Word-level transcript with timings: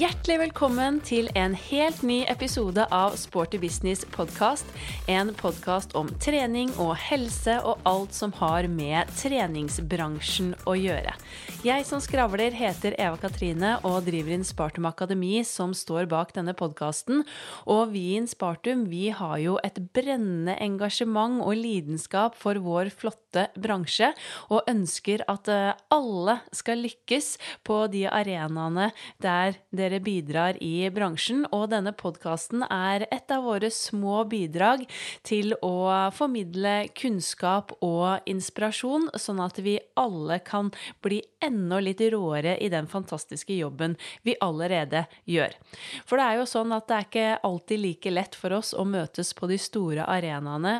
Hjertelig 0.00 0.38
velkommen 0.40 0.96
til 1.04 1.26
en 1.36 1.52
helt 1.52 1.98
ny 2.08 2.22
episode 2.32 2.86
av 2.88 3.18
Sporty 3.20 3.58
business 3.60 4.06
podkast. 4.14 4.64
En 5.12 5.28
podkast 5.36 5.92
om 5.98 6.08
trening 6.24 6.70
og 6.80 6.94
helse 6.96 7.58
og 7.68 7.82
alt 7.84 8.16
som 8.16 8.32
har 8.38 8.64
med 8.72 9.10
treningsbransjen 9.18 10.54
å 10.64 10.76
gjøre. 10.78 11.12
Jeg 11.66 11.84
som 11.84 12.00
skravler 12.00 12.56
heter 12.56 12.96
Eva 12.96 13.18
Katrine 13.20 13.74
og 13.84 14.06
driver 14.06 14.38
inn 14.38 14.46
Spartum 14.48 14.88
Akademi, 14.88 15.42
som 15.44 15.74
står 15.76 16.08
bak 16.08 16.32
denne 16.38 16.56
podkasten. 16.56 17.20
Og 17.68 17.92
vi 17.92 18.14
i 18.16 18.24
Spartum 18.30 18.86
vi 18.88 19.10
har 19.12 19.36
jo 19.42 19.58
et 19.60 19.82
brennende 19.92 20.56
engasjement 20.64 21.42
og 21.44 21.60
lidenskap 21.60 22.40
for 22.40 22.56
vår 22.56 22.88
flotte 22.88 23.50
bransje, 23.52 24.14
og 24.48 24.64
ønsker 24.70 25.26
at 25.28 25.52
eh, 25.52 25.76
alle 25.92 26.40
skal 26.56 26.80
lykkes 26.88 27.34
på 27.68 27.82
de 27.92 28.06
arenaene 28.08 28.88
der 29.20 29.60
dere 29.68 29.89
bidrar 29.98 30.58
i 30.62 30.86
bransjen. 30.94 31.42
Og 31.50 31.66
denne 31.72 31.90
podkasten 31.96 32.62
er 32.68 33.08
et 33.10 33.32
av 33.34 33.42
våre 33.48 33.72
små 33.74 34.22
bidrag 34.30 34.84
til 35.26 35.56
å 35.66 36.12
formidle 36.14 36.90
kunnskap 36.94 37.74
og 37.82 38.28
inspirasjon, 38.30 39.08
sånn 39.18 39.42
at 39.42 39.58
vi 39.58 39.78
alle 39.98 40.38
kan 40.46 40.70
bli 41.02 41.18
enda 41.42 41.80
litt 41.82 42.00
råere 42.12 42.54
i 42.62 42.70
den 42.70 42.86
fantastiske 42.86 43.56
jobben 43.56 43.96
vi 44.22 44.36
allerede 44.40 45.06
gjør. 45.24 45.56
For 46.06 46.20
det 46.20 46.28
er 46.28 46.40
jo 46.40 46.46
sånn 46.52 46.76
at 46.76 46.86
det 46.86 46.96
er 46.96 47.08
ikke 47.08 47.28
alltid 47.50 47.84
like 47.88 48.14
lett 48.14 48.38
for 48.38 48.54
oss 48.60 48.74
å 48.76 48.86
møtes 48.86 49.34
på 49.34 49.50
de 49.50 49.58
store 49.58 50.06
arenaene 50.06 50.78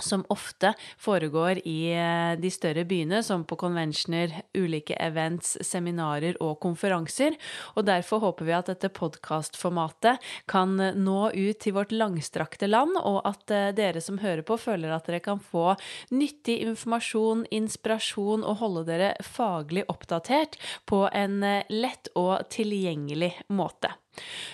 som 0.00 0.24
ofte 0.28 0.72
foregår 0.98 1.60
i 1.68 1.92
eh, 1.94 2.34
de 2.40 2.50
større 2.50 2.84
byene, 2.88 3.22
som 3.22 3.44
på 3.46 3.56
conventioner, 3.56 4.32
ulike 4.56 4.96
events, 4.98 5.56
seminarer 5.62 6.38
og 6.42 6.58
konferanser. 6.64 7.36
Og 7.78 7.86
derfor 7.86 8.22
håper 8.24 8.48
vi 8.48 8.56
at 8.56 8.70
dette 8.72 8.90
podkastformatet 8.94 10.22
kan 10.50 10.74
nå 10.76 11.30
ut 11.30 11.60
til 11.62 11.76
vårt 11.78 11.94
langstrakte 11.94 12.68
land, 12.70 12.98
og 13.00 13.22
at 13.28 13.54
eh, 13.54 13.70
dere 13.76 14.02
som 14.04 14.18
hører 14.22 14.42
på, 14.46 14.58
føler 14.58 14.94
at 14.94 15.06
dere 15.10 15.22
kan 15.24 15.42
få 15.42 15.76
nyttig 16.14 16.60
informasjon, 16.66 17.46
inspirasjon 17.54 18.44
og 18.44 18.60
holde 18.62 18.88
dere 18.90 19.14
faglig 19.24 19.86
oppdatert 19.92 20.58
på 20.90 21.04
en 21.12 21.42
eh, 21.46 21.62
lett 21.70 22.10
og 22.18 22.48
tilgjengelig 22.50 23.34
måte. 23.54 23.94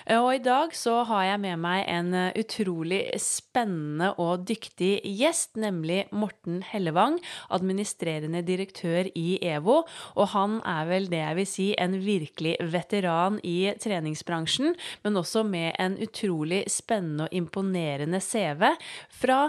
Eh, 0.05 0.17
og 0.17 0.33
i 0.35 0.41
dag 0.43 0.75
så 0.75 1.01
har 1.09 1.25
jeg 1.27 1.41
med 1.43 1.61
meg 1.61 1.85
en 1.91 2.13
eh, 2.17 2.35
utrolig 2.41 3.01
spennende 3.21 4.11
og 4.21 4.45
dyktig 4.49 4.93
gjest, 5.05 5.55
nemlig 5.61 6.05
Morten 6.15 6.61
Hellevang, 6.65 7.19
administrerende 7.53 8.43
direktør 8.47 9.11
i 9.15 9.39
EVO. 9.53 9.81
Og 10.15 10.31
han 10.35 10.59
er 10.67 10.89
vel 10.89 11.09
det 11.11 11.23
jeg 11.23 11.39
vil 11.39 11.49
si 11.49 11.67
en 11.77 11.97
virkelig 12.01 12.57
veteran 12.73 13.39
i 13.47 13.73
treningsbransjen, 13.81 14.75
men 15.05 15.19
også 15.19 15.45
med 15.47 15.75
en 15.81 15.97
utrolig 16.01 16.63
spennende 16.71 17.29
og 17.29 17.35
imponerende 17.35 18.21
CV 18.23 18.73
fra 19.21 19.43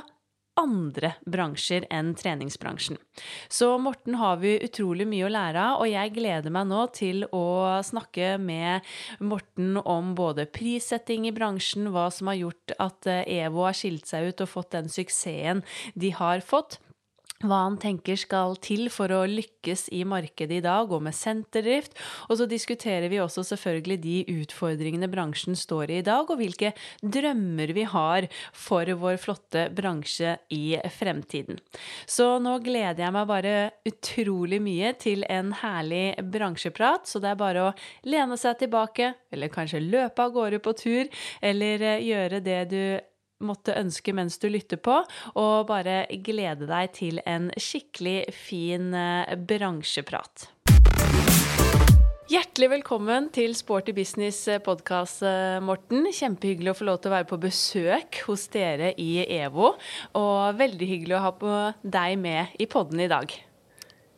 andre 0.61 1.15
bransjer 1.25 1.87
enn 1.91 2.13
treningsbransjen. 2.19 2.99
Så 3.49 3.71
Morten 3.81 4.19
har 4.21 4.39
vi 4.43 4.59
utrolig 4.65 5.07
mye 5.09 5.27
å 5.27 5.33
lære 5.33 5.63
av, 5.63 5.81
og 5.83 5.91
jeg 5.91 6.15
gleder 6.17 6.53
meg 6.53 6.69
nå 6.71 6.85
til 6.97 7.25
å 7.33 7.45
snakke 7.87 8.37
med 8.43 8.87
Morten 9.21 9.81
om 9.81 10.15
både 10.19 10.47
prissetting 10.53 11.29
i 11.29 11.35
bransjen, 11.35 11.91
hva 11.95 12.09
som 12.13 12.31
har 12.31 12.41
gjort 12.43 12.77
at 12.83 13.09
eh, 13.11 13.25
EVO 13.43 13.67
har 13.67 13.77
skilt 13.77 14.09
seg 14.11 14.31
ut 14.31 14.45
og 14.45 14.53
fått 14.53 14.73
den 14.77 14.93
suksessen 14.93 15.63
de 15.95 16.13
har 16.17 16.43
fått 16.45 16.79
hva 17.43 17.65
han 17.65 17.79
tenker 17.81 18.19
skal 18.21 18.57
til 18.63 18.89
for 18.93 19.13
å 19.15 19.25
lykkes 19.29 19.89
i 19.97 20.03
markedet 20.09 20.61
i 20.61 20.65
dag, 20.65 20.91
og 20.93 21.05
med 21.07 21.17
senterdrift. 21.17 21.97
Og 22.29 22.39
så 22.41 22.49
diskuterer 22.51 23.09
vi 23.13 23.21
også 23.23 23.45
selvfølgelig 23.53 23.99
de 24.03 24.17
utfordringene 24.43 25.11
bransjen 25.13 25.59
står 25.59 25.91
i 25.91 26.01
i 26.03 26.07
dag, 26.07 26.29
og 26.29 26.41
hvilke 26.41 26.73
drømmer 27.03 27.73
vi 27.77 27.87
har 27.89 28.29
for 28.57 28.89
vår 29.03 29.19
flotte 29.23 29.69
bransje 29.75 30.37
i 30.55 30.77
fremtiden. 30.99 31.61
Så 32.07 32.37
nå 32.43 32.59
gleder 32.65 33.05
jeg 33.05 33.15
meg 33.15 33.31
bare 33.31 33.55
utrolig 33.89 34.61
mye 34.63 34.93
til 35.01 35.27
en 35.31 35.53
herlig 35.63 36.19
bransjeprat, 36.33 37.09
så 37.09 37.23
det 37.23 37.33
er 37.33 37.41
bare 37.41 37.69
å 37.69 37.73
lene 38.09 38.39
seg 38.41 38.59
tilbake, 38.65 39.13
eller 39.33 39.53
kanskje 39.53 39.83
løpe 39.85 40.27
av 40.27 40.35
gårde 40.35 40.63
på 40.63 40.77
tur, 40.79 41.25
eller 41.43 41.87
eh, 41.87 42.05
gjøre 42.09 42.43
det 42.45 42.61
du 42.73 42.83
måtte 43.43 43.77
ønske 43.79 44.15
mens 44.17 44.39
du 44.43 44.49
lytter 44.53 44.81
på, 44.83 45.03
og 45.35 45.69
bare 45.69 46.05
glede 46.25 46.69
deg 46.71 46.97
til 46.97 47.23
en 47.27 47.51
skikkelig 47.59 48.33
fin 48.37 48.93
eh, 48.97 49.37
bransjeprat. 49.37 50.49
Hjertelig 52.33 52.69
velkommen 52.79 53.27
til 53.35 53.53
Sporty 53.59 53.93
business 53.93 54.47
eh, 54.49 54.63
podkast, 54.65 55.21
eh, 55.27 55.59
Morten. 55.61 56.07
Kjempehyggelig 56.09 56.73
å 56.73 56.79
få 56.79 56.87
lov 56.89 57.03
til 57.03 57.11
å 57.11 57.17
være 57.19 57.29
på 57.29 57.41
besøk 57.43 58.23
hos 58.29 58.47
dere 58.55 58.95
i 58.97 59.27
EVO. 59.27 59.75
Og 60.17 60.61
veldig 60.63 60.93
hyggelig 60.95 61.19
å 61.19 61.25
ha 61.27 61.33
på 61.37 61.57
deg 61.83 62.21
med 62.23 62.57
i 62.63 62.71
podden 62.71 63.05
i 63.05 63.11
dag. 63.13 63.35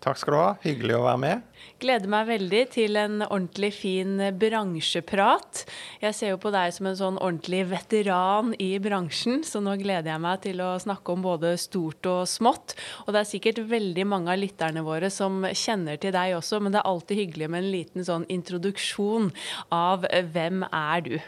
Takk 0.04 0.18
skal 0.20 0.34
du 0.34 0.36
ha. 0.36 0.48
Hyggelig 0.60 0.98
å 0.98 1.04
være 1.06 1.20
med. 1.22 1.44
Gleder 1.80 2.10
meg 2.12 2.26
veldig 2.28 2.58
til 2.74 2.98
en 3.00 3.22
ordentlig 3.24 3.70
fin 3.72 4.18
bransjeprat. 4.36 5.62
Jeg 6.02 6.16
ser 6.18 6.34
jo 6.34 6.40
på 6.42 6.52
deg 6.52 6.74
som 6.76 6.90
en 6.90 6.98
sånn 6.98 7.16
ordentlig 7.16 7.62
veteran 7.70 8.50
i 8.60 8.74
bransjen, 8.84 9.40
så 9.48 9.62
nå 9.64 9.78
gleder 9.80 10.12
jeg 10.12 10.22
meg 10.26 10.42
til 10.44 10.60
å 10.60 10.74
snakke 10.84 11.14
om 11.14 11.24
både 11.24 11.54
stort 11.62 12.04
og 12.10 12.28
smått. 12.28 12.76
Og 13.06 13.16
det 13.16 13.22
er 13.22 13.30
sikkert 13.30 13.62
veldig 13.72 14.06
mange 14.12 14.34
av 14.34 14.42
lytterne 14.42 14.84
våre 14.84 15.08
som 15.08 15.40
kjenner 15.48 15.96
til 16.02 16.12
deg 16.12 16.36
også, 16.36 16.60
men 16.60 16.76
det 16.76 16.82
er 16.82 16.92
alltid 16.92 17.22
hyggelig 17.22 17.50
med 17.54 17.64
en 17.64 17.72
liten 17.78 18.04
sånn 18.04 18.28
introduksjon 18.28 19.32
av 19.72 20.04
hvem 20.36 20.68
er 20.68 21.08
du? 21.08 21.18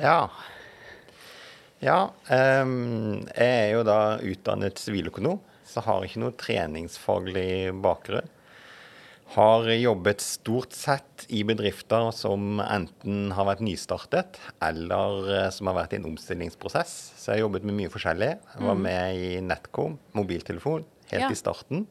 Ja. 0.00 0.18
Ja, 1.84 2.00
um, 2.32 3.24
jeg 3.36 3.56
er 3.60 3.72
jo 3.76 3.84
da 3.84 4.02
utdannet 4.24 4.80
siviløkonom 4.80 5.42
så 5.72 5.82
har 5.86 6.04
ikke 6.06 6.22
noe 6.22 6.36
treningsfaglig 6.38 7.72
bakgrunn. 7.84 8.28
Har 9.32 9.64
jobbet 9.64 10.20
stort 10.20 10.74
sett 10.76 11.24
i 11.32 11.40
bedrifter 11.48 12.10
som 12.12 12.60
enten 12.60 13.32
har 13.32 13.48
vært 13.48 13.62
nystartet, 13.64 14.36
eller 14.60 15.30
eh, 15.32 15.48
som 15.54 15.70
har 15.70 15.78
vært 15.78 15.96
i 15.96 16.02
en 16.02 16.10
omstillingsprosess. 16.10 16.92
Så 17.16 17.30
jeg 17.30 17.40
har 17.40 17.46
jobbet 17.46 17.64
med 17.64 17.78
mye 17.78 17.92
forskjellig. 17.92 18.30
Jeg 18.36 18.66
var 18.66 18.76
mm. 18.76 18.84
med 18.84 19.22
i 19.24 19.32
Netcom, 19.46 19.96
mobiltelefon, 20.18 20.84
helt 21.14 21.24
ja. 21.24 21.32
i 21.32 21.40
starten. 21.40 21.86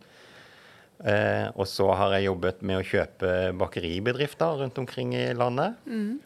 Eh, 1.02 1.48
og 1.56 1.66
så 1.66 1.90
har 1.98 2.14
jeg 2.14 2.28
jobbet 2.30 2.62
med 2.62 2.78
å 2.78 2.86
kjøpe 2.86 3.30
bakeribedrifter 3.58 4.62
rundt 4.62 4.78
omkring 4.78 5.16
i 5.18 5.32
landet. 5.34 5.82
Mm. 5.90 6.20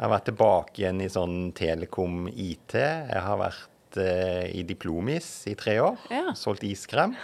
Jeg 0.00 0.04
har 0.04 0.12
vært 0.12 0.28
tilbake 0.28 0.80
igjen 0.80 1.00
i 1.04 1.10
sånn 1.12 1.38
Telekom 1.56 2.26
IT. 2.28 2.76
Jeg 2.76 3.24
har 3.24 3.40
vært 3.40 3.69
uh, 3.98 4.46
i 4.46 4.62
Diplomis 4.68 5.28
i 5.50 5.56
tre 5.58 5.78
år. 5.82 5.98
Ja. 6.12 6.34
Solgt 6.38 6.66
iskrem. 6.68 7.16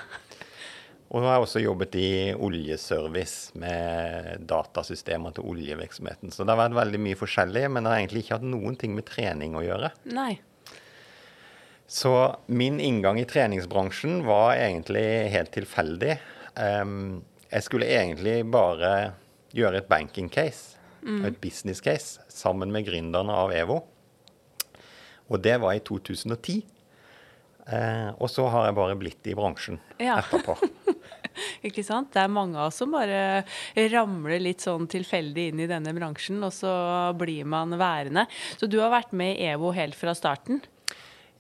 Og 1.07 1.23
nå 1.23 1.29
har 1.29 1.37
jeg 1.37 1.45
også 1.45 1.63
jobbet 1.63 1.95
i 2.01 2.11
oljeservice 2.35 3.55
med 3.63 4.43
datasystemer 4.51 5.37
til 5.37 5.47
oljevirksomheten. 5.53 6.33
Så 6.35 6.43
det 6.43 6.51
har 6.51 6.65
vært 6.65 6.81
veldig 6.81 7.01
mye 7.05 7.19
forskjellig, 7.19 7.63
men 7.71 7.87
det 7.87 7.93
har 7.93 8.01
egentlig 8.01 8.25
ikke 8.25 8.39
hatt 8.41 8.49
noen 8.51 8.79
ting 8.81 8.97
med 8.97 9.07
trening 9.07 9.55
å 9.55 9.63
gjøre. 9.63 9.93
Nei. 10.17 10.33
Så 11.87 12.13
min 12.51 12.81
inngang 12.83 13.21
i 13.23 13.29
treningsbransjen 13.31 14.25
var 14.27 14.57
egentlig 14.59 15.07
helt 15.31 15.53
tilfeldig. 15.55 16.17
Um, 16.59 17.23
jeg 17.53 17.63
skulle 17.63 17.87
egentlig 17.87 18.41
bare 18.51 19.13
gjøre 19.55 19.85
et 19.85 19.91
banking 19.91 20.27
case, 20.33 20.81
mm. 21.07 21.23
et 21.29 21.39
business 21.39 21.81
case, 21.85 22.19
sammen 22.33 22.75
med 22.75 22.89
gründerne 22.89 23.31
av 23.31 23.55
EVO. 23.55 23.85
Og 25.31 25.43
det 25.43 25.57
var 25.63 25.75
i 25.75 25.83
2010. 25.85 26.63
Eh, 27.67 28.11
og 28.23 28.31
så 28.31 28.47
har 28.53 28.69
jeg 28.69 28.77
bare 28.79 28.99
blitt 28.99 29.27
i 29.27 29.35
bransjen 29.35 29.81
ja. 29.99 30.21
etterpå. 30.21 30.55
Ikke 31.67 31.83
sant? 31.85 32.13
Det 32.15 32.23
er 32.23 32.33
mange 32.33 32.59
av 32.61 32.71
oss 32.71 32.79
som 32.81 32.95
bare 32.95 33.43
ramler 33.91 34.41
litt 34.41 34.63
sånn 34.65 34.87
tilfeldig 34.91 35.49
inn 35.51 35.65
i 35.65 35.69
denne 35.71 35.93
bransjen, 35.97 36.39
og 36.47 36.55
så 36.55 36.73
blir 37.19 37.49
man 37.49 37.75
værende. 37.77 38.27
Så 38.57 38.71
du 38.71 38.79
har 38.81 38.95
vært 38.95 39.13
med 39.17 39.35
i 39.35 39.51
EVO 39.51 39.75
helt 39.77 39.99
fra 39.99 40.15
starten? 40.17 40.63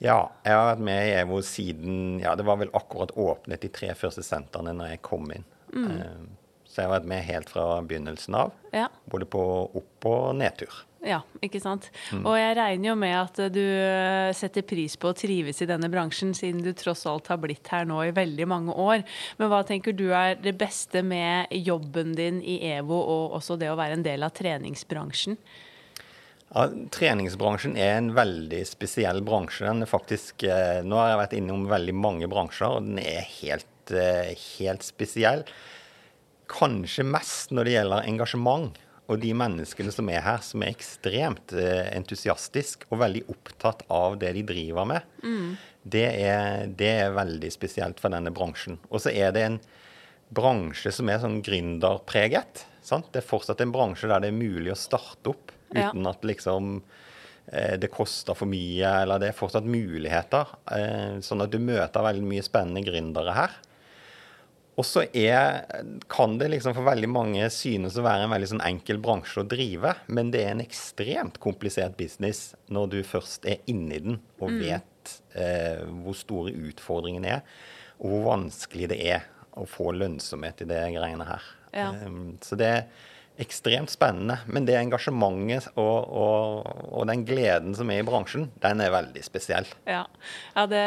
Ja, 0.03 0.27
jeg 0.45 0.53
har 0.53 0.67
vært 0.75 0.83
med 0.85 1.07
i 1.07 1.13
EVO 1.23 1.39
siden 1.41 2.19
ja, 2.21 2.35
Det 2.37 2.45
var 2.45 2.59
vel 2.61 2.69
akkurat 2.77 3.15
åpnet 3.17 3.63
de 3.65 3.71
tre 3.73 3.95
første 3.97 4.21
sentrene 4.27 4.75
når 4.77 4.93
jeg 4.93 5.05
kom 5.07 5.31
inn. 5.33 5.47
Mm. 5.73 5.87
Eh, 5.95 6.19
så 6.77 6.83
jeg 6.83 6.91
har 6.91 6.99
vært 6.99 7.09
med 7.09 7.25
helt 7.25 7.49
fra 7.49 7.63
begynnelsen 7.89 8.35
av. 8.37 8.51
Ja. 8.77 8.91
Både 9.09 9.25
på 9.33 9.41
opp- 9.81 10.07
og 10.11 10.35
nedtur. 10.37 10.75
Ja, 11.07 11.23
ikke 11.41 11.63
sant. 11.63 11.87
Mm. 12.13 12.25
Og 12.27 12.35
jeg 12.37 12.57
regner 12.59 12.91
jo 12.91 12.97
med 13.01 13.15
at 13.17 13.39
du 13.55 13.63
eh, 13.63 14.35
setter 14.37 14.65
pris 14.67 14.99
på 15.01 15.09
å 15.09 15.17
trives 15.17 15.63
i 15.65 15.69
denne 15.71 15.89
bransjen, 15.89 16.35
siden 16.37 16.61
du 16.61 16.75
tross 16.77 17.07
alt 17.09 17.31
har 17.33 17.39
blitt 17.41 17.71
her 17.73 17.87
nå 17.89 18.03
i 18.05 18.13
veldig 18.13 18.49
mange 18.51 18.75
år. 18.77 19.07
Men 19.39 19.49
hva 19.53 19.63
tenker 19.65 19.97
du 19.97 20.11
er 20.11 20.37
det 20.43 20.53
beste 20.61 21.01
med 21.07 21.49
jobben 21.65 22.13
din 22.19 22.43
i 22.45 22.59
EVO, 22.75 22.99
og 22.99 23.39
også 23.39 23.57
det 23.57 23.71
å 23.73 23.79
være 23.79 23.97
en 23.97 24.05
del 24.05 24.27
av 24.27 24.35
treningsbransjen? 24.37 25.39
Ja, 26.51 26.67
treningsbransjen 26.93 27.79
er 27.81 27.97
en 27.97 28.13
veldig 28.17 28.61
spesiell 28.69 29.23
bransje. 29.25 29.65
Den 29.65 29.87
er 29.87 29.91
faktisk, 29.91 30.45
eh, 30.45 30.83
nå 30.85 31.01
har 31.01 31.15
jeg 31.15 31.23
vært 31.23 31.39
innom 31.41 31.65
veldig 31.73 31.97
mange 31.97 32.29
bransjer, 32.29 32.69
og 32.77 32.85
den 32.91 33.01
er 33.01 33.25
helt, 33.41 33.95
eh, 33.95 34.37
helt 34.59 34.85
spesiell. 34.85 35.47
Kanskje 36.51 37.07
mest 37.07 37.55
når 37.55 37.67
det 37.67 37.79
gjelder 37.79 38.11
engasjement. 38.11 38.83
og 39.07 39.21
de 39.23 39.29
menneskene 39.39 39.93
som 39.95 40.09
er 40.11 40.19
her, 40.25 40.41
som 40.43 40.65
er 40.67 40.73
ekstremt 40.75 41.53
eh, 41.55 41.93
entusiastiske 41.95 42.89
og 42.91 42.99
veldig 43.05 43.21
opptatt 43.31 43.85
av 43.93 44.17
det 44.19 44.33
de 44.35 44.43
driver 44.49 44.89
med, 44.91 45.05
mm. 45.23 45.53
det, 45.87 46.07
er, 46.27 46.65
det, 46.67 46.89
er, 47.05 47.15
veldig 47.15 47.51
spesielt 47.55 48.03
for 48.03 48.11
denne 48.11 48.33
bransjen. 48.35 48.81
Og 48.91 49.05
så 49.05 49.13
er 49.15 49.31
det 49.37 49.45
en 49.47 49.61
bransje 50.35 50.91
som 50.91 51.07
er 51.07 51.21
sånn 51.23 51.39
gründerpreget. 51.47 52.65
Sant? 52.83 53.13
Det 53.15 53.23
er 53.23 53.29
fortsatt 53.29 53.63
en 53.63 53.75
bransje 53.75 54.11
der 54.11 54.25
det 54.25 54.33
er 54.33 54.41
mulig 54.41 54.75
å 54.75 54.79
starte 54.81 55.37
opp 55.37 55.55
uten 55.71 56.03
ja. 56.03 56.11
at 56.11 56.27
liksom 56.27 56.81
eh, 57.53 57.77
det 57.79 57.93
koster 57.95 58.35
for 58.35 58.51
mye, 58.51 58.91
eller 59.05 59.23
det 59.23 59.31
er 59.31 59.39
fortsatt 59.39 59.71
muligheter. 59.71 60.51
Eh, 60.75 61.23
sånn 61.23 61.47
at 61.47 61.55
du 61.55 61.61
møter 61.63 62.07
veldig 62.11 62.27
mye 62.27 62.47
spennende 62.47 62.83
gründere 62.87 63.39
her. 63.39 63.57
Og 64.77 64.85
så 64.85 65.07
kan 66.13 66.35
det 66.39 66.51
liksom 66.53 66.75
for 66.77 66.85
veldig 66.85 67.09
mange 67.09 67.47
synes 67.53 67.97
å 67.97 68.05
være 68.05 68.27
en 68.27 68.33
veldig 68.35 68.51
sånn 68.51 68.65
enkel 68.67 68.99
bransje 69.01 69.41
å 69.41 69.49
drive, 69.49 69.95
men 70.13 70.33
det 70.35 70.43
er 70.45 70.53
en 70.53 70.65
ekstremt 70.65 71.41
komplisert 71.41 71.97
business 71.97 72.51
når 72.69 72.91
du 72.93 72.99
først 73.09 73.49
er 73.49 73.63
inni 73.73 74.03
den 74.05 74.19
og 74.37 74.53
mm. 74.53 74.59
vet 74.61 75.15
eh, 75.39 75.81
hvor 76.05 76.19
store 76.19 76.53
utfordringene 76.69 77.39
er, 77.39 77.57
og 78.03 78.13
hvor 78.13 78.27
vanskelig 78.29 78.91
det 78.93 79.01
er 79.17 79.25
å 79.57 79.65
få 79.65 79.95
lønnsomhet 79.97 80.61
i 80.67 80.69
det 80.69 80.83
greiene 80.99 81.25
her. 81.25 81.49
Ja. 81.73 81.89
Um, 82.05 82.37
så 82.45 82.59
det 82.61 82.69
er 82.69 82.85
ekstremt 83.43 83.91
spennende. 83.93 84.39
Men 84.49 84.67
det 84.69 84.77
engasjementet 84.79 85.69
og, 85.77 86.09
og, 86.09 86.69
og, 86.91 87.03
den 87.09 87.25
gleden 87.29 87.77
som 87.77 87.91
er 87.93 88.01
i 88.01 88.07
bransjen, 88.07 88.49
den 88.63 88.83
er 88.83 88.93
veldig 88.95 89.23
spesiell. 89.25 89.69
Ja, 89.89 90.05
ja 90.57 90.65
det 90.71 90.85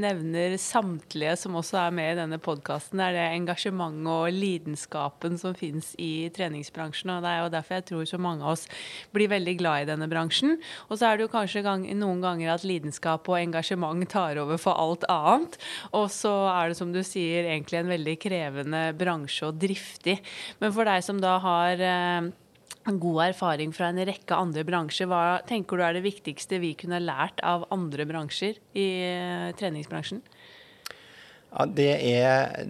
nevner 0.00 0.56
samtlige 0.60 1.36
som 1.40 1.56
også 1.60 1.78
er 1.84 1.94
med 1.94 2.12
i 2.14 2.18
denne 2.18 2.40
podkasten. 2.42 2.98
Det 2.98 3.08
er 3.08 3.18
det 3.18 3.26
engasjementet 3.38 4.10
og 4.12 4.34
lidenskapen 4.34 5.38
som 5.40 5.56
finnes 5.58 5.92
i 6.02 6.28
treningsbransjen. 6.34 7.14
Og 7.16 7.22
det 7.24 7.32
er 7.32 7.42
jo 7.44 7.52
derfor 7.54 7.78
jeg 7.78 7.88
tror 7.92 8.10
så 8.10 8.20
mange 8.22 8.46
av 8.46 8.56
oss 8.56 8.66
blir 9.14 9.30
veldig 9.32 9.56
glad 9.60 9.84
i 9.84 9.90
denne 9.92 10.10
bransjen. 10.10 10.58
Og 10.88 10.98
så 10.98 11.08
er 11.08 11.18
det 11.18 11.26
jo 11.28 11.32
kanskje 11.34 11.64
gang, 11.66 11.86
noen 11.98 12.22
ganger 12.24 12.56
at 12.56 12.66
lidenskap 12.66 13.30
og 13.30 13.38
engasjement 13.38 14.08
tar 14.10 14.40
over 14.42 14.58
for 14.60 14.78
alt 14.78 15.06
annet. 15.12 15.58
Og 15.94 16.10
så 16.12 16.32
er 16.50 16.72
det 16.72 16.80
som 16.80 16.92
du 16.94 17.02
sier 17.06 17.46
egentlig 17.46 17.78
en 17.78 17.92
veldig 17.92 18.18
krevende 18.22 18.84
bransje 18.98 19.48
og 19.48 19.58
driftig. 19.62 20.18
Men 20.62 20.74
for 20.74 20.88
deg 20.88 21.04
som 21.06 21.20
da 21.22 21.36
har 21.42 21.80
god 22.90 23.20
erfaring 23.28 23.72
fra 23.74 23.90
en 23.92 24.02
rekke 24.06 24.36
andre 24.36 24.64
bransjer. 24.66 25.08
Hva 25.10 25.42
tenker 25.46 25.78
du 25.78 25.84
er 25.86 25.96
det 25.96 26.04
viktigste 26.06 26.60
vi 26.62 26.74
kunne 26.78 27.02
lært 27.02 27.42
av 27.46 27.66
andre 27.74 28.06
bransjer 28.08 28.58
i 28.74 28.88
eh, 29.06 29.50
treningsbransjen? 29.58 30.22
Ja, 31.52 31.66
det 31.68 31.92
er 32.08 32.64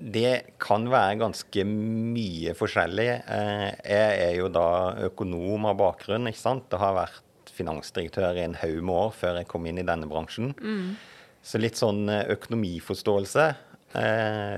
Det 0.00 0.56
kan 0.58 0.88
være 0.88 1.20
ganske 1.20 1.64
mye 1.68 2.54
forskjellig. 2.56 3.08
Eh, 3.20 3.68
jeg 3.84 4.22
er 4.28 4.32
jo 4.38 4.48
da 4.48 4.96
økonom 5.10 5.68
av 5.70 5.78
bakgrunn, 5.78 6.30
ikke 6.30 6.40
sant. 6.40 6.70
Det 6.72 6.80
har 6.80 6.96
vært 6.96 7.52
finansdirektør 7.54 8.40
i 8.40 8.46
en 8.48 8.56
haug 8.58 8.80
med 8.82 8.94
år 8.94 9.12
før 9.14 9.38
jeg 9.38 9.50
kom 9.52 9.68
inn 9.68 9.78
i 9.78 9.86
denne 9.86 10.08
bransjen. 10.10 10.54
Mm. 10.58 10.96
Så 11.44 11.60
litt 11.60 11.76
sånn 11.78 12.08
økonomiforståelse, 12.08 13.44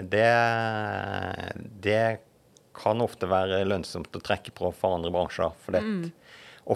det, 0.06 0.29
det 1.84 1.99
kan 2.76 3.02
ofte 3.05 3.28
være 3.31 3.64
lønnsomt 3.67 4.14
å 4.17 4.23
trekke 4.23 4.55
på 4.56 4.70
for 4.76 4.99
andre 4.99 5.12
bransjer. 5.14 5.55
For 5.64 5.81
mm. 5.81 6.05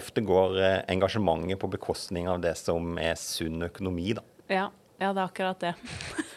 ofte 0.01 0.25
går 0.25 0.59
eh, 0.61 0.79
engasjementet 0.93 1.61
på 1.61 1.71
bekostning 1.77 2.29
av 2.31 2.41
det 2.43 2.55
som 2.59 2.97
er 3.01 3.17
sunn 3.19 3.69
økonomi, 3.69 4.11
da. 4.17 4.25
Ja, 4.51 4.67
ja 5.01 5.13
det 5.13 5.23
er 5.23 5.27
akkurat 5.27 5.63
det. 5.63 5.75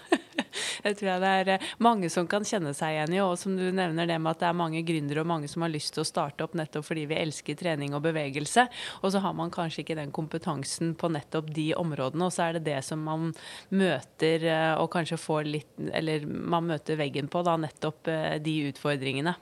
Jeg 0.85 0.99
tror 0.99 1.23
det 1.23 1.31
er 1.41 1.51
eh, 1.55 1.69
mange 1.83 2.11
som 2.13 2.27
kan 2.31 2.45
kjenne 2.47 2.75
seg 2.77 2.95
igjen 2.95 3.17
i, 3.17 3.21
og 3.25 3.39
som 3.41 3.55
du 3.57 3.65
nevner 3.75 4.09
det 4.09 4.19
med 4.21 4.35
at 4.35 4.43
det 4.43 4.49
er 4.51 4.59
mange 4.59 4.83
gründere 4.87 5.23
og 5.25 5.31
mange 5.31 5.49
som 5.51 5.65
har 5.65 5.73
lyst 5.73 5.95
til 5.97 6.05
å 6.05 6.09
starte 6.09 6.45
opp 6.45 6.57
nettopp 6.59 6.87
fordi 6.89 7.07
vi 7.11 7.19
elsker 7.21 7.59
trening 7.59 7.97
og 7.97 8.05
bevegelse, 8.05 8.67
og 9.01 9.15
så 9.15 9.23
har 9.25 9.37
man 9.39 9.53
kanskje 9.55 9.85
ikke 9.85 9.99
den 9.99 10.13
kompetansen 10.15 10.93
på 11.01 11.11
nettopp 11.15 11.49
de 11.57 11.71
områdene, 11.81 12.29
og 12.29 12.35
så 12.35 12.49
er 12.49 12.59
det 12.59 12.67
det 12.69 12.81
som 12.87 13.03
man 13.07 13.33
møter 13.73 14.45
eh, 14.51 14.75
og 14.77 14.91
kanskje 14.93 15.21
får 15.21 15.49
litt 15.49 15.73
Eller 15.95 16.25
man 16.27 16.67
møter 16.69 16.99
veggen 16.99 17.29
på, 17.33 17.43
da, 17.47 17.57
nettopp 17.61 18.09
de 18.45 18.55
utfordringene. 18.69 19.35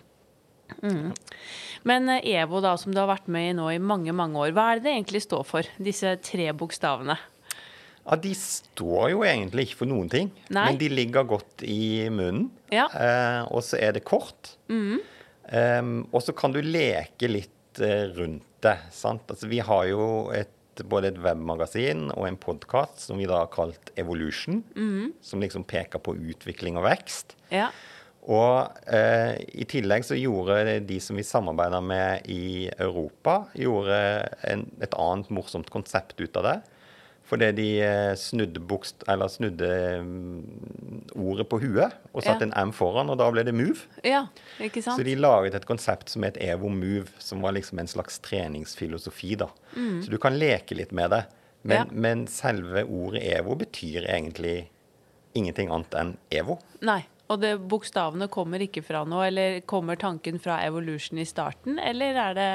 Mm. 0.83 1.13
Men 1.89 2.09
eh, 2.15 2.31
EVO, 2.39 2.63
da, 2.65 2.77
som 2.81 2.95
du 2.95 3.01
har 3.03 3.11
vært 3.11 3.29
med 3.33 3.51
i 3.51 3.57
nå 3.59 3.69
i 3.75 3.83
mange 3.83 4.15
mange 4.17 4.39
år, 4.41 4.55
hva 4.57 4.71
er 4.71 4.81
det 4.81 4.89
det 4.89 4.97
egentlig 4.97 5.23
står 5.27 5.45
for, 5.49 5.69
disse 5.83 6.15
tre 6.25 6.49
bokstavene? 6.57 7.19
Ja, 8.03 8.19
De 8.19 8.33
står 8.35 9.13
jo 9.13 9.23
egentlig 9.27 9.69
ikke 9.69 9.83
for 9.85 9.93
noen 9.93 10.11
ting, 10.11 10.33
Nei. 10.51 10.67
men 10.67 10.81
de 10.81 10.91
ligger 10.91 11.27
godt 11.37 11.63
i 11.67 12.09
munnen. 12.11 12.49
Ja. 12.75 12.89
Eh, 12.91 13.43
og 13.53 13.63
så 13.67 13.79
er 13.79 13.95
det 13.95 14.07
kort. 14.09 14.57
Mm. 14.73 14.99
Eh, 15.47 15.83
og 16.11 16.25
så 16.25 16.35
kan 16.37 16.55
du 16.55 16.63
leke 16.65 17.31
litt 17.31 17.83
uh, 17.83 18.11
rundt 18.17 18.45
det. 18.63 18.79
sant? 18.95 19.31
Altså, 19.31 19.49
Vi 19.51 19.61
har 19.65 19.87
jo 19.91 20.05
et, 20.35 20.83
både 20.89 21.13
et 21.13 21.21
webmagasin 21.23 22.11
og 22.15 22.27
en 22.27 22.39
podkast 22.41 23.07
som 23.07 23.21
vi 23.21 23.29
da 23.29 23.43
har 23.45 23.51
kalt 23.53 23.93
Evolution, 24.01 24.63
mm. 24.75 25.15
som 25.23 25.43
liksom 25.43 25.67
peker 25.69 26.03
på 26.03 26.17
utvikling 26.17 26.79
og 26.81 26.87
vekst. 26.89 27.37
Ja. 27.53 27.71
Og 28.31 28.85
eh, 28.87 29.35
i 29.59 29.67
tillegg 29.67 30.05
så 30.07 30.15
gjorde 30.15 30.77
de 30.87 30.99
som 31.03 31.19
vi 31.19 31.25
samarbeida 31.27 31.81
med 31.83 32.29
i 32.31 32.69
Europa, 32.77 33.49
gjorde 33.59 33.97
en, 34.47 34.69
et 34.85 34.95
annet 34.95 35.33
morsomt 35.35 35.73
konsept 35.75 36.21
ut 36.23 36.39
av 36.39 36.47
det. 36.47 36.61
Fordi 37.33 37.49
de 37.57 37.67
eh, 37.81 38.13
snudde, 38.19 38.61
bokst, 38.69 39.05
snudde 39.07 39.69
um, 40.03 40.43
ordet 41.17 41.47
på 41.49 41.63
huet 41.63 41.95
og 42.13 42.21
satte 42.21 42.45
ja. 42.45 42.51
en 42.51 42.69
M 42.69 42.73
foran, 42.77 43.09
og 43.09 43.17
da 43.23 43.29
ble 43.33 43.45
det 43.47 43.55
Move. 43.57 43.87
Ja, 44.05 44.27
ikke 44.61 44.83
sant? 44.85 45.01
Så 45.01 45.07
de 45.07 45.15
laget 45.17 45.57
et 45.57 45.67
konsept 45.69 46.13
som 46.13 46.27
het 46.27 46.37
Evo 46.43 46.69
Move, 46.69 47.09
som 47.23 47.41
var 47.43 47.57
liksom 47.57 47.81
en 47.81 47.91
slags 47.91 48.21
treningsfilosofi. 48.27 49.37
da. 49.41 49.49
Mm. 49.73 50.03
Så 50.05 50.13
du 50.13 50.19
kan 50.21 50.37
leke 50.37 50.77
litt 50.77 50.93
med 50.93 51.15
det. 51.15 51.25
Men, 51.63 51.77
ja. 51.77 51.87
men 51.91 52.27
selve 52.29 52.85
ordet 52.85 53.23
Evo 53.39 53.57
betyr 53.57 54.05
egentlig 54.11 54.67
ingenting 55.39 55.71
annet 55.73 55.95
enn 55.97 56.17
Evo. 56.35 56.59
Nei. 56.85 57.01
Og 57.33 57.41
det, 57.41 57.55
bokstavene 57.71 58.29
kommer 58.33 58.63
ikke 58.65 58.83
fra 58.85 59.03
noe, 59.09 59.25
eller 59.31 59.63
kommer 59.69 59.97
tanken 60.01 60.41
fra 60.43 60.59
evolution 60.67 61.21
i 61.23 61.27
starten, 61.29 61.79
eller 61.81 62.19
er 62.27 62.37
det 62.37 62.49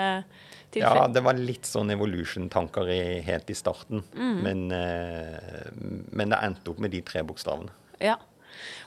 tilfelle? 0.75 1.07
Ja, 1.07 1.07
det 1.09 1.23
var 1.25 1.39
litt 1.39 1.65
sånn 1.65 1.89
evolution-tanker 1.95 2.91
helt 3.25 3.49
i 3.49 3.57
starten, 3.57 4.03
mm. 4.13 4.35
men, 4.43 4.65
eh, 4.75 5.71
men, 6.11 6.33
det 6.33 6.41
endte 6.43 6.73
opp 6.73 6.83
med 6.83 6.93
de 6.93 7.01
tre 7.07 7.23
bokstavene. 7.25 7.73
Ja. 8.03 8.19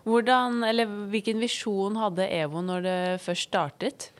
Hvordan, 0.06 0.62
eller 0.66 0.88
Hvilken 1.10 1.42
visjon 1.42 1.98
hadde 2.00 2.28
EVO 2.38 2.62
når 2.64 2.86
det 2.86 3.00
først 3.24 3.50
startet? 3.50 4.10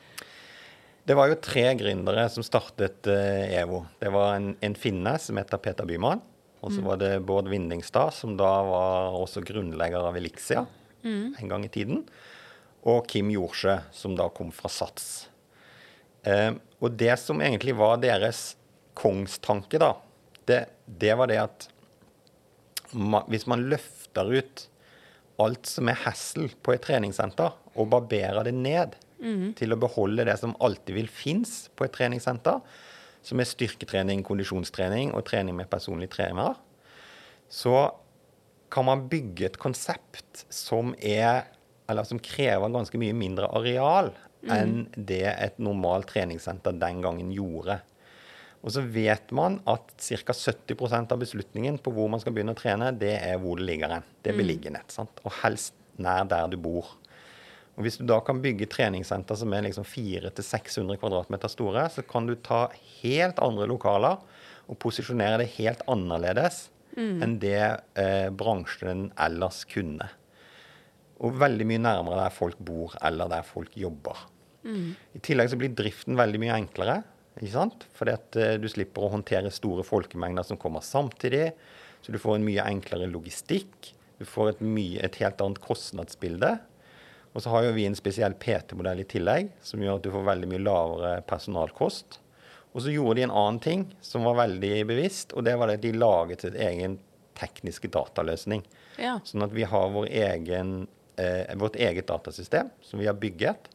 Det 1.07 1.15
var 1.17 1.31
jo 1.31 1.39
tre 1.41 1.65
gründere 1.79 2.27
som 2.29 2.45
startet 2.45 3.07
uh, 3.09 3.47
EVO. 3.57 3.81
Det 3.99 4.11
var 4.13 4.35
en, 4.37 4.51
en 4.61 4.75
finne 4.77 5.15
som 5.19 5.39
heter 5.39 5.59
Peter 5.63 5.87
Byman. 5.89 6.21
Og 6.61 6.69
så 6.69 6.83
mm. 6.83 6.85
var 6.85 6.99
det 7.01 7.09
Bård 7.25 7.49
Vindingstad, 7.49 8.13
som 8.13 8.35
da 8.37 8.51
var 8.67 9.17
også 9.17 9.41
grunnlegger 9.43 10.05
av 10.11 10.19
Elixia 10.19 10.61
mm. 11.03 11.35
en 11.41 11.51
gang 11.51 11.65
i 11.65 11.71
tiden. 11.73 12.05
Og 12.87 13.05
Kim 13.09 13.29
Jorsjø, 13.33 13.77
som 13.93 14.15
da 14.17 14.29
kom 14.33 14.49
fra 14.55 14.71
Sats. 14.71 15.27
Eh, 16.25 16.53
og 16.81 16.97
det 16.97 17.13
som 17.21 17.41
egentlig 17.41 17.75
var 17.77 18.01
deres 18.01 18.55
kongstanke, 18.97 19.79
da, 19.81 19.93
det, 20.49 20.63
det 20.85 21.13
var 21.17 21.29
det 21.31 21.39
at 21.43 21.67
ma, 22.97 23.23
hvis 23.29 23.47
man 23.49 23.67
løfter 23.71 24.29
ut 24.33 24.67
alt 25.41 25.69
som 25.69 25.89
er 25.89 26.01
hassle 26.03 26.49
på 26.61 26.75
et 26.75 26.83
treningssenter, 26.85 27.53
og 27.71 27.89
barberer 27.93 28.43
det 28.45 28.53
ned 28.57 28.97
mm. 29.21 29.53
til 29.57 29.73
å 29.73 29.79
beholde 29.79 30.25
det 30.27 30.35
som 30.41 30.57
alltid 30.61 30.97
vil 30.97 31.09
finnes 31.09 31.69
på 31.77 31.87
et 31.87 31.95
treningssenter, 31.95 32.59
som 33.25 33.41
er 33.41 33.49
styrketrening, 33.49 34.23
kondisjonstrening 34.25 35.13
og 35.15 35.25
trening 35.29 35.55
med 35.57 35.69
personlig 35.71 36.09
trener, 36.13 36.57
så 37.51 37.91
kan 38.71 38.87
man 38.87 39.07
bygge 39.11 39.49
et 39.49 39.59
konsept 39.61 40.45
som 40.49 40.95
er 40.97 41.49
eller 41.91 42.07
som 42.07 42.21
krever 42.23 42.71
ganske 42.71 42.99
mye 43.01 43.15
mindre 43.17 43.49
areal 43.51 44.13
mm. 44.45 44.51
enn 44.55 44.75
det 44.95 45.25
et 45.31 45.57
normalt 45.59 46.07
treningssenter 46.13 46.77
den 46.79 47.01
gangen 47.03 47.33
gjorde. 47.35 47.81
Og 48.61 48.71
så 48.75 48.83
vet 48.85 49.33
man 49.35 49.57
at 49.69 49.91
ca. 49.97 50.35
70% 50.37 51.11
av 51.11 51.19
beslutningen 51.19 51.79
på 51.81 51.93
hvor 51.95 52.11
man 52.13 52.21
skal 52.21 52.35
begynne 52.35 52.53
å 52.55 52.59
trene, 52.59 52.93
det 52.93 53.15
er 53.17 53.39
hvor 53.41 53.59
det 53.59 53.67
ligger 53.67 53.97
hen. 53.97 54.09
Det 54.21 54.31
er 54.31 54.37
mm. 54.37 54.41
beliggenhet. 54.43 54.93
Sant? 54.93 55.23
Og 55.25 55.33
helst 55.41 55.75
nær 56.01 56.27
der 56.29 56.51
du 56.51 56.59
bor. 56.61 56.93
Og 57.75 57.85
Hvis 57.85 57.97
du 57.97 58.05
da 58.07 58.19
kan 58.23 58.41
bygge 58.43 58.69
treningssenter 58.69 59.37
som 59.39 59.53
er 59.55 59.65
liksom 59.65 59.87
400-600 59.87 60.99
kvm 61.01 61.37
store, 61.49 61.87
så 61.89 62.05
kan 62.05 62.27
du 62.29 62.35
ta 62.37 62.67
helt 63.01 63.41
andre 63.41 63.67
lokaler 63.71 64.21
og 64.69 64.79
posisjonere 64.79 65.41
det 65.41 65.53
helt 65.57 65.81
annerledes 65.89 66.67
mm. 66.95 67.21
enn 67.23 67.37
det 67.41 67.61
eh, 67.99 68.27
bransjen 68.33 69.09
ellers 69.19 69.63
kunne. 69.69 70.07
Og 71.21 71.37
veldig 71.41 71.67
mye 71.69 71.83
nærmere 71.83 72.23
der 72.23 72.33
folk 72.33 72.59
bor 72.65 72.95
eller 73.05 73.29
der 73.31 73.45
folk 73.45 73.75
jobber. 73.77 74.25
Mm. 74.65 74.93
I 75.17 75.21
tillegg 75.25 75.51
så 75.51 75.59
blir 75.59 75.73
driften 75.77 76.17
veldig 76.19 76.41
mye 76.41 76.57
enklere. 76.57 77.01
ikke 77.39 77.53
sant? 77.53 77.85
Fordi 77.97 78.15
at 78.17 78.39
eh, 78.39 78.57
du 78.61 78.67
slipper 78.71 79.05
å 79.05 79.13
håndtere 79.15 79.53
store 79.53 79.85
folkemengder 79.87 80.47
som 80.47 80.59
kommer 80.61 80.85
samtidig. 80.85 81.51
Så 82.01 82.13
du 82.13 82.19
får 82.21 82.39
en 82.39 82.47
mye 82.47 82.65
enklere 82.65 83.09
logistikk. 83.09 83.93
Du 84.21 84.25
får 84.29 84.55
et, 84.55 84.65
mye, 84.65 85.01
et 85.05 85.17
helt 85.21 85.41
annet 85.41 85.61
kostnadsbilde. 85.61 86.55
Og 87.31 87.43
så 87.43 87.53
har 87.53 87.65
jo 87.65 87.75
vi 87.77 87.85
en 87.87 87.95
spesiell 87.95 88.35
PT-modell 88.37 89.03
i 89.03 89.07
tillegg, 89.07 89.53
som 89.63 89.81
gjør 89.81 89.99
at 89.99 90.05
du 90.05 90.11
får 90.13 90.27
veldig 90.27 90.49
mye 90.51 90.63
lavere 90.65 91.13
personalkost. 91.29 92.19
Og 92.73 92.81
så 92.85 92.91
gjorde 92.93 93.15
de 93.19 93.23
en 93.27 93.31
annen 93.35 93.59
ting 93.59 93.85
som 94.01 94.23
var 94.23 94.37
veldig 94.47 94.85
bevisst, 94.87 95.33
og 95.35 95.43
det 95.43 95.57
var 95.59 95.73
at 95.73 95.81
de 95.83 95.91
laget 95.91 96.41
sitt 96.45 96.55
egen 96.55 96.99
tekniske 97.35 97.89
dataløsning. 97.91 98.63
Ja. 99.01 99.17
Sånn 99.25 99.43
at 99.43 99.51
vi 99.55 99.63
har 99.67 99.89
vår 99.91 100.07
egen, 100.07 100.87
eh, 101.17 101.51
vårt 101.59 101.75
eget 101.75 102.07
datasystem 102.07 102.69
som 102.81 102.99
vi 102.99 103.07
har 103.09 103.13
bygget, 103.19 103.67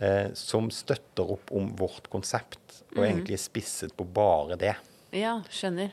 eh, 0.00 0.30
som 0.34 0.70
støtter 0.70 1.30
opp 1.36 1.52
om 1.52 1.74
vårt 1.76 2.08
konsept, 2.10 2.82
og 2.96 3.02
Mhm. 3.02 3.04
egentlig 3.10 3.32
er 3.34 3.44
spisset 3.44 3.96
på 3.96 4.04
bare 4.12 4.56
det. 4.56 4.76
Ja, 5.12 5.40
skjønner. 5.50 5.92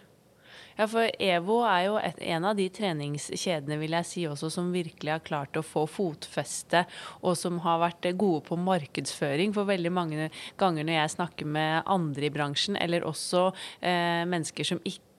Ja, 0.78 0.88
for 0.88 1.10
EVO 1.20 1.58
er 1.68 1.84
jo 1.88 1.98
et, 2.02 2.20
en 2.34 2.48
av 2.48 2.58
de 2.58 2.68
treningskjedene 2.74 3.78
vil 3.82 3.96
jeg 3.98 4.08
si 4.08 4.26
også 4.30 4.52
som 4.54 4.72
virkelig 4.74 5.14
har 5.14 5.24
klart 5.26 5.60
å 5.60 5.66
få 5.66 5.86
fotfeste, 5.90 6.86
og 7.22 7.38
som 7.40 7.60
har 7.66 7.82
vært 7.84 8.10
gode 8.20 8.46
på 8.48 8.58
markedsføring. 8.60 9.56
For 9.56 9.70
veldig 9.70 9.94
mange 9.94 10.30
ganger 10.62 10.88
når 10.88 11.00
jeg 11.00 11.16
snakker 11.18 11.54
med 11.58 11.92
andre 11.92 12.28
i 12.28 12.34
bransjen, 12.34 12.80
eller 12.80 13.08
også 13.08 13.50
eh, 13.80 14.24
mennesker 14.30 14.72
som 14.74 14.84
ikke 14.84 15.11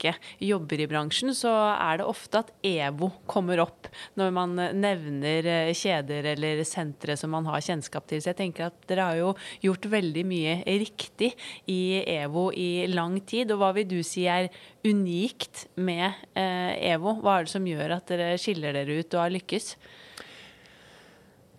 jobber 0.42 0.82
i 0.82 0.88
bransjen, 0.90 1.32
så 1.37 1.52
er 1.73 2.00
det 2.00 2.09
ofte 2.09 2.42
at 2.42 2.52
EVO 2.66 3.11
kommer 3.30 3.62
opp 3.64 3.88
når 4.18 4.35
man 4.35 4.56
nevner 4.56 5.49
eh, 5.49 5.73
kjeder 5.76 6.32
eller 6.35 6.62
sentre 6.68 7.16
som 7.18 7.32
man 7.35 7.47
har 7.50 7.62
kjennskap 7.64 8.09
til. 8.11 8.23
Så 8.23 8.32
jeg 8.32 8.40
tenker 8.42 8.68
at 8.68 8.87
dere 8.90 9.09
har 9.11 9.21
jo 9.21 9.32
gjort 9.64 9.88
veldig 9.92 10.26
mye 10.28 10.59
riktig 10.82 11.32
i 11.71 12.02
EVO 12.18 12.49
i 12.56 12.71
lang 12.90 13.18
tid. 13.26 13.54
Og 13.54 13.62
hva 13.62 13.73
vil 13.76 13.88
du 13.90 14.00
si 14.06 14.26
er 14.30 14.50
unikt 14.87 15.66
med 15.78 16.09
eh, 16.35 16.92
EVO? 16.92 17.18
Hva 17.23 17.38
er 17.38 17.49
det 17.49 17.54
som 17.54 17.66
gjør 17.68 17.99
at 17.99 18.12
dere 18.12 18.37
skiller 18.40 18.76
dere 18.76 19.02
ut 19.02 19.14
og 19.18 19.26
har 19.26 19.37
lykkes? 19.38 19.75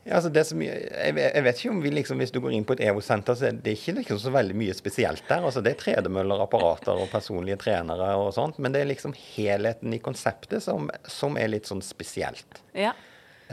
Ja, 0.03 0.17
altså 0.17 0.29
det 0.35 0.43
som, 0.49 0.59
jeg, 0.59 1.13
jeg 1.15 1.43
vet 1.45 1.59
ikke 1.61 1.71
om 1.71 1.79
vi 1.79 1.91
liksom, 1.93 2.19
Hvis 2.19 2.33
du 2.35 2.41
går 2.43 2.51
inn 2.57 2.65
på 2.67 2.75
et 2.75 2.81
EVO-senter, 2.89 3.37
så 3.39 3.45
er 3.47 3.61
det 3.63 3.77
ikke 3.77 3.95
liksom 4.01 4.19
så 4.19 4.33
veldig 4.35 4.57
mye 4.59 4.75
spesielt 4.75 5.23
der. 5.29 5.45
altså 5.47 5.63
Det 5.63 5.71
er 5.73 5.79
tredemøller, 5.79 6.43
apparater 6.43 6.99
og 6.99 7.07
personlige 7.13 7.61
trenere 7.63 8.09
og 8.19 8.33
sånt. 8.35 8.59
Men 8.59 8.75
det 8.75 8.83
er 8.83 8.91
liksom 8.91 9.15
helheten 9.15 9.95
i 9.95 10.01
konseptet 10.03 10.65
som, 10.65 10.91
som 11.07 11.39
er 11.39 11.53
litt 11.53 11.71
sånn 11.71 11.83
spesielt. 11.85 12.59
Ja. 12.75 12.91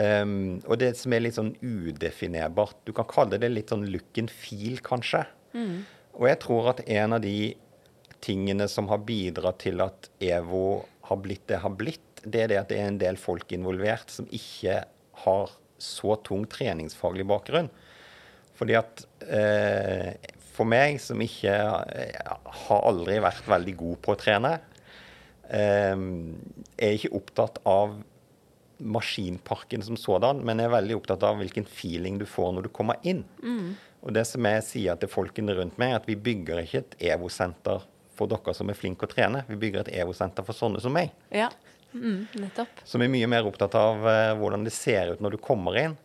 Um, 0.01 0.61
og 0.65 0.79
det 0.81 0.95
som 0.99 1.13
er 1.15 1.23
litt 1.23 1.39
sånn 1.39 1.55
udefinerbart. 1.61 2.79
Du 2.89 2.95
kan 2.97 3.09
kalle 3.11 3.39
det 3.39 3.51
litt 3.53 3.71
sånn 3.71 3.87
look 3.93 4.19
and 4.19 4.33
feel, 4.33 4.79
kanskje. 4.87 5.23
Og 6.19 6.29
jeg 6.29 6.39
tror 6.43 6.73
at 6.75 6.83
en 6.87 7.17
av 7.17 7.23
de 7.25 7.53
tingene 8.25 8.67
som 8.69 8.91
har 8.91 9.03
bidratt 9.07 9.63
til 9.63 9.81
at 9.85 10.11
EVO 10.23 10.65
har 11.09 11.21
blitt 11.23 11.47
det 11.51 11.63
har 11.63 11.75
blitt, 11.75 12.23
det 12.23 12.45
er 12.45 12.53
det 12.53 12.59
at 12.61 12.71
det 12.73 12.79
er 12.81 12.91
en 12.91 13.01
del 13.01 13.19
folk 13.21 13.53
involvert 13.55 14.13
som 14.13 14.29
ikke 14.35 14.83
har 15.25 15.55
så 15.83 16.17
tung 16.27 16.47
treningsfaglig 16.51 17.27
bakgrunn. 17.29 17.71
Fordi 18.59 18.77
at 18.77 19.05
eh, 19.25 20.13
for 20.53 20.69
meg, 20.69 20.99
som 21.01 21.21
ikke 21.25 21.55
eh, 21.97 22.33
har 22.67 22.87
aldri 22.91 23.19
vært 23.23 23.49
veldig 23.49 23.77
god 23.81 24.01
på 24.05 24.15
å 24.15 24.21
trene, 24.21 24.55
eh, 25.49 25.95
er 26.77 26.97
ikke 26.97 27.15
opptatt 27.17 27.63
av 27.69 27.97
maskinparken 28.81 29.85
som 29.85 29.97
sådan, 30.01 30.41
men 30.45 30.61
er 30.61 30.73
veldig 30.73 30.97
opptatt 30.97 31.25
av 31.29 31.41
hvilken 31.41 31.67
feeling 31.69 32.17
du 32.21 32.27
får 32.29 32.55
når 32.57 32.69
du 32.69 32.73
kommer 32.73 33.01
inn. 33.05 33.25
Og 34.01 34.15
det 34.17 34.25
som 34.29 34.47
jeg 34.49 34.65
sier 34.65 35.01
til 35.01 35.11
folkene 35.13 35.57
rundt 35.57 35.77
meg, 35.81 35.93
er 35.93 36.01
at 36.01 36.09
vi 36.09 36.17
bygger 36.17 36.63
ikke 36.63 36.81
et 36.81 36.95
EVO-senter 37.13 37.85
for 38.17 38.31
dere 38.31 38.55
som 38.57 38.73
er 38.73 38.79
flinke 38.79 39.05
å 39.05 39.11
trene. 39.11 39.45
Vi 39.49 39.59
bygger 39.61 39.85
et 39.85 39.93
EVO-senter 40.01 40.47
for 40.47 40.57
sånne 40.57 40.81
som 40.81 40.97
meg. 40.97 41.13
ja. 41.33 41.51
Mm. 41.93 42.27
Som 42.85 43.03
er 43.03 43.11
mye 43.13 43.29
mer 43.31 43.49
opptatt 43.49 43.75
av 43.79 44.07
eh, 44.09 44.33
hvordan 44.39 44.65
det 44.67 44.75
ser 44.75 45.15
ut 45.15 45.23
når 45.25 45.37
du 45.37 45.43
kommer 45.43 45.79
inn. 45.81 45.97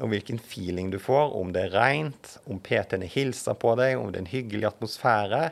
Og 0.00 0.12
hvilken 0.14 0.38
feeling 0.40 0.88
du 0.92 0.98
får, 1.02 1.34
om 1.36 1.50
det 1.52 1.66
er 1.66 1.74
rent, 1.74 2.36
om 2.48 2.60
PT-ene 2.62 3.08
hilser 3.10 3.58
på 3.60 3.74
deg, 3.76 3.98
om 4.00 4.08
det 4.08 4.20
er 4.20 4.24
en 4.24 4.32
hyggelig 4.32 4.70
atmosfære. 4.70 5.42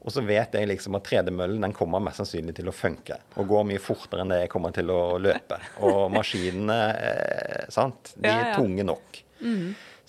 Og 0.00 0.14
så 0.14 0.22
vet 0.24 0.54
jeg 0.56 0.68
liksom 0.70 0.96
at 0.96 1.04
tredemøllen 1.04 1.64
den 1.66 1.74
kommer 1.76 2.00
mest 2.00 2.22
sannsynlig 2.22 2.54
til 2.56 2.70
å 2.70 2.74
funke. 2.76 3.18
Og 3.36 3.50
går 3.50 3.66
mye 3.68 3.82
fortere 3.82 4.24
enn 4.24 4.32
det 4.32 4.44
jeg 4.44 4.52
kommer 4.52 4.72
til 4.76 4.92
å 4.94 5.18
løpe. 5.20 5.58
Og 5.84 6.06
maskinene, 6.14 6.78
eh, 6.94 7.66
sant, 7.72 8.14
de 8.16 8.30
er 8.30 8.52
ja. 8.52 8.54
tunge 8.56 8.86
nok. 8.86 9.20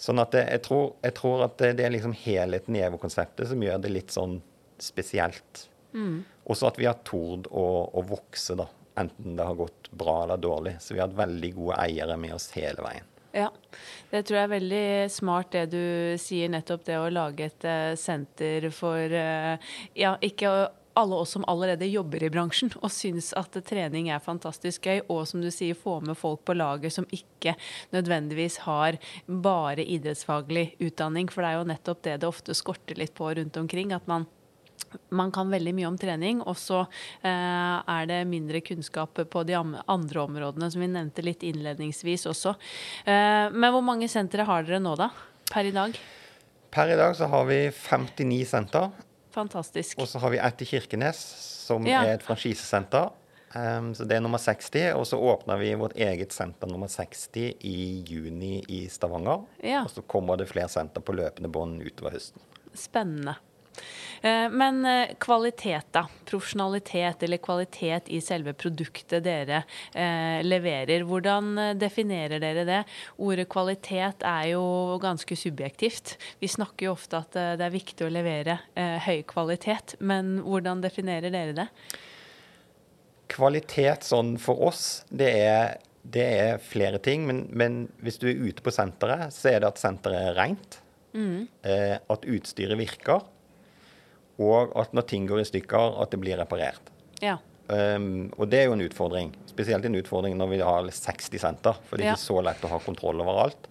Sånn 0.01 0.22
at 0.22 0.31
det, 0.34 0.46
jeg, 0.48 0.63
tror, 0.65 0.86
jeg 1.03 1.17
tror 1.17 1.43
at 1.46 1.58
det, 1.62 1.74
det 1.79 1.86
er 1.86 1.93
liksom 1.93 2.13
helheten 2.17 2.77
i 2.77 2.86
EVO-konseptet 2.86 3.50
som 3.51 3.65
gjør 3.65 3.84
det 3.84 3.91
litt 3.91 4.13
sånn 4.13 4.39
spesielt. 4.81 5.65
Også 6.50 6.70
at 6.70 6.79
vi 6.79 6.88
har 6.88 7.01
tord 7.08 7.50
å, 7.51 7.65
å 7.91 8.05
vokse, 8.08 8.55
da. 8.58 8.70
Enten 9.00 9.36
det 9.36 9.44
har 9.48 9.56
gått 9.56 9.92
bra 9.92 10.24
eller 10.24 10.38
dårlig. 10.38 10.76
Så 10.80 10.94
vi 10.94 11.00
har 11.00 11.08
hatt 11.08 11.18
veldig 11.18 11.54
gode 11.56 11.80
eiere 11.84 12.18
med 12.20 12.36
oss 12.36 12.52
hele 12.58 12.84
veien. 12.84 13.08
Ja, 13.32 13.48
det 14.12 14.26
tror 14.28 14.38
jeg 14.38 14.44
er 14.44 14.52
veldig 14.58 14.88
smart 15.12 15.54
det 15.56 15.70
du 15.72 15.84
sier, 16.20 16.52
nettopp 16.52 16.84
det 16.84 16.98
å 17.00 17.08
lage 17.14 17.48
et 17.48 17.64
eh, 17.64 17.94
senter 17.96 18.68
for 18.76 19.00
eh, 19.00 19.72
ja, 19.96 20.18
ikke 20.20 20.52
alle 21.00 21.16
oss 21.16 21.32
som 21.38 21.46
allerede 21.48 21.88
jobber 21.88 22.24
i 22.24 22.30
bransjen 22.34 22.74
og 22.82 22.92
syns 22.92 23.32
at 23.40 23.56
trening 23.68 24.10
er 24.12 24.24
fantastisk 24.24 24.90
gøy, 24.90 25.00
og 25.08 25.24
som 25.30 25.40
du 25.44 25.48
sier, 25.54 25.78
få 25.78 26.00
med 26.04 26.20
folk 26.20 26.44
på 26.48 26.58
laget 26.58 26.96
som 26.98 27.08
ikke 27.16 27.56
nødvendigvis 27.96 28.62
har 28.66 29.00
bare 29.28 29.86
idrettsfaglig 29.86 30.74
utdanning. 30.84 31.32
For 31.32 31.44
det 31.44 31.54
er 31.54 31.60
jo 31.62 31.72
nettopp 31.72 32.04
det 32.08 32.20
det 32.22 32.30
ofte 32.30 32.58
skorter 32.58 33.00
litt 33.00 33.16
på 33.16 33.32
rundt 33.38 33.58
omkring. 33.58 33.96
at 33.96 34.08
man 34.08 34.28
man 35.10 35.32
kan 35.32 35.50
veldig 35.52 35.74
mye 35.78 35.88
om 35.90 35.98
trening, 36.00 36.42
og 36.42 36.58
så 36.60 36.82
eh, 37.24 37.30
er 37.30 38.10
det 38.10 38.22
mindre 38.30 38.62
kunnskap 38.66 39.22
på 39.32 39.44
de 39.48 39.56
andre 39.58 40.24
områdene, 40.26 40.72
som 40.72 40.82
vi 40.84 40.90
nevnte 40.92 41.24
litt 41.26 41.44
innledningsvis 41.48 42.26
også. 42.32 42.56
Eh, 43.06 43.48
men 43.54 43.72
hvor 43.74 43.86
mange 43.86 44.10
sentre 44.12 44.46
har 44.48 44.68
dere 44.68 44.82
nå, 44.84 44.96
da? 45.00 45.10
Per 45.52 45.68
i 45.68 45.72
dag? 45.76 45.96
Per 46.72 46.92
i 46.94 47.00
dag 47.00 47.16
så 47.20 47.28
har 47.28 47.46
vi 47.50 47.64
59 47.72 48.46
senter. 48.48 48.92
Fantastisk. 49.32 50.00
Og 50.00 50.08
så 50.12 50.20
har 50.20 50.32
vi 50.34 50.40
ett 50.44 50.62
i 50.62 50.66
Kirkenes, 50.66 51.18
som 51.68 51.86
Ja. 51.88 52.04
er 52.04 52.16
et 52.16 52.24
franchisesenter. 52.24 53.12
Um, 53.54 53.92
så 53.96 54.06
det 54.08 54.16
er 54.16 54.22
nummer 54.24 54.40
60. 54.40 54.94
Og 54.96 55.06
så 55.08 55.18
åpner 55.20 55.60
vi 55.60 55.74
vårt 55.76 55.96
eget 56.00 56.32
senter 56.32 56.68
nummer 56.72 56.88
60 56.88 57.56
i 57.68 58.04
juni 58.08 58.64
i 58.68 58.88
Stavanger. 58.88 59.44
Ja. 59.64 59.84
Og 59.84 59.92
så 59.92 60.02
kommer 60.08 60.38
det 60.40 60.48
flere 60.48 60.70
senter 60.72 61.04
på 61.04 61.16
løpende 61.16 61.52
bånd 61.52 61.82
utover 61.84 62.16
høsten. 62.16 62.40
Spennende. 62.74 63.36
Eh, 64.22 64.50
Men 64.50 64.86
eh, 64.86 65.16
kvalitet, 65.20 65.82
da. 65.92 66.08
Profesjonalitet 66.25 67.24
eller 67.24 67.38
kvalitet 67.38 68.10
i 68.13 68.22
selve 68.22 68.54
produktet 68.54 69.24
dere 69.25 69.63
eh, 69.94 70.44
leverer. 70.46 71.06
Hvordan 71.08 71.78
definerer 71.80 72.42
dere 72.44 72.66
det? 72.68 72.82
Ordet 73.18 73.48
kvalitet 73.50 74.25
er 74.28 74.51
jo 74.54 74.63
ganske 75.01 75.36
subjektivt. 75.36 76.18
Vi 76.40 76.51
snakker 76.51 76.88
jo 76.88 76.96
ofte 76.96 77.24
at 77.24 77.40
det 77.58 77.66
er 77.66 77.74
viktig 77.74 78.06
å 78.06 78.12
levere 78.12 78.60
høy 78.75 79.22
kvalitet, 79.28 79.96
men 80.00 80.38
hvordan 80.46 80.82
definerer 80.84 81.34
dere 81.34 81.56
det? 81.58 81.68
Kvalitet 83.32 84.06
sånn 84.06 84.36
for 84.42 84.62
oss, 84.68 85.04
det 85.10 85.30
er, 85.40 85.78
det 86.04 86.25
er 86.25 86.63
flere 86.63 87.00
ting. 87.04 87.25
Men, 87.28 87.46
men 87.50 87.84
hvis 88.04 88.20
du 88.22 88.28
er 88.30 88.42
ute 88.42 88.63
på 88.63 88.74
senteret, 88.75 89.32
så 89.34 89.54
er 89.54 89.62
det 89.62 89.72
at 89.72 89.82
senteret 89.82 90.32
er 90.32 90.40
rent. 90.40 90.82
Mm. 91.12 91.50
at 92.08 92.24
utstyret 92.24 92.80
virker. 92.80 93.25
Og 94.42 94.74
at 94.80 94.94
når 94.96 95.08
ting 95.10 95.28
går 95.30 95.44
i 95.44 95.48
stykker, 95.50 95.98
at 96.02 96.14
det 96.14 96.20
blir 96.22 96.40
reparert. 96.42 96.92
Ja. 97.22 97.38
Um, 97.72 98.32
og 98.36 98.50
det 98.52 98.62
er 98.62 98.70
jo 98.70 98.76
en 98.76 98.84
utfordring. 98.84 99.32
Spesielt 99.48 99.86
en 99.88 100.00
utfordring 100.00 100.36
når 100.40 100.50
vi 100.56 100.64
har 100.66 100.90
60 100.90 101.44
senter. 101.44 101.78
For 101.88 101.98
det 101.98 102.08
er 102.08 102.16
ikke 102.16 102.26
så 102.26 102.42
lett 102.44 102.66
å 102.66 102.72
ha 102.74 102.82
kontroll 102.84 103.22
over 103.24 103.46
alt. 103.46 103.70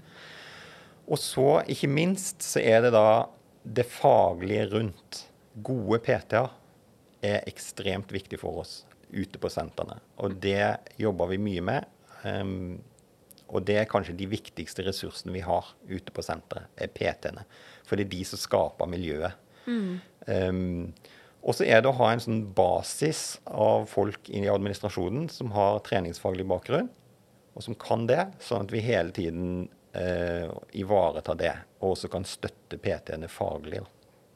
Og 1.10 1.18
så, 1.18 1.48
ikke 1.68 1.90
minst, 1.90 2.44
så 2.46 2.62
er 2.62 2.84
det 2.86 2.94
da 2.94 3.26
det 3.64 3.88
faglige 3.90 4.68
rundt. 4.76 5.24
Gode 5.66 5.98
PT-er 6.06 6.52
er 7.26 7.48
ekstremt 7.50 8.12
viktig 8.14 8.38
for 8.40 8.62
oss 8.62 8.84
ute 9.10 9.40
på 9.42 9.50
sentrene. 9.50 9.98
Og 10.22 10.38
det 10.40 10.62
jobber 11.00 11.32
vi 11.32 11.40
mye 11.42 11.66
med. 11.66 11.90
Um, 12.22 12.78
og 13.50 13.64
det 13.66 13.80
er 13.80 13.90
kanskje 13.90 14.14
de 14.14 14.28
viktigste 14.30 14.84
ressursene 14.86 15.34
vi 15.34 15.42
har 15.42 15.72
ute 15.90 16.14
på 16.14 16.22
senteret, 16.22 16.70
er 16.78 16.92
PT-ene. 16.94 17.42
For 17.86 17.98
det 17.98 18.06
er 18.06 18.12
de 18.14 18.24
som 18.28 18.40
skaper 18.40 18.90
miljøet. 18.90 19.34
Um, 19.66 20.92
og 21.40 21.56
så 21.56 21.64
er 21.64 21.80
det 21.80 21.88
å 21.88 21.96
ha 21.96 22.10
en 22.12 22.20
sånn 22.20 22.42
basis 22.56 23.38
av 23.48 23.86
folk 23.88 24.28
i 24.28 24.42
administrasjonen 24.52 25.30
som 25.32 25.52
har 25.54 25.80
treningsfaglig 25.86 26.44
bakgrunn, 26.48 26.90
og 27.56 27.64
som 27.64 27.76
kan 27.80 28.04
det, 28.08 28.26
sånn 28.44 28.66
at 28.66 28.74
vi 28.74 28.82
hele 28.84 29.14
tiden 29.16 29.64
eh, 29.96 30.52
ivaretar 30.76 31.38
det, 31.40 31.54
og 31.80 31.94
også 31.94 32.10
kan 32.12 32.28
støtte 32.28 32.76
PT-ene 32.76 33.30
faglig. 33.32 33.80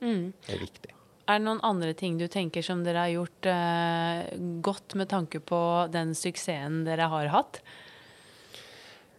Mm. 0.00 0.32
Det 0.46 0.56
er 0.56 0.64
viktig. 0.64 0.94
Er 1.24 1.40
det 1.40 1.46
noen 1.46 1.62
andre 1.64 1.92
ting 1.96 2.16
du 2.20 2.26
tenker 2.28 2.64
som 2.64 2.82
dere 2.84 3.06
har 3.06 3.12
gjort 3.12 3.48
eh, 3.52 4.24
godt 4.64 4.96
med 5.00 5.12
tanke 5.12 5.40
på 5.44 5.60
den 5.92 6.16
suksessen 6.16 6.82
dere 6.88 7.08
har 7.12 7.32
hatt? 7.36 7.60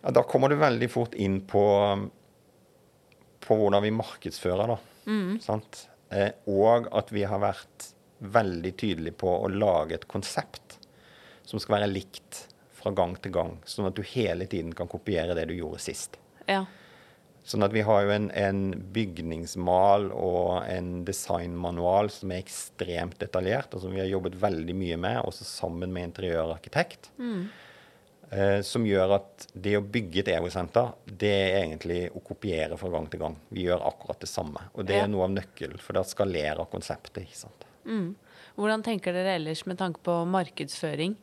Ja, 0.02 0.14
da 0.14 0.26
kommer 0.26 0.50
du 0.50 0.58
veldig 0.62 0.90
fort 0.94 1.14
inn 1.18 1.40
på, 1.50 1.66
på 3.46 3.58
hvordan 3.58 3.86
vi 3.86 3.94
markedsfører, 3.94 4.74
da. 4.74 4.82
Sant? 5.42 5.86
Eh, 6.14 6.32
og 6.52 6.90
at 6.96 7.12
vi 7.14 7.26
har 7.28 7.42
vært 7.44 7.92
veldig 8.26 8.74
tydelige 8.80 9.18
på 9.20 9.32
å 9.44 9.52
lage 9.52 9.98
et 9.98 10.08
konsept 10.10 10.80
som 11.46 11.62
skal 11.62 11.80
være 11.80 11.92
likt 11.92 12.46
fra 12.76 12.94
gang 12.96 13.16
til 13.22 13.34
gang, 13.36 13.58
sånn 13.66 13.90
at 13.90 13.98
du 13.98 14.04
hele 14.06 14.48
tiden 14.50 14.74
kan 14.78 14.90
kopiere 14.90 15.36
det 15.38 15.48
du 15.50 15.56
gjorde 15.58 15.82
sist. 15.84 16.20
Ja. 16.50 16.64
Sånn 17.46 17.66
at 17.66 17.74
vi 17.76 17.84
har 17.86 18.06
jo 18.06 18.14
en, 18.14 18.32
en 18.34 18.62
bygningsmal 18.94 20.08
og 20.18 20.66
en 20.66 21.04
designmanual 21.06 22.10
som 22.14 22.34
er 22.34 22.42
ekstremt 22.42 23.20
detaljert, 23.22 23.74
og 23.74 23.84
som 23.84 23.94
vi 23.94 24.02
har 24.02 24.10
jobbet 24.10 24.38
veldig 24.42 24.76
mye 24.78 24.98
med, 24.98 25.20
også 25.30 25.46
sammen 25.46 25.94
med 25.94 26.10
interiørarkitekt. 26.10 27.12
Eh, 28.32 28.62
som 28.66 28.86
gjør 28.88 29.14
at 29.20 29.46
det 29.54 29.76
å 29.78 29.84
bygge 29.86 30.24
et 30.24 30.32
EVO-senter, 30.34 30.94
det 31.06 31.30
er 31.32 31.60
egentlig 31.62 32.00
å 32.16 32.24
kopiere 32.26 32.78
fra 32.80 32.90
gang 32.90 33.06
til 33.12 33.22
gang. 33.22 33.36
Vi 33.54 33.68
gjør 33.68 33.86
akkurat 33.86 34.20
det 34.20 34.30
samme. 34.30 34.64
Og 34.74 34.86
det 34.86 34.96
Ja. 34.96 35.04
er 35.04 35.08
noe 35.08 35.24
av 35.24 35.30
nøkkelen, 35.30 35.80
for 35.80 35.94
da 35.94 36.02
skalerer 36.04 36.66
konseptet. 36.70 37.24
ikke 37.28 37.36
sant? 37.36 37.66
Hvordan 38.58 38.84
tenker 38.84 39.14
dere 39.14 39.36
ellers 39.36 39.66
med 39.68 39.78
tanke 39.78 40.00
på 40.02 40.26
markedsføring? 40.26 41.16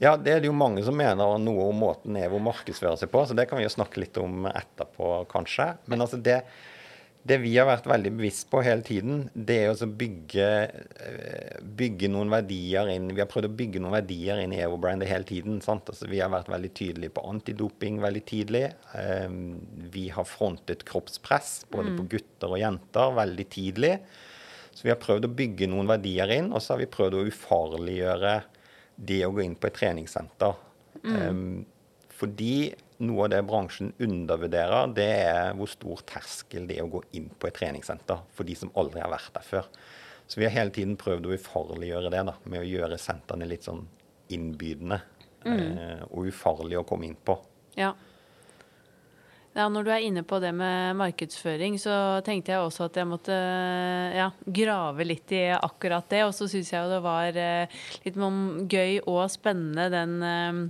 Ja, 0.00 0.16
det 0.16 0.32
er 0.32 0.40
det 0.40 0.46
jo 0.48 0.52
mange 0.56 0.82
som 0.82 0.96
mener 0.96 1.38
noe 1.38 1.68
om 1.68 1.76
måten 1.78 2.16
EVO 2.16 2.38
markedsfører 2.40 2.96
seg 2.98 3.10
på, 3.10 3.20
så 3.28 3.36
det 3.36 3.48
kan 3.50 3.58
vi 3.58 3.64
jo 3.66 3.68
snakke 3.74 4.00
litt 4.00 4.16
om 4.16 4.46
etterpå, 4.46 5.26
kanskje. 5.28 5.76
Men 5.86 6.00
altså 6.00 6.20
det, 6.22 6.42
det 7.28 7.36
vi 7.42 7.52
har 7.58 7.66
vært 7.68 7.88
veldig 7.88 8.10
bevisst 8.16 8.46
på 8.48 8.62
hele 8.64 8.80
tiden, 8.86 9.26
det 9.34 9.58
er 9.60 9.74
å 9.74 9.88
bygge, 10.00 10.46
eh, 11.04 11.58
bygge 11.60 12.08
noen 12.08 12.32
verdier 12.32 12.88
inn 12.94 13.10
Vi 13.12 13.20
har 13.20 13.28
prøvd 13.28 13.50
å 13.50 13.56
bygge 13.58 13.82
noen 13.82 13.98
verdier 13.98 14.40
inn 14.40 14.54
i 14.56 14.62
EVO-brandet 14.64 15.08
hele 15.08 15.28
tiden. 15.28 15.60
sant? 15.60 15.84
Altså 15.84 16.08
Vi 16.08 16.20
har 16.20 16.30
vært 16.32 16.48
veldig 16.48 16.72
tydelige 16.72 17.12
på 17.12 17.26
antidoping 17.28 18.00
veldig 18.00 18.24
tidlig. 18.24 18.72
Eh, 18.94 19.28
Vi 19.90 20.08
har 20.08 20.24
frontet 20.24 20.84
kroppspress, 20.84 21.66
både 21.70 21.96
på 21.98 22.08
gutter 22.08 22.56
og 22.56 22.58
jenter, 22.58 23.12
veldig 23.12 23.48
tidlig. 23.50 24.00
Så 24.72 24.82
vi 24.84 24.90
har 24.90 24.96
prøvd 24.96 25.26
å 25.26 25.34
bygge 25.34 25.68
noen 25.68 25.86
verdier 25.86 26.30
inn, 26.30 26.52
og 26.52 26.62
så 26.62 26.74
har 26.74 26.78
vi 26.78 26.86
prøvd 26.86 27.14
å 27.18 27.26
ufarliggjøre 27.28 28.42
det 28.96 29.26
å 29.26 29.32
gå 29.34 29.44
inn 29.44 29.56
på 29.56 29.66
et 29.66 29.74
treningssenter. 29.74 30.54
Um, 31.04 31.66
fordi 32.08 32.74
noe 33.00 33.24
av 33.26 33.32
det 33.32 33.40
bransjen 33.48 33.94
undervurderer, 34.02 34.92
det 34.96 35.08
er 35.24 35.54
hvor 35.58 35.70
stor 35.70 36.02
terskel 36.08 36.66
det 36.68 36.78
er 36.78 36.86
å 36.86 36.92
gå 36.92 37.02
inn 37.18 37.30
på 37.32 37.48
et 37.48 37.56
treningssenter 37.56 38.26
for 38.36 38.48
de 38.48 38.56
som 38.58 38.72
aldri 38.80 39.02
har 39.02 39.12
vært 39.12 39.32
der 39.36 39.46
før. 39.46 39.70
Så 40.30 40.40
vi 40.40 40.46
har 40.46 40.54
hele 40.54 40.74
tiden 40.74 40.98
prøvd 41.00 41.26
å 41.26 41.32
ufarliggjøre 41.34 42.12
det 42.12 42.20
da, 42.28 42.36
med 42.44 42.62
å 42.62 42.68
gjøre 42.68 43.00
sentrene 43.02 43.48
litt 43.50 43.66
sånn 43.66 43.82
innbydende 44.30 45.00
eh, 45.42 46.04
og 46.10 46.28
ufarlig 46.30 46.78
å 46.78 46.86
komme 46.86 47.08
inn 47.08 47.18
på. 47.18 47.34
Ja. 47.78 47.94
Ja, 49.50 49.64
Når 49.66 49.82
du 49.82 49.90
er 49.90 50.04
inne 50.06 50.22
på 50.22 50.38
det 50.38 50.52
med 50.54 50.94
markedsføring, 51.00 51.74
så 51.82 51.92
tenkte 52.22 52.52
jeg 52.54 52.62
også 52.62 52.86
at 52.86 53.00
jeg 53.00 53.08
måtte 53.10 53.34
ja, 54.14 54.28
grave 54.46 55.06
litt 55.08 55.34
i 55.34 55.48
akkurat 55.56 56.06
det. 56.12 56.20
Og 56.28 56.34
så 56.36 56.46
syns 56.50 56.70
jeg 56.70 56.84
jo 56.84 56.92
det 56.92 57.00
var 57.02 57.34
eh, 57.34 57.80
litt 58.04 58.20
gøy 58.70 59.00
og 59.10 59.24
spennende 59.32 59.88
den 59.90 60.14
eh, 60.22 60.60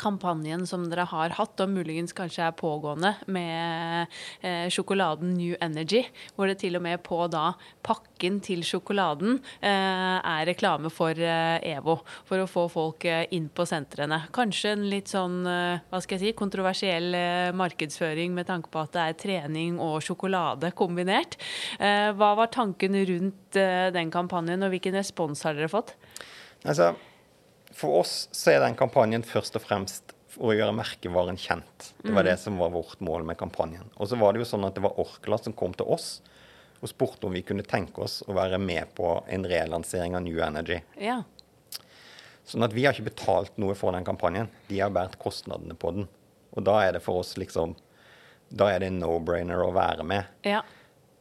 kampanjen 0.00 0.66
som 0.68 0.84
dere 0.90 1.06
har 1.08 1.32
hatt, 1.38 1.60
og 1.62 1.72
muligens 1.72 2.12
kanskje 2.16 2.44
er 2.46 2.56
pågående, 2.56 3.14
med 3.32 4.12
eh, 4.44 4.68
sjokoladen 4.72 5.32
New 5.38 5.56
Energy. 5.60 6.02
Hvor 6.36 6.50
det 6.50 6.58
til 6.60 6.76
og 6.76 6.84
med 6.84 7.00
på 7.06 7.22
da 7.32 7.54
pakken 7.86 8.40
til 8.44 8.62
sjokoladen 8.66 9.38
eh, 9.64 10.18
er 10.20 10.46
reklame 10.48 10.92
for 10.92 11.16
eh, 11.16 11.58
EVO. 11.72 11.96
For 12.28 12.44
å 12.44 12.48
få 12.50 12.66
folk 12.72 13.06
eh, 13.08 13.24
inn 13.36 13.48
på 13.48 13.66
sentrene. 13.68 14.22
Kanskje 14.36 14.74
en 14.76 14.86
litt 14.92 15.12
sånn 15.12 15.40
eh, 15.48 15.82
hva 15.90 16.02
skal 16.04 16.18
jeg 16.18 16.34
si, 16.34 16.38
kontroversiell 16.38 17.16
eh, 17.16 17.50
markedsføring 17.56 18.36
med 18.36 18.50
tanke 18.50 18.72
på 18.72 18.84
at 18.84 18.94
det 18.96 19.06
er 19.06 19.20
trening 19.24 19.80
og 19.80 20.00
sjokolade 20.04 20.72
kombinert. 20.76 21.38
Hva 21.80 22.30
var 22.38 22.50
tanken 22.52 22.94
rundt 23.08 23.56
den 23.94 24.10
kampanjen, 24.12 24.62
og 24.64 24.72
hvilken 24.72 24.96
respons 24.98 25.42
har 25.46 25.56
dere 25.56 25.70
fått? 25.72 25.94
Altså, 26.64 26.92
for 27.76 28.00
oss 28.00 28.28
så 28.32 28.54
er 28.54 28.60
den 28.64 28.76
kampanjen 28.78 29.22
først 29.26 29.56
og 29.58 29.64
fremst 29.64 30.14
for 30.30 30.50
å 30.52 30.56
gjøre 30.56 30.74
merkevaren 30.76 31.38
kjent. 31.40 31.90
Det 32.02 32.12
var 32.14 32.26
det 32.26 32.36
som 32.38 32.58
var 32.60 32.70
vårt 32.74 33.00
mål 33.02 33.24
med 33.26 33.38
kampanjen. 33.40 33.88
Og 33.96 34.08
så 34.10 34.18
var 34.20 34.32
det 34.34 34.42
jo 34.44 34.48
sånn 34.52 34.66
at 34.68 34.76
det 34.76 34.84
var 34.84 34.98
Orkla 35.02 35.38
som 35.42 35.54
kom 35.56 35.74
til 35.74 35.88
oss 35.90 36.20
og 36.80 36.88
spurte 36.88 37.26
om 37.28 37.34
vi 37.34 37.42
kunne 37.44 37.66
tenke 37.66 38.00
oss 38.06 38.20
å 38.26 38.32
være 38.36 38.56
med 38.62 38.94
på 38.96 39.08
en 39.28 39.44
relansering 39.44 40.14
av 40.16 40.22
New 40.24 40.38
Energy. 40.40 40.78
Ja. 41.02 41.18
Sånn 42.48 42.64
at 42.64 42.72
vi 42.74 42.86
har 42.86 42.94
ikke 42.96 43.10
betalt 43.10 43.58
noe 43.60 43.74
for 43.78 43.92
den 43.94 44.06
kampanjen. 44.06 44.48
De 44.70 44.80
har 44.80 44.90
båret 44.94 45.18
kostnadene 45.20 45.76
på 45.78 45.92
den. 45.98 46.08
Og 46.56 46.64
da 46.66 46.78
er 46.86 46.96
det 46.96 47.02
for 47.04 47.20
oss 47.22 47.36
liksom 47.38 47.76
Da 48.50 48.66
er 48.72 48.80
det 48.82 48.88
en 48.90 48.96
no-brainer 48.98 49.60
å 49.62 49.68
være 49.70 50.02
med. 50.02 50.26
ja. 50.42 50.62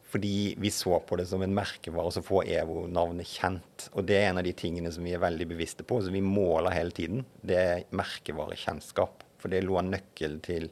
Fordi 0.10 0.56
vi 0.58 0.72
så 0.74 0.98
på 1.06 1.20
det 1.20 1.28
som 1.30 1.44
en 1.46 1.54
merkevare 1.54 2.12
så 2.16 2.24
får 2.26 2.48
EVO-navnet 2.60 3.30
kjent. 3.30 3.90
Og 3.94 4.08
det 4.10 4.18
er 4.18 4.32
en 4.32 4.40
av 4.42 4.48
de 4.48 4.56
tingene 4.58 4.90
som 4.94 5.06
vi 5.06 5.14
er 5.14 5.22
veldig 5.22 5.46
bevisste 5.52 5.86
på, 5.86 6.00
som 6.02 6.16
vi 6.16 6.24
måler 6.26 6.74
hele 6.74 6.96
tiden. 6.96 7.22
Det 7.46 7.60
er 7.60 7.84
merkevarekjennskap. 7.94 9.22
For 9.40 9.54
det 9.54 9.62
lå 9.68 9.78
en 9.80 9.94
nøkkel 9.94 10.40
til 10.46 10.66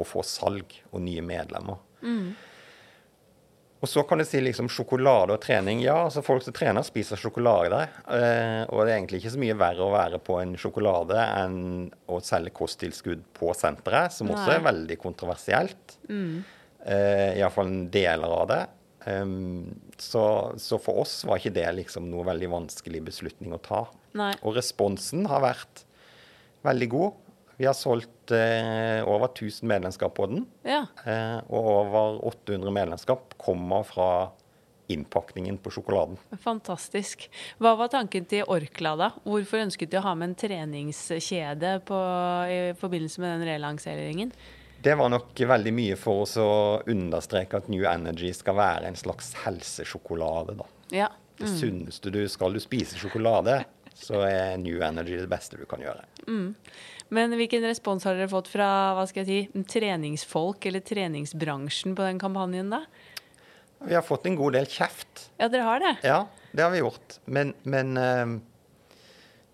å 0.00 0.06
få 0.06 0.22
salg 0.24 0.78
og 0.92 1.02
nye 1.02 1.24
medlemmer. 1.26 1.82
Og 3.80 3.88
så 3.88 4.02
kan 4.04 4.20
du 4.20 4.26
si 4.28 4.42
liksom 4.44 4.68
sjokolade 4.68 5.32
og 5.32 5.40
trening. 5.40 5.80
Ja, 5.80 5.96
altså 6.04 6.22
folk 6.24 6.44
som 6.44 6.54
trener, 6.56 6.84
spiser 6.84 7.18
sjokolade. 7.20 7.80
Eh, 8.12 8.62
og 8.68 8.84
det 8.84 8.92
er 8.92 8.98
egentlig 8.98 9.22
ikke 9.22 9.32
så 9.34 9.40
mye 9.40 9.56
verre 9.60 9.86
å 9.86 9.94
være 9.94 10.20
på 10.24 10.36
en 10.42 10.52
sjokolade 10.60 11.16
enn 11.16 11.60
å 12.12 12.20
selge 12.24 12.52
kosttilskudd 12.60 13.24
på 13.36 13.54
senteret, 13.56 14.12
som 14.12 14.30
også 14.30 14.58
er 14.58 14.66
veldig 14.68 15.00
kontroversielt. 15.00 15.96
Eh, 16.86 17.38
Iallfall 17.40 17.72
deler 17.92 18.36
av 18.42 18.46
det. 18.50 18.60
Um, 19.06 19.80
så, 19.96 20.22
så 20.60 20.76
for 20.80 21.00
oss 21.02 21.22
var 21.24 21.40
ikke 21.40 21.54
det 21.56 21.64
liksom 21.78 22.10
noe 22.12 22.26
veldig 22.28 22.50
vanskelig 22.52 23.00
beslutning 23.08 23.54
å 23.56 23.60
ta. 23.64 23.86
Nei. 24.16 24.32
Og 24.44 24.56
responsen 24.58 25.24
har 25.30 25.44
vært 25.44 25.84
veldig 26.66 26.90
god. 26.92 27.26
Vi 27.60 27.66
har 27.68 27.76
solgt 27.76 28.32
eh, 28.32 29.00
over 29.04 29.28
1000 29.28 29.68
medlemskap 29.68 30.14
på 30.16 30.28
den. 30.30 30.44
Ja. 30.64 30.86
Eh, 31.04 31.40
og 31.52 31.72
over 31.74 32.20
800 32.30 32.72
medlemskap 32.72 33.34
kommer 33.40 33.84
fra 33.84 34.30
innpakningen 34.90 35.58
på 35.62 35.70
sjokoladen. 35.74 36.16
Fantastisk. 36.42 37.28
Hva 37.62 37.76
var 37.78 37.92
tanken 37.92 38.24
til 38.28 38.48
Orkla, 38.50 38.94
da? 38.98 39.10
Hvorfor 39.28 39.62
ønsket 39.62 39.92
de 39.92 40.00
å 40.00 40.06
ha 40.08 40.16
med 40.18 40.32
en 40.32 40.38
treningskjede 40.40 41.76
på, 41.86 42.00
i 42.50 42.58
forbindelse 42.80 43.22
med 43.22 43.36
den 43.36 43.46
relanseringen? 43.52 44.32
Det 44.82 44.94
var 44.96 45.10
nok 45.12 45.36
veldig 45.36 45.72
mye 45.76 45.96
for 46.00 46.22
oss 46.24 46.38
å 46.40 46.50
understreke 46.88 47.58
at 47.60 47.66
New 47.68 47.84
Energy 47.84 48.30
skal 48.32 48.56
være 48.56 48.88
en 48.88 48.96
slags 48.96 49.34
helsesjokolade. 49.42 50.54
da. 50.56 50.68
Ja. 50.96 51.10
Det 51.36 51.48
sunneste 51.52 52.12
du 52.12 52.22
skal 52.28 52.56
du 52.56 52.60
spise 52.60 52.96
sjokolade, 53.00 53.58
så 53.96 54.22
er 54.24 54.56
New 54.60 54.80
Energy 54.84 55.18
det 55.20 55.28
beste 55.28 55.60
du 55.60 55.66
kan 55.68 55.84
gjøre. 55.84 56.04
Men 57.12 57.36
hvilken 57.36 57.64
respons 57.68 58.04
har 58.08 58.16
dere 58.16 58.30
fått 58.32 58.48
fra 58.52 58.68
hva 58.96 59.04
skal 59.08 59.24
jeg 59.24 59.48
si, 59.52 59.64
treningsfolk 59.68 60.68
eller 60.70 60.84
treningsbransjen 60.84 61.96
på 61.98 62.06
den 62.06 62.20
kampanjen, 62.22 62.72
da? 62.72 62.84
Vi 63.84 63.96
har 63.96 64.04
fått 64.04 64.28
en 64.28 64.36
god 64.36 64.56
del 64.56 64.68
kjeft. 64.68 65.30
Ja, 65.40 65.48
dere 65.48 65.64
har 65.66 65.80
det? 65.80 65.94
Ja, 66.04 66.22
det 66.52 66.64
har 66.64 66.72
vi 66.72 66.82
gjort. 66.82 67.18
Men, 67.24 67.54
men, 67.62 67.96
eh, 67.96 68.26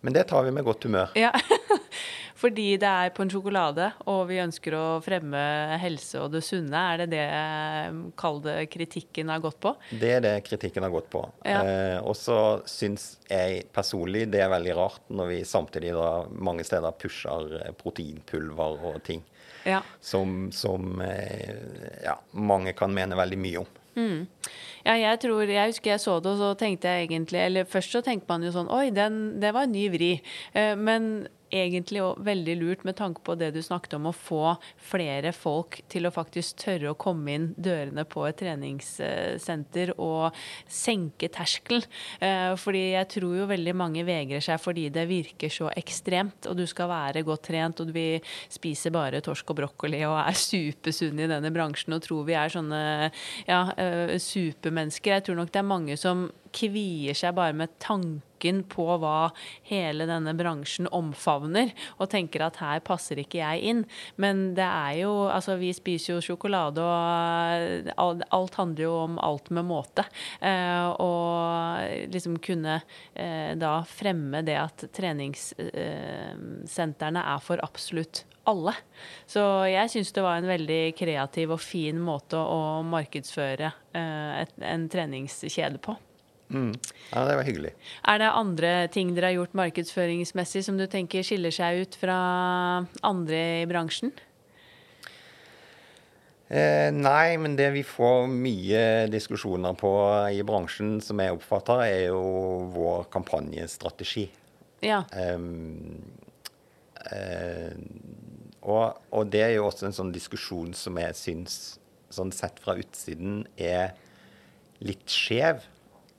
men 0.03 0.15
det 0.15 0.27
tar 0.31 0.47
vi 0.47 0.55
med 0.55 0.67
godt 0.67 0.87
humør. 0.87 1.15
Ja. 1.19 1.33
Fordi 2.37 2.67
det 2.77 2.89
er 2.89 3.13
på 3.17 3.23
en 3.25 3.31
sjokolade, 3.33 3.87
og 4.13 4.27
vi 4.29 4.37
ønsker 4.43 4.75
å 4.77 4.85
fremme 5.05 5.41
helse 5.81 6.21
og 6.21 6.35
det 6.35 6.43
sunne. 6.45 6.83
Er 6.93 7.01
det 7.01 7.07
det 7.15 7.23
eh, 7.25 8.01
kall 8.21 8.43
det 8.45 8.57
kritikken 8.75 9.33
har 9.33 9.41
gått 9.41 9.57
på? 9.65 9.73
Det 9.97 10.11
er 10.19 10.21
det 10.25 10.35
kritikken 10.45 10.85
har 10.85 10.93
gått 10.93 11.09
på. 11.13 11.23
Ja. 11.49 11.63
Eh, 11.65 11.97
og 12.05 12.13
så 12.21 12.37
syns 12.69 13.15
jeg 13.31 13.65
personlig 13.73 14.27
det 14.35 14.43
er 14.45 14.53
veldig 14.53 14.75
rart 14.77 15.09
når 15.09 15.33
vi 15.33 15.39
samtidig 15.49 15.95
da 15.97 16.11
mange 16.37 16.67
steder 16.69 16.93
pusher 17.01 17.57
eh, 17.63 17.73
proteinpulver 17.81 18.85
og 18.93 19.01
ting 19.09 19.25
Ja. 19.67 19.81
som, 20.05 20.53
som 20.55 21.01
eh, 21.03 22.05
ja, 22.05 22.19
mange 22.37 22.77
kan 22.79 22.93
mene 22.95 23.17
veldig 23.19 23.39
mye 23.43 23.65
om. 23.65 23.73
Ja, 24.85 24.93
jeg 24.93 25.19
tror, 25.23 25.49
jeg 25.49 25.71
husker 25.73 25.95
jeg 25.95 26.01
så 26.05 26.19
det, 26.21 26.35
og 26.35 26.37
så 26.37 26.51
tenkte 26.61 26.91
jeg 26.93 27.07
egentlig 27.07 27.39
Eller 27.41 27.65
først 27.65 27.95
så 27.97 28.03
tenker 28.05 28.29
man 28.29 28.43
jo 28.45 28.51
sånn 28.53 28.69
Oi, 28.69 28.91
den, 28.93 29.17
det 29.41 29.55
var 29.57 29.65
en 29.65 29.73
ny 29.73 29.87
vri. 29.89 30.11
Eh, 30.53 30.75
Men 30.77 31.07
egentlig 31.51 32.03
veldig 32.27 32.57
lurt 32.61 32.85
med 32.87 32.97
tanke 32.99 33.23
på 33.25 33.37
det 33.39 33.53
du 33.55 33.61
snakket 33.63 33.97
om, 33.99 34.09
å 34.11 34.15
få 34.15 34.57
flere 34.83 35.33
folk 35.37 35.79
til 35.93 36.09
å 36.09 36.13
faktisk 36.15 36.59
tørre 36.65 36.93
å 36.93 36.99
komme 36.99 37.35
inn 37.37 37.47
dørene 37.57 38.07
på 38.09 38.25
et 38.29 38.39
treningssenter 38.41 39.95
og 40.03 40.37
senke 40.69 41.31
terskelen. 41.33 41.87
Eh, 42.21 42.55
Fordi 42.59 42.83
jeg 42.97 43.11
tror 43.17 43.37
jo 43.41 43.49
veldig 43.51 43.75
mange 43.77 44.05
vegrer 44.07 44.43
seg 44.45 44.61
fordi 44.63 44.89
det 44.93 45.07
virker 45.11 45.53
så 45.53 45.71
ekstremt, 45.77 46.49
og 46.51 46.57
du 46.59 46.67
skal 46.69 46.91
være 46.91 47.25
godt 47.27 47.47
trent, 47.51 47.81
og 47.83 47.93
vi 47.95 48.21
spiser 48.53 48.95
bare 48.95 49.23
torsk 49.25 49.53
og 49.53 49.61
brokkoli 49.61 50.03
og 50.09 50.19
er 50.23 50.39
supersunne 50.39 51.27
i 51.27 51.31
denne 51.31 51.53
bransjen 51.55 51.97
og 51.97 52.05
tror 52.05 52.27
vi 52.27 52.37
er 52.39 52.53
sånne 52.53 52.83
ja, 53.47 53.61
eh, 53.79 54.17
supermennesker. 54.23 55.17
Jeg 55.17 55.29
tror 55.29 55.41
nok 55.41 55.53
det 55.53 55.63
er 55.63 55.71
mange 55.75 55.99
som 56.01 56.27
kvier 56.57 57.17
seg 57.17 57.37
bare 57.37 57.57
med 57.57 57.75
tanken 57.83 58.23
klokken 58.37 58.65
på 58.69 58.99
hva 59.01 59.31
hele 59.65 60.05
denne 60.07 60.35
bransjen 60.37 60.87
omfavner, 60.93 61.73
og 61.99 62.11
tenker 62.11 62.43
at 62.45 62.57
her 62.61 62.81
passer 62.81 63.17
ikke 63.19 63.39
jeg 63.39 63.61
inn. 63.63 63.85
Men 64.17 64.55
det 64.55 64.65
er 64.65 64.99
jo 65.03 65.27
Altså, 65.37 65.57
vi 65.57 65.73
spiser 65.75 66.15
jo 66.15 66.21
sjokolade, 66.23 66.81
og 66.81 68.23
alt 68.31 68.55
handler 68.57 68.83
jo 68.83 68.95
om 69.05 69.19
alt 69.19 69.51
med 69.51 69.65
måte. 69.67 70.05
Eh, 70.41 70.87
og 71.03 71.81
liksom 72.13 72.39
kunne 72.39 72.81
eh, 73.15 73.57
da 73.59 73.85
fremme 73.85 74.43
det 74.47 74.57
at 74.57 74.85
treningssentrene 74.97 77.21
er 77.21 77.39
for 77.43 77.59
absolutt 77.63 78.25
alle. 78.47 78.73
Så 79.27 79.67
jeg 79.69 79.91
syns 79.91 80.13
det 80.15 80.23
var 80.25 80.37
en 80.39 80.49
veldig 80.49 80.95
kreativ 80.97 81.51
og 81.57 81.61
fin 81.61 82.01
måte 82.01 82.37
å 82.39 82.83
markedsføre 82.87 83.73
eh, 83.93 84.47
en 84.71 84.89
treningskjede 84.93 85.79
på. 85.83 85.97
Mm. 86.53 86.73
Ja, 87.11 87.25
det 87.27 87.37
var 87.39 87.47
hyggelig. 87.47 87.73
Er 88.07 88.21
det 88.23 88.31
andre 88.31 88.73
ting 88.95 89.11
dere 89.17 89.33
har 89.33 89.41
gjort 89.41 89.57
markedsføringsmessig 89.59 90.63
som 90.67 90.79
du 90.79 90.87
tenker 90.91 91.27
skiller 91.27 91.55
seg 91.55 91.83
ut 91.83 91.99
fra 91.99 92.17
andre 93.07 93.43
i 93.65 93.69
bransjen? 93.71 94.15
Eh, 96.47 96.93
nei, 96.95 97.35
men 97.43 97.57
det 97.59 97.73
vi 97.75 97.83
får 97.83 98.29
mye 98.31 98.83
diskusjoner 99.11 99.75
på 99.79 99.91
i 100.31 100.45
bransjen, 100.47 101.01
som 101.03 101.19
jeg 101.19 101.35
oppfatter, 101.35 101.83
er 101.83 102.03
jo 102.13 102.21
vår 102.75 103.09
kampanjestrategi. 103.11 104.29
Ja. 104.87 105.01
Eh, 105.11 105.41
eh, 107.11 107.75
og, 108.63 109.03
og, 109.11 109.27
det 109.33 109.43
er 109.43 109.57
jo 109.57 109.67
også 109.67 109.89
en 109.89 109.99
sånn 109.99 110.15
diskusjon 110.15 110.71
som 110.79 110.99
jeg 111.03 111.19
syns, 111.19 111.57
sånn 112.15 112.31
sett 112.35 112.63
fra 112.63 112.77
utsiden, 112.79 113.43
er 113.59 113.97
litt 114.87 115.11
skjev. 115.11 115.65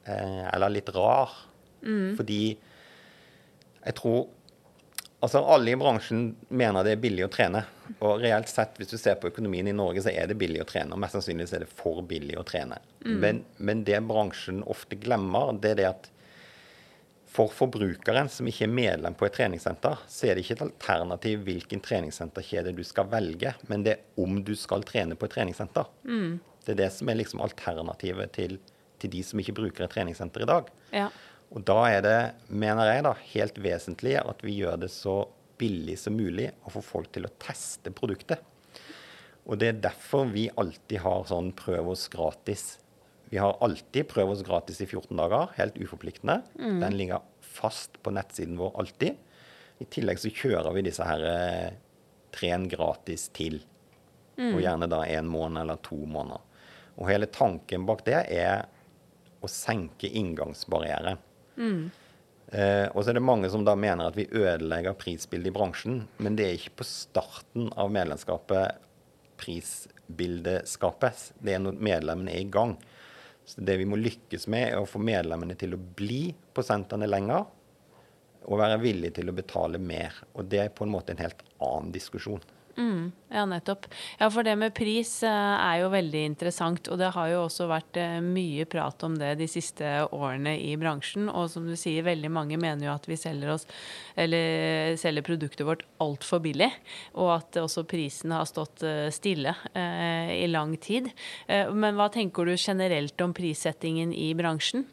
Eh, 0.08 0.48
eller 0.54 0.74
litt 0.74 0.90
rar. 0.96 1.36
Mm. 1.84 2.16
Fordi 2.18 2.42
jeg 3.84 3.96
tror 4.02 4.28
Altså, 5.18 5.40
alle 5.50 5.72
i 5.74 5.78
bransjen 5.80 6.36
mener 6.54 6.86
det 6.86 6.92
er 6.94 7.00
billig 7.02 7.24
å 7.26 7.30
trene. 7.34 7.64
Og 8.06 8.20
reelt 8.22 8.52
sett, 8.52 8.76
hvis 8.78 8.92
du 8.92 9.00
ser 9.02 9.16
på 9.18 9.32
økonomien 9.32 9.66
i 9.66 9.74
Norge, 9.74 10.04
så 10.06 10.12
er 10.12 10.28
det 10.30 10.38
billig 10.38 10.62
å 10.62 10.68
trene. 10.70 10.94
Og 10.94 11.02
mest 11.02 11.18
sannsynlig 11.18 11.48
er 11.58 11.64
det 11.64 11.70
for 11.74 12.04
billig 12.06 12.36
å 12.38 12.44
trene. 12.46 12.78
Mm. 13.02 13.16
Men, 13.24 13.40
men, 13.58 13.82
det 13.88 13.98
bransjen 14.06 14.62
ofte 14.70 15.00
glemmer, 15.02 15.56
det 15.58 15.72
er 15.74 15.80
det 15.80 15.88
at 15.90 16.12
for 17.34 17.50
forbrukeren 17.50 18.30
som 18.30 18.46
ikke 18.50 18.68
er 18.68 18.76
medlem 18.78 19.18
på 19.18 19.26
et 19.26 19.34
treningssenter, 19.40 20.06
så 20.06 20.30
er 20.30 20.38
det 20.38 20.46
ikke 20.46 20.60
et 20.60 20.66
alternativ 20.68 21.42
hvilken 21.50 21.82
treningssenterkjede 21.90 22.78
du 22.78 22.84
skal 22.86 23.10
velge, 23.10 23.56
men 23.74 23.90
det 23.90 23.96
er 23.96 24.22
om 24.22 24.38
du 24.46 24.54
skal 24.54 24.86
trene 24.86 25.18
på 25.18 25.26
et 25.26 25.34
treningssenter. 25.34 25.90
Mm. 26.06 26.38
Det 26.62 26.76
er 26.76 26.82
det 26.86 26.94
som 26.94 27.10
er 27.10 27.18
liksom 27.18 27.42
alternativet 27.42 28.38
til, 28.38 28.60
til, 29.02 29.14
de 29.14 29.24
som 29.26 29.42
ikke 29.42 29.56
bruker 29.58 29.86
et 29.86 29.94
treningssenter 29.94 30.46
i 30.46 30.50
dag. 30.50 30.70
Ja. 30.96 31.08
Og 31.56 31.64
da 31.68 31.78
er 31.90 32.02
det, 32.04 32.18
mener 32.50 32.90
jeg, 32.90 33.06
da, 33.08 33.14
helt 33.34 33.62
vesentlig 33.64 34.18
at 34.20 34.44
vi 34.44 34.58
gjør 34.60 34.82
det 34.84 34.92
så 34.94 35.22
billig 35.58 35.96
som 36.02 36.18
mulig 36.18 36.52
å 36.68 36.74
få 36.74 36.84
folk 36.86 37.14
til 37.16 37.26
å 37.26 37.34
teste 37.42 37.94
produktet. 37.96 38.44
Og 39.48 39.58
det 39.62 39.72
er 39.72 39.80
derfor 39.86 40.28
vi 40.30 40.50
alltid 40.60 41.00
har 41.06 41.24
sånn 41.30 41.54
prøv 41.56 41.94
oss 41.94 42.10
gratis 42.12 42.76
vi 43.30 43.38
har 43.38 43.58
alltid 43.60 44.08
prøv 44.08 44.32
oss 44.32 44.44
gratis 44.44 44.82
i 44.82 44.86
14 44.88 45.18
dager, 45.18 45.50
helt 45.58 45.78
uforpliktende. 45.78 46.42
Mm. 46.60 46.80
Den 46.80 46.98
ligger 46.98 47.26
fast 47.44 48.00
på 48.04 48.14
nettsiden 48.16 48.56
vår 48.60 48.78
alltid. 48.80 49.18
I 49.84 49.88
tillegg 49.92 50.22
så 50.22 50.32
kjører 50.32 50.72
vi 50.76 50.86
disse 50.88 51.06
her 51.06 51.26
eh, 51.28 51.76
tren 52.34 52.70
gratis 52.72 53.28
til. 53.36 53.60
Mm. 54.38 54.54
Og 54.54 54.62
gjerne 54.64 54.90
da 54.92 55.02
en 55.12 55.28
måned 55.28 55.66
eller 55.66 55.82
to 55.84 56.00
måneder. 56.08 56.44
Og 56.98 57.10
hele 57.12 57.28
tanken 57.30 57.86
bak 57.90 58.06
det 58.08 58.22
er 58.34 58.66
å 59.42 59.50
senke 59.52 60.10
inngangsbarriere. 60.10 61.18
Mm. 61.58 61.90
Eh, 62.48 62.88
og 62.94 63.04
så 63.04 63.12
er 63.12 63.18
det 63.18 63.26
mange 63.28 63.50
som 63.52 63.66
da 63.68 63.76
mener 63.76 64.08
at 64.08 64.18
vi 64.18 64.30
ødelegger 64.32 64.96
prisbildet 65.00 65.52
i 65.52 65.56
bransjen. 65.56 66.02
Men 66.24 66.38
det 66.40 66.48
er 66.48 66.60
ikke 66.60 66.80
på 66.82 66.88
starten 66.88 67.72
av 67.76 67.92
medlemskapet 67.94 68.84
prisbildet 69.38 70.70
skapes. 70.70 71.32
Det 71.40 71.56
er 71.56 71.64
når 71.64 71.82
medlemmene 71.90 72.34
er 72.34 72.46
i 72.46 72.52
gang. 72.52 72.78
Så 73.48 73.64
det 73.64 73.78
vi 73.80 73.88
må 73.88 74.00
lykkes 74.00 74.48
med, 74.52 74.74
er 74.74 74.82
å 74.82 74.90
få 74.90 75.00
medlemmene 75.00 75.56
til 75.60 75.76
å 75.76 75.80
bli 75.80 76.34
på 76.54 76.66
sentrene 76.66 77.08
lenger. 77.08 77.46
Og 78.48 78.60
være 78.60 78.80
villige 78.80 79.20
til 79.20 79.30
å 79.32 79.36
betale 79.36 79.80
mer. 79.80 80.16
Og 80.36 80.48
det 80.48 80.64
er 80.64 80.74
på 80.76 80.88
en 80.88 80.94
måte 80.94 81.14
en 81.14 81.24
helt 81.24 81.44
annen 81.64 81.92
diskusjon. 81.96 82.44
Mm, 82.78 83.12
ja, 83.34 83.46
nettopp. 83.50 83.88
Ja, 84.20 84.28
for 84.30 84.46
det 84.46 84.54
med 84.62 84.76
pris 84.78 85.10
eh, 85.26 85.54
er 85.58 85.80
jo 85.82 85.90
veldig 85.90 86.20
interessant. 86.30 86.90
Og 86.94 87.00
det 87.02 87.10
har 87.16 87.30
jo 87.32 87.40
også 87.48 87.66
vært 87.72 87.98
eh, 87.98 88.20
mye 88.22 88.68
prat 88.70 89.02
om 89.08 89.16
det 89.18 89.32
de 89.40 89.48
siste 89.50 89.88
årene 90.14 90.54
i 90.62 90.76
bransjen. 90.78 91.26
Og 91.32 91.50
som 91.50 91.66
du 91.66 91.74
sier, 91.74 92.06
veldig 92.06 92.30
mange 92.30 92.60
mener 92.62 92.86
jo 92.86 92.94
at 92.94 93.08
vi 93.10 93.18
selger 93.18 93.56
oss, 93.56 93.66
eller 94.14 94.94
selger 95.02 95.26
produktet 95.26 95.66
vårt 95.66 95.88
altfor 96.04 96.44
billig. 96.44 96.70
Og 97.18 97.32
at 97.40 97.58
også 97.64 97.82
prisen 97.90 98.36
har 98.36 98.46
stått 98.46 98.86
eh, 98.86 99.08
stille 99.16 99.56
eh, 99.74 100.36
i 100.38 100.46
lang 100.52 100.76
tid. 100.78 101.10
Men 101.48 101.98
hva 101.98 102.12
tenker 102.14 102.46
du 102.46 102.54
generelt 102.54 103.18
om 103.24 103.34
prissettingen 103.34 104.12
i 104.14 104.30
bransjen? 104.38 104.86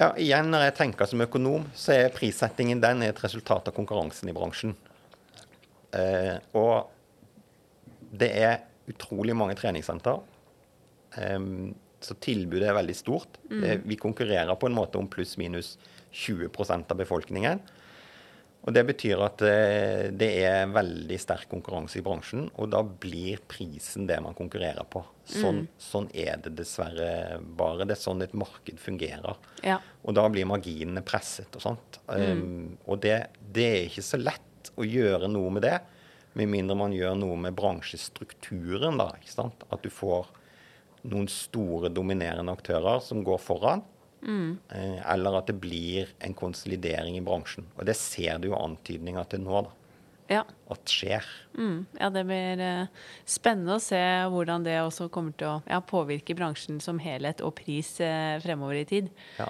Ja, 0.00 0.12
igjen, 0.16 0.52
Når 0.54 0.62
jeg 0.68 0.76
tenker 0.78 1.10
som 1.10 1.20
økonom, 1.26 1.66
så 1.76 1.96
er 1.96 2.14
prissettingen 2.14 2.80
den 2.80 3.02
er 3.02 3.10
et 3.12 3.24
resultat 3.24 3.66
av 3.68 3.74
konkurransen 3.76 4.30
i 4.30 4.36
bransjen. 4.36 4.76
Eh, 5.96 6.36
og 6.58 6.90
det 8.10 8.30
er 8.42 8.58
utrolig 8.90 9.36
mange 9.38 9.54
treningssenter. 9.58 10.18
Så 12.00 12.14
tilbudet 12.22 12.68
er 12.70 12.76
veldig 12.76 12.94
stort. 12.96 13.38
Mm. 13.50 13.82
Vi 13.86 13.96
konkurrerer 13.98 14.56
på 14.58 14.68
en 14.68 14.74
måte 14.74 14.98
om 14.98 15.08
pluss-minus 15.10 15.74
20% 16.10 16.90
av 16.90 16.98
befolkningen. 16.98 17.62
Og 18.60 18.74
Det 18.76 18.82
betyr 18.90 19.22
at 19.24 19.42
eh, 19.46 20.10
det 20.12 20.28
er 20.44 20.72
veldig 20.72 21.16
sterk 21.20 21.48
konkurranse 21.48 21.96
i 22.00 22.04
bransjen, 22.04 22.44
og 22.60 22.68
da 22.74 22.82
blir 22.84 23.40
prisen 23.48 24.04
det 24.08 24.18
man 24.20 24.36
konkurrerer 24.36 24.84
på. 24.90 25.00
Sånn, 25.24 25.62
mm. 25.62 25.70
sånn 25.80 26.10
er 26.12 26.42
det 26.44 26.52
dessverre 26.58 27.38
bare. 27.40 27.86
Det 27.88 27.96
er 27.96 28.02
sånn 28.02 28.20
et 28.26 28.36
marked 28.36 28.82
fungerer. 28.82 29.40
Ja. 29.64 29.78
Og 30.04 30.16
da 30.18 30.26
blir 30.32 30.48
marginene 30.50 31.04
presset 31.06 31.56
og 31.56 31.64
sånt. 31.64 32.00
Mm. 32.10 32.44
Um, 32.44 32.68
og 32.84 33.00
det, 33.06 33.16
det, 33.40 33.66
er 33.70 33.88
ikke 33.88 34.04
så 34.04 34.20
lett 34.20 34.49
å 34.80 34.88
gjøre 34.88 35.30
noe 35.30 35.52
med 35.54 35.66
det, 35.66 35.78
med 36.38 36.50
mindre 36.50 36.76
man 36.78 36.94
gjør 36.94 37.16
noe 37.18 37.38
med 37.46 37.56
bransjestrukturen. 37.58 39.00
da, 39.00 39.10
ikke 39.18 39.32
sant? 39.32 39.64
At 39.70 39.82
du 39.82 39.90
får 39.92 40.28
noen 41.10 41.28
store, 41.32 41.90
dominerende 41.92 42.52
aktører 42.52 43.00
som 43.04 43.24
går 43.24 43.40
foran. 43.42 43.82
Mm. 44.20 44.58
Eh, 44.68 45.12
eller 45.14 45.38
at 45.38 45.48
det 45.48 45.56
blir 45.60 46.10
en 46.20 46.34
konsolidering 46.36 47.16
i 47.16 47.24
bransjen. 47.24 47.66
Og 47.78 47.86
det 47.88 47.96
ser 47.98 48.40
du 48.40 48.50
jo 48.50 48.58
antydninger 48.58 49.30
til 49.32 49.44
nå. 49.46 49.62
da. 49.66 49.76
Ja. 50.30 50.44
At 50.70 50.92
skjer. 50.92 51.26
Mm. 51.58 51.86
Ja, 51.98 52.10
det 52.14 52.22
blir 52.28 52.60
uh, 52.62 53.06
spennende 53.26 53.80
å 53.80 53.82
se 53.82 53.98
hvordan 54.30 54.62
det 54.62 54.76
også 54.78 55.08
kommer 55.10 55.34
til 55.34 55.48
å 55.48 55.56
ja, 55.66 55.80
påvirke 55.82 56.36
bransjen 56.38 56.78
som 56.84 57.00
helhet 57.02 57.42
og 57.42 57.56
pris 57.58 57.96
uh, 57.98 58.38
fremover 58.44 58.78
i 58.78 58.86
tid. 58.86 59.10
Ja. 59.40 59.48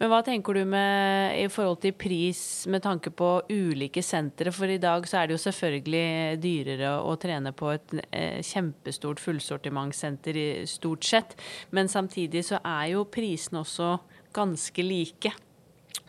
Men 0.00 0.08
hva 0.08 0.22
tenker 0.24 0.56
du 0.56 0.62
med 0.64 1.34
i 1.36 1.48
forhold 1.52 1.82
til 1.82 1.92
pris 1.92 2.38
med 2.72 2.80
tanke 2.86 3.10
på 3.12 3.42
ulike 3.52 4.00
sentre? 4.00 4.48
For 4.48 4.72
i 4.72 4.78
dag 4.80 5.04
så 5.04 5.18
er 5.20 5.28
det 5.28 5.34
jo 5.36 5.42
selvfølgelig 5.42 6.38
dyrere 6.40 6.94
å 7.04 7.18
trene 7.20 7.52
på 7.52 7.68
et 7.74 7.92
eh, 8.08 8.38
kjempestort 8.40 9.20
fullsortimentssenter 9.20 10.38
stort 10.70 11.04
sett. 11.04 11.34
Men 11.76 11.92
samtidig 11.92 12.46
så 12.48 12.62
er 12.64 12.94
jo 12.94 13.04
prisene 13.12 13.60
også 13.60 13.98
ganske 14.32 14.86
like 14.86 15.34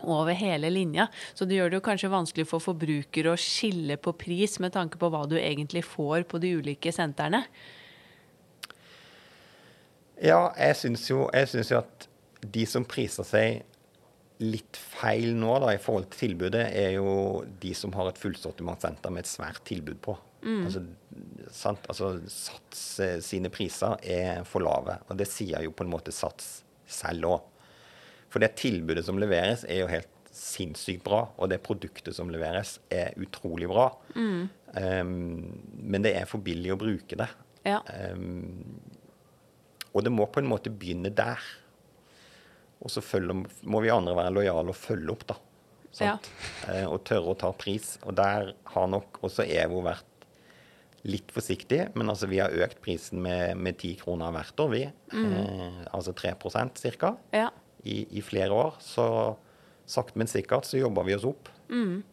over 0.07 0.39
hele 0.39 0.69
linja. 0.71 1.09
Så 1.33 1.43
det 1.45 1.57
gjør 1.57 1.73
det 1.73 1.81
jo 1.81 1.85
kanskje 1.89 2.11
vanskelig 2.13 2.45
for 2.47 2.63
forbrukere 2.63 3.33
å 3.33 3.39
skille 3.39 3.97
på 3.99 4.13
pris 4.15 4.55
med 4.63 4.71
tanke 4.71 5.01
på 5.01 5.09
hva 5.11 5.25
du 5.27 5.35
egentlig 5.35 5.83
får 5.83 6.23
på 6.31 6.39
de 6.39 6.53
ulike 6.61 6.95
sentrene. 6.95 7.43
Ja, 10.21 10.53
jeg 10.55 10.79
syns 10.79 11.03
jo, 11.09 11.25
jo, 11.27 11.81
at 11.81 12.07
de 12.41 12.65
som 12.69 12.87
priser 12.87 13.27
seg 13.27 13.67
litt 14.41 14.77
feil 14.79 15.35
nå 15.37 15.53
da, 15.61 15.71
i 15.75 15.81
forhold 15.81 16.09
til 16.11 16.27
tilbudet, 16.27 16.65
er 16.73 16.95
jo 16.97 17.43
de 17.61 17.73
som 17.77 17.93
har 17.97 18.09
et 18.09 18.19
fullsortimentsenter 18.21 19.13
med 19.13 19.25
et 19.25 19.31
svært 19.31 19.61
tilbud 19.67 20.01
på. 20.03 20.17
Mm. 20.41 20.63
Altså, 20.65 20.81
sant? 21.53 21.85
altså, 21.91 22.15
Sats 22.31 22.83
eh, 23.03 23.19
sine 23.23 23.51
priser 23.53 23.97
er 24.01 24.45
for 24.49 24.65
lave. 24.65 24.97
Og 25.09 25.19
det 25.19 25.29
sier 25.29 25.61
jo 25.65 25.73
på 25.75 25.85
en 25.85 25.93
måte 25.93 26.13
Sats 26.15 26.61
selv 26.91 27.29
òg. 27.29 27.47
For 28.31 28.43
det 28.43 28.55
tilbudet 28.59 29.03
som 29.05 29.19
leveres, 29.21 29.65
er 29.67 29.83
jo 29.83 29.91
helt 29.91 30.31
sinnssykt 30.31 31.03
bra. 31.05 31.25
Og 31.37 31.51
det 31.51 31.61
produktet 31.65 32.15
som 32.15 32.31
leveres, 32.31 32.77
er 32.89 33.15
utrolig 33.21 33.69
bra. 33.69 33.89
Mm. 34.15 34.49
Um, 34.71 35.15
men 35.75 36.05
det 36.05 36.15
er 36.15 36.29
for 36.29 36.43
billig 36.43 36.71
å 36.73 36.79
bruke 36.79 37.19
det. 37.19 37.27
Ja. 37.67 37.81
Um, 38.15 38.79
og 39.91 40.05
det 40.07 40.13
må 40.15 40.25
på 40.31 40.39
en 40.39 40.49
måte 40.49 40.71
begynne 40.71 41.11
der. 41.13 41.43
Og 42.81 42.91
så 42.93 43.03
følger, 43.05 43.45
må 43.69 43.81
vi 43.83 43.93
andre 43.93 44.15
være 44.17 44.35
lojale 44.39 44.73
og 44.73 44.77
følge 44.77 45.13
opp, 45.13 45.25
da. 45.29 45.37
Ja. 45.99 46.15
Eh, 46.71 46.85
og 46.87 47.03
tørre 47.07 47.33
å 47.33 47.37
ta 47.37 47.51
pris. 47.53 47.97
Og 48.07 48.15
der 48.17 48.53
har 48.73 48.87
nok 48.89 49.19
også 49.25 49.45
EVO 49.45 49.83
vært 49.85 50.07
litt 51.07 51.31
forsiktig, 51.33 51.87
men 51.97 52.13
altså 52.13 52.29
vi 52.29 52.39
har 52.41 52.53
økt 52.53 52.81
prisen 52.83 53.23
med, 53.25 53.57
ti 53.81 53.95
10 53.95 54.03
kroner 54.03 54.33
hvert 54.35 54.61
år, 54.61 54.71
vi. 54.73 54.83
Mm. 55.13 55.31
Eh, 55.33 55.79
altså 55.91 56.13
3 56.17 56.35
ca. 57.01 57.15
Ja. 57.33 57.49
i, 57.83 58.05
i 58.17 58.21
flere 58.21 58.53
år. 58.53 58.77
Så 58.81 59.05
sakte, 59.89 60.17
men 60.21 60.29
sikkert 60.29 60.69
så 60.69 60.77
jobber 60.77 61.07
vi 61.07 61.15
oss 61.17 61.25
opp. 61.25 61.49
Mm. 61.69 62.03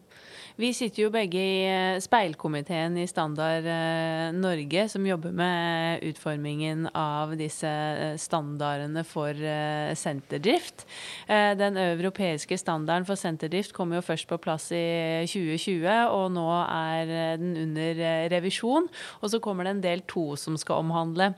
Vi 0.59 0.73
sitter 0.75 1.05
jo 1.05 1.09
begge 1.13 1.39
i 1.39 1.59
eh, 1.71 2.01
speilkomiteen 2.03 2.97
i 2.99 3.05
Standard 3.07 3.63
eh, 3.63 4.33
Norge, 4.35 4.81
som 4.91 5.05
jobber 5.07 5.31
med 5.31 6.03
utformingen 6.03 6.89
av 6.91 7.31
disse 7.39 7.69
eh, 7.69 8.17
standardene 8.19 9.05
for 9.07 9.31
senterdrift. 9.95 10.83
Den 11.29 11.77
europeiske 11.79 12.57
standarden 12.59 13.07
for 13.07 13.19
senterdrift 13.19 13.71
kom 13.77 13.93
jo 13.95 14.03
først 14.03 14.27
på 14.27 14.39
plass 14.43 14.67
i 14.75 15.23
2020, 15.29 15.87
og 16.11 16.31
nå 16.35 16.47
er 16.65 17.07
den 17.39 17.53
under 17.63 18.03
revisjon. 18.33 18.89
Og 19.21 19.31
så 19.31 19.39
kommer 19.43 19.63
det 19.63 19.77
en 19.77 19.85
del 19.85 20.03
to 20.11 20.33
som 20.39 20.59
skal 20.59 20.83
omhandle 20.83 21.31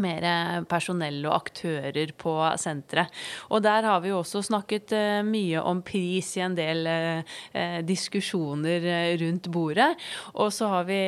mer 0.00 0.64
personell 0.70 1.20
og 1.26 1.34
aktører 1.36 2.12
på 2.18 2.34
senteret. 2.60 3.12
Og 3.52 3.62
der 3.64 3.86
har 3.88 4.02
vi 4.02 4.12
jo 4.12 4.20
også 4.20 4.42
snakket 4.46 4.94
uh, 4.96 5.20
mye 5.26 5.62
om 5.62 5.82
pris 5.86 6.32
i 6.38 6.44
en 6.44 6.56
del 6.58 6.88
uh, 6.88 7.80
diskusjoner 7.86 8.86
rundt 9.22 9.48
bordet. 9.52 9.90
Og 10.34 10.52
så 10.54 10.68
har 10.72 10.86
vi 10.88 11.00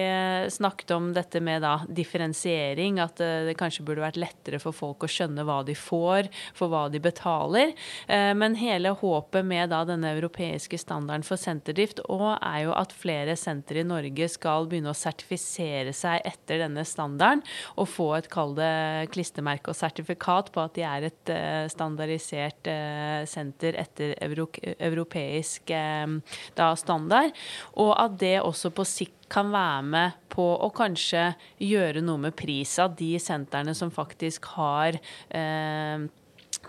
snakket 0.53 0.95
om 0.97 1.11
dette 1.17 1.41
med 1.45 1.63
da 1.65 1.77
differensiering, 1.89 3.01
at 3.03 3.21
det 3.21 3.57
kanskje 3.59 3.85
burde 3.87 4.05
vært 4.05 4.21
lettere 4.21 4.61
for 4.63 4.77
folk 4.77 5.05
å 5.05 5.11
skjønne 5.11 5.45
hva 5.47 5.61
de 5.67 5.77
får, 5.79 6.29
for 6.57 6.73
hva 6.73 6.87
de 6.93 7.01
betaler. 7.03 7.73
men 8.09 8.57
hele 8.59 8.93
håpet 9.01 9.47
med 9.47 9.71
da 9.73 9.83
denne 9.89 10.13
europeiske 10.17 10.79
standarden 10.81 11.25
for 11.27 11.41
senterdrift 11.41 12.03
og 12.13 12.27
er 12.37 12.65
jo 12.67 12.75
at 12.77 12.95
flere 12.95 13.37
sentre 13.39 13.83
i 13.83 13.87
Norge 13.87 14.29
skal 14.33 14.69
begynne 14.71 14.93
å 14.93 14.99
sertifisere 14.99 15.95
seg 15.97 16.25
etter 16.27 16.63
denne 16.65 16.85
standarden 16.89 17.45
og 17.81 17.91
få 17.91 18.11
et 18.19 18.31
kall 18.33 18.55
det 18.59 18.64
klistremerke 19.13 19.73
og 19.73 19.79
sertifikat 19.79 20.51
på 20.55 20.63
at 20.63 20.75
de 20.77 20.85
er 20.87 21.07
et 21.09 21.33
eh, 21.33 21.67
standardisert 21.73 22.71
eh, 22.71 23.23
senter 23.29 23.79
etter 23.81 24.15
europeisk 24.25 25.73
eh, 25.75 26.17
da, 26.59 26.71
standard. 26.79 27.35
Og 27.81 27.93
at 27.99 28.19
det 28.21 28.37
også 28.43 28.73
på 28.75 28.87
sikt 28.89 29.29
kan 29.33 29.51
være 29.55 29.87
med 29.89 30.19
på 30.33 30.45
å 30.45 30.69
kanskje 30.75 31.31
gjøre 31.63 32.03
noe 32.05 32.27
med 32.27 32.37
pris 32.39 32.77
av 32.83 32.97
de 32.99 33.15
sentrene 33.23 33.75
som 33.77 33.93
faktisk 33.95 34.51
har 34.59 34.99
eh, 35.31 36.05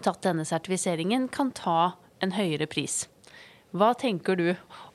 tatt 0.01 0.23
denne 0.25 0.47
sertifiseringen, 0.47 1.29
kan 1.31 1.53
ta 1.55 1.95
en 2.23 2.33
høyere 2.35 2.67
pris. 2.71 3.05
Hva 3.75 3.91
tenker 3.99 4.39
du 4.39 4.49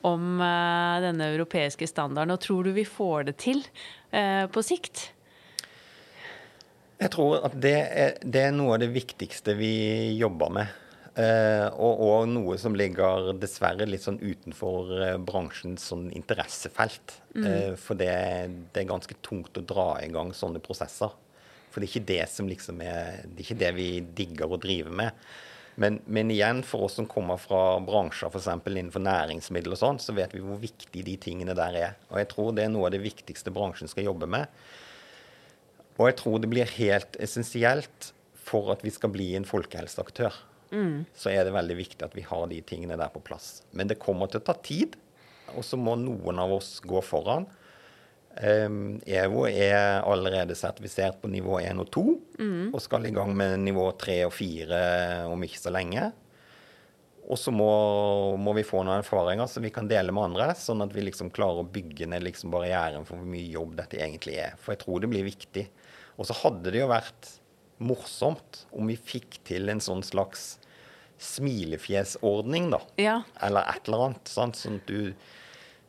om 0.07 0.41
denne 0.41 1.27
europeiske 1.35 1.85
standarden, 1.85 2.33
og 2.33 2.41
tror 2.41 2.65
du 2.65 2.71
vi 2.73 2.85
får 2.87 3.27
det 3.27 3.35
til 3.43 3.61
på 4.09 4.63
sikt? 4.65 5.03
Jeg 7.01 7.09
tror 7.15 7.41
at 7.47 7.57
det 7.57 7.77
er, 7.81 8.15
det 8.21 8.45
er, 8.47 8.53
noe 8.53 8.75
av 8.75 8.83
det 8.83 8.91
viktigste 8.93 9.55
vi 9.57 9.73
jobber 10.19 10.53
med. 10.53 10.77
Eh, 11.11 11.67
og, 11.73 12.01
og, 12.05 12.29
noe 12.31 12.55
som 12.61 12.75
ligger 12.77 13.33
dessverre 13.41 13.87
litt 13.89 14.05
sånn 14.05 14.21
utenfor 14.21 14.91
eh, 14.95 15.17
bransjens 15.19 15.89
sånn 15.91 16.05
interessefelt. 16.15 17.17
Mm. 17.33 17.47
Eh, 17.47 17.73
for 17.81 17.99
det, 17.99 18.13
det, 18.71 18.83
er 18.83 18.91
ganske 18.91 19.17
tungt 19.25 19.57
å 19.57 19.65
dra 19.65 19.95
i 20.03 20.11
gang 20.13 20.31
sånne 20.35 20.61
prosesser. 20.63 21.11
For 21.71 21.81
det 21.81 21.87
er 21.87 21.91
ikke 21.91 22.09
det 22.11 22.25
som 22.27 22.49
liksom 22.51 22.81
er 22.83 23.23
Det 23.23 23.39
er 23.39 23.45
ikke 23.45 23.61
det 23.63 23.71
vi 23.77 23.89
digger 24.21 24.53
å 24.53 24.59
drive 24.61 24.93
med. 25.01 25.25
Men, 25.81 25.97
men 26.05 26.29
igjen, 26.29 26.61
for 26.67 26.85
oss 26.85 26.97
som 26.99 27.07
kommer 27.09 27.39
fra 27.41 27.79
bransjer 27.81 28.29
f.eks. 28.29 28.49
innenfor 28.67 29.01
næringsmiddel 29.01 29.73
og 29.73 29.79
sånn, 29.79 29.99
så 30.03 30.13
vet 30.13 30.35
vi 30.35 30.43
hvor 30.43 30.59
viktig 30.61 31.05
de 31.07 31.17
tingene 31.17 31.55
der 31.57 31.77
er. 31.79 31.99
Og 32.11 32.19
jeg 32.21 32.29
tror 32.29 32.53
det 32.55 32.67
er 32.67 32.73
noe 32.73 32.89
av 32.89 32.93
det 32.93 33.01
viktigste 33.01 33.53
bransjen 33.55 33.89
skal 33.89 34.11
jobbe 34.11 34.29
med. 34.29 34.51
Og 36.01 36.09
jeg 36.09 36.17
tror 36.23 36.41
det 36.41 36.49
blir 36.49 36.77
helt 36.79 37.17
essensielt 37.21 38.11
for 38.41 38.73
at 38.73 38.81
vi 38.81 38.89
skal 38.93 39.13
bli 39.13 39.35
en 39.37 39.45
folkehelseaktør. 39.45 40.33
Mm. 40.71 41.05
Så 41.13 41.29
er 41.29 41.45
det 41.45 41.53
veldig 41.53 41.77
viktig 41.77 42.01
at 42.07 42.15
vi 42.17 42.25
har 42.25 42.47
de 42.49 42.57
tingene 42.65 42.97
der 42.97 43.11
på 43.13 43.21
plass. 43.23 43.61
Men 43.75 43.91
det 43.91 44.01
kommer 44.01 44.31
til 44.31 44.41
å 44.41 44.47
ta 44.49 44.55
tid, 44.65 44.97
og 45.53 45.65
så 45.67 45.77
må 45.77 45.93
noen 45.99 46.39
av 46.41 46.55
oss 46.57 46.79
gå 46.81 47.03
foran. 47.05 47.45
Um, 48.31 48.95
EVO 49.03 49.43
er 49.49 50.01
allerede 50.07 50.55
sertifisert 50.55 51.19
på 51.21 51.27
nivå 51.29 51.59
1 51.59 51.83
og 51.83 51.89
2, 51.91 52.03
mm. 52.39 52.67
og 52.71 52.81
skal 52.81 53.05
i 53.05 53.13
gang 53.13 53.35
med 53.35 53.59
nivå 53.67 53.89
3 53.99 54.21
og 54.29 54.33
4 54.33 54.81
om 55.29 55.43
ikke 55.45 55.59
så 55.59 55.73
lenge. 55.75 56.07
Og 57.31 57.37
så 57.39 57.51
må, 57.53 57.67
må, 58.41 58.55
vi 58.57 58.65
få 58.65 58.81
noen 58.83 59.03
erfaringer 59.03 59.47
som 59.51 59.63
vi 59.63 59.71
kan 59.71 59.87
dele 59.87 60.15
med 60.15 60.31
andre, 60.31 60.49
sånn 60.57 60.83
at 60.83 60.95
vi 60.95 61.05
liksom 61.05 61.29
klarer 61.35 61.61
å 61.61 61.69
bygge 61.69 62.09
ned 62.11 62.25
liksom 62.25 62.51
barrieren 62.51 63.05
for 63.07 63.19
hvor 63.19 63.29
mye 63.29 63.51
jobb 63.53 63.77
dette 63.77 63.99
egentlig 64.01 64.39
er. 64.41 64.57
For 64.59 64.73
jeg 64.73 64.81
tror 64.81 65.03
det 65.03 65.11
blir 65.11 65.27
viktig. 65.27 65.67
Og 66.17 66.27
så 66.27 66.35
hadde 66.43 66.73
det 66.73 66.81
jo 66.83 66.89
vært 66.91 67.29
morsomt 67.81 68.65
om 68.77 68.89
vi 68.91 68.97
fikk 68.97 69.39
til 69.47 69.71
en 69.73 69.81
sånn 69.83 70.03
slags 70.05 70.55
smilefjesordning, 71.21 72.71
da. 72.73 72.81
Ja. 73.01 73.21
Eller 73.41 73.67
et 73.69 73.87
eller 73.87 74.07
annet. 74.07 74.31
Sant? 74.31 74.57
Sånn 74.57 74.81
at 74.81 74.89
du 74.89 75.13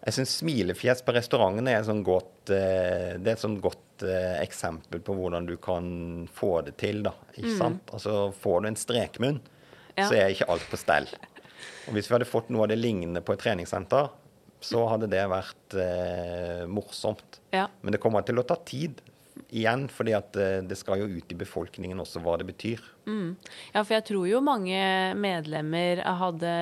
Jeg 0.03 0.17
syns 0.17 0.33
smilefjes 0.41 1.05
på 1.07 1.13
restaurantene 1.15 1.77
er, 1.77 1.85
sånn 1.87 2.01
godt, 2.03 2.51
eh, 2.51 3.13
det 3.23 3.29
er 3.29 3.37
et 3.37 3.43
sånn 3.45 3.61
godt 3.63 4.03
eh, 4.03 4.41
eksempel 4.43 4.99
på 4.99 5.15
hvordan 5.15 5.47
du 5.47 5.53
kan 5.63 5.85
få 6.35 6.57
det 6.67 6.73
til, 6.83 7.05
da. 7.07 7.13
Ikke 7.37 7.53
mm. 7.53 7.61
sant? 7.61 7.93
Altså 7.95 8.17
får 8.35 8.65
du 8.65 8.69
en 8.73 8.79
strekmunn, 8.81 9.39
ja. 9.95 10.09
så 10.09 10.17
er 10.19 10.35
ikke 10.35 10.49
alt 10.51 10.67
på 10.67 10.81
stell. 10.81 11.07
Og 11.87 11.95
hvis 11.95 12.11
vi 12.11 12.17
hadde 12.17 12.27
fått 12.27 12.51
noe 12.51 12.67
av 12.67 12.73
det 12.73 12.81
lignende 12.81 13.23
på 13.23 13.37
et 13.37 13.45
treningssenter, 13.45 14.11
så 14.59 14.83
hadde 14.91 15.07
det 15.11 15.23
vært 15.31 15.79
eh, 15.79 16.67
morsomt. 16.67 17.39
Ja. 17.55 17.69
Men 17.87 17.95
det 17.95 18.03
kommer 18.03 18.27
til 18.27 18.43
å 18.43 18.47
ta 18.47 18.59
tid 18.67 18.99
igjen, 19.49 19.87
fordi 19.93 20.15
at 20.17 20.37
eh, 20.41 20.61
det 20.67 20.77
skal 20.81 21.03
jo 21.03 21.09
ut 21.19 21.33
i 21.33 21.39
befolkningen 21.39 22.01
også 22.03 22.23
hva 22.25 22.37
det 22.41 22.49
betyr. 22.51 22.83
Mm. 23.09 23.35
Ja, 23.73 23.83
for 23.83 23.97
jeg 23.97 24.07
tror 24.09 24.27
jo 24.31 24.43
mange 24.45 24.79
medlemmer 25.19 26.03
hadde 26.21 26.55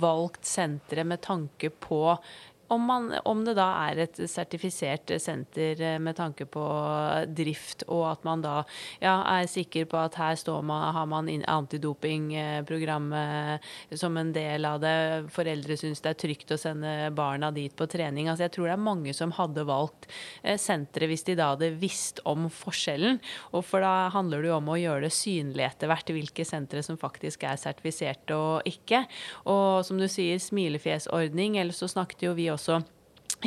valgt 0.00 0.48
senteret 0.48 1.08
med 1.08 1.22
tanke 1.24 1.70
på 1.70 2.02
om, 2.70 2.86
man, 2.86 3.14
om, 3.24 3.44
det 3.44 3.54
da 3.58 3.66
er 3.88 3.98
et 4.04 4.20
sertifisert 4.30 5.10
senter 5.18 5.80
eh, 5.82 5.98
med 5.98 6.14
tanke 6.18 6.46
på 6.46 6.62
drift, 7.26 7.82
og 7.90 8.12
at 8.12 8.24
man 8.26 8.42
da 8.44 8.62
ja, 9.02 9.22
er 9.26 9.46
sikker 9.50 9.84
på 9.90 9.96
at 9.98 10.14
her 10.20 10.36
man, 10.62 10.94
har 10.94 11.06
man 11.10 11.28
antidopingprogrammet 11.50 13.60
som 13.98 14.16
en 14.16 14.32
del 14.32 14.64
av 14.68 14.80
det. 14.84 15.24
Foreldre 15.34 15.76
syns 15.80 16.00
det 16.04 16.10
er 16.12 16.20
trygt 16.22 16.50
å 16.54 16.58
sende 16.60 17.10
barna 17.16 17.50
dit 17.50 17.74
på 17.74 17.86
trening. 17.90 18.28
Altså 18.30 18.44
jeg 18.46 18.52
tror 18.54 18.66
det 18.68 18.74
er 18.76 18.86
mange 18.86 19.12
som 19.18 19.30
hadde 19.34 19.66
valgt 19.66 20.06
eh, 20.42 20.58
senteret 20.60 21.08
hvis 21.10 21.26
de 21.26 21.34
da 21.40 21.46
hadde 21.56 21.78
visst 21.82 22.20
om 22.28 22.50
forskjellen. 22.54 23.18
Og 23.50 23.64
for 23.66 23.80
da 23.82 24.08
handler 24.14 24.42
det 24.42 24.48
jo 24.52 24.58
om 24.60 24.68
å 24.70 24.78
gjøre 24.78 25.04
det 25.08 25.14
synlig 25.16 25.64
etter 25.66 25.86
hvert 25.90 26.10
hvilke 26.14 26.44
sentre 26.46 26.82
som 26.86 26.96
faktisk 27.00 27.42
er 27.50 27.56
sertifiserte 27.58 28.34
og 28.38 28.62
ikke. 28.68 29.06
Og 29.50 29.82
som 29.86 29.98
du 29.98 30.06
sier, 30.06 30.38
smilefjesordning. 30.38 31.58
Eller 31.58 31.74
så 31.74 31.88
snakket 31.90 32.22
jo 32.28 32.32
vi 32.38 32.50
også 32.52 32.59
også 32.60 32.82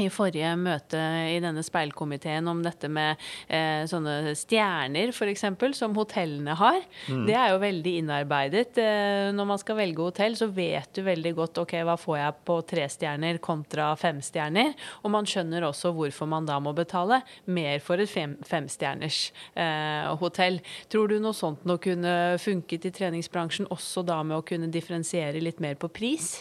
i 0.02 0.08
forrige 0.10 0.50
møte 0.58 1.00
i 1.30 1.38
denne 1.44 1.62
speilkomiteen 1.66 2.48
om 2.50 2.64
dette 2.66 2.90
med 2.90 3.20
eh, 3.46 3.84
sånne 3.90 4.34
stjerner, 4.38 5.12
f.eks., 5.14 5.44
som 5.78 5.94
hotellene 5.98 6.56
har. 6.58 6.80
Mm. 7.12 7.26
Det 7.28 7.36
er 7.38 7.52
jo 7.54 7.60
veldig 7.62 7.94
innarbeidet. 8.00 8.80
Eh, 8.82 9.30
når 9.36 9.50
man 9.52 9.62
skal 9.62 9.78
velge 9.78 10.08
hotell, 10.08 10.38
så 10.40 10.48
vet 10.54 10.90
du 10.98 11.04
veldig 11.06 11.34
godt 11.38 11.62
ok, 11.62 11.76
hva 11.86 11.98
får 12.00 12.18
jeg 12.20 12.38
på 12.50 12.58
tre 12.74 12.88
stjerner 12.90 13.42
kontra 13.44 13.92
fem 14.00 14.22
stjerner. 14.26 14.74
Og 15.04 15.14
man 15.14 15.30
skjønner 15.30 15.68
også 15.68 15.94
hvorfor 15.94 16.30
man 16.32 16.50
da 16.50 16.58
må 16.64 16.74
betale 16.78 17.22
mer 17.46 17.78
for 17.84 18.02
et 18.02 18.10
fem, 18.10 18.34
femstjerners 18.48 19.28
eh, 19.54 20.10
hotell. 20.22 20.58
Tror 20.90 21.12
du 21.12 21.20
noe 21.22 21.38
sånt 21.38 21.68
nå 21.70 21.78
kunne 21.84 22.40
funket 22.42 22.90
i 22.90 22.94
treningsbransjen, 22.98 23.70
også 23.74 24.02
da 24.08 24.24
med 24.26 24.40
å 24.40 24.48
kunne 24.48 24.72
differensiere 24.74 25.44
litt 25.44 25.62
mer 25.62 25.78
på 25.78 25.92
pris? 25.94 26.40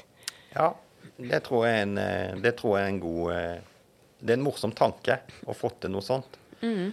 Ja, 0.56 0.72
det 1.28 1.42
tror 1.46 1.66
jeg 1.66 1.78
er 1.78 1.86
en, 1.86 1.96
eh, 2.00 2.34
det 2.42 2.56
tror 2.58 2.78
jeg 2.78 2.86
er 2.86 2.92
en 2.92 3.00
god 3.02 3.32
eh, 3.36 3.70
Det 4.22 4.34
er 4.34 4.38
en 4.38 4.44
morsom 4.46 4.74
tanke 4.76 5.18
å 5.46 5.54
få 5.56 5.72
til 5.82 5.90
noe 5.94 6.04
sånt. 6.06 6.38
Mm. 6.62 6.92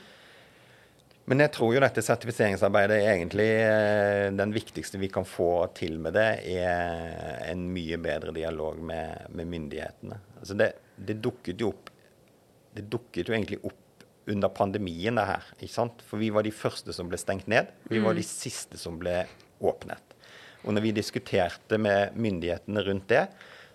Men 1.29 1.43
jeg 1.43 1.51
tror 1.53 1.75
jo 1.75 1.81
dette 1.83 2.01
sertifiseringsarbeidet 2.01 2.95
er 2.97 3.11
egentlig 3.11 3.49
eh, 3.61 4.27
den 4.33 4.53
viktigste 4.55 4.97
vi 4.97 5.11
kan 5.13 5.27
få 5.29 5.67
til 5.77 5.99
med 6.01 6.15
det, 6.17 6.29
er 6.49 7.43
en 7.51 7.67
mye 7.69 7.99
bedre 8.01 8.33
dialog 8.33 8.81
med, 8.81 9.27
med 9.37 9.51
myndighetene. 9.51 10.17
Altså 10.39 10.57
det, 10.57 10.71
det, 10.97 11.19
dukket 11.21 11.61
jo 11.61 11.69
opp 11.73 11.93
Det 12.73 12.87
dukket 12.89 13.29
jo 13.29 13.35
egentlig 13.35 13.59
opp 13.65 14.05
under 14.29 14.49
pandemien, 14.53 15.17
det 15.17 15.25
her. 15.25 15.45
ikke 15.59 15.73
sant? 15.73 16.01
For 16.05 16.21
vi 16.21 16.29
var 16.33 16.45
de 16.45 16.53
første 16.53 16.93
som 16.93 17.09
ble 17.09 17.17
stengt 17.17 17.47
ned. 17.49 17.69
Vi 17.89 18.01
var 18.01 18.13
mm. 18.13 18.19
de 18.19 18.25
siste 18.25 18.77
som 18.81 18.97
ble 19.01 19.23
åpnet. 19.59 20.15
Og 20.65 20.75
når 20.75 20.85
vi 20.85 20.97
diskuterte 20.97 21.79
med 21.81 22.17
myndighetene 22.19 22.83
rundt 22.85 23.07
det, 23.09 23.23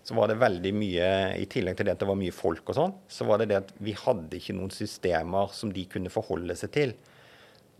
så 0.05 0.15
var 0.15 0.29
det 0.29 0.37
veldig 0.37 0.71
mye 0.77 1.09
I 1.41 1.47
tillegg 1.49 1.79
til 1.79 1.89
det 1.89 1.95
at 1.97 2.03
det 2.03 2.09
var 2.11 2.19
mye 2.21 2.35
folk 2.35 2.69
og 2.69 2.77
sånn, 2.77 2.95
så 3.09 3.25
var 3.29 3.41
det 3.41 3.49
det 3.53 3.61
at 3.63 3.71
vi 3.81 3.95
hadde 3.97 4.37
ikke 4.37 4.57
noen 4.57 4.73
systemer 4.75 5.53
som 5.57 5.73
de 5.73 5.87
kunne 5.89 6.13
forholde 6.13 6.57
seg 6.61 6.73
til. 6.77 6.93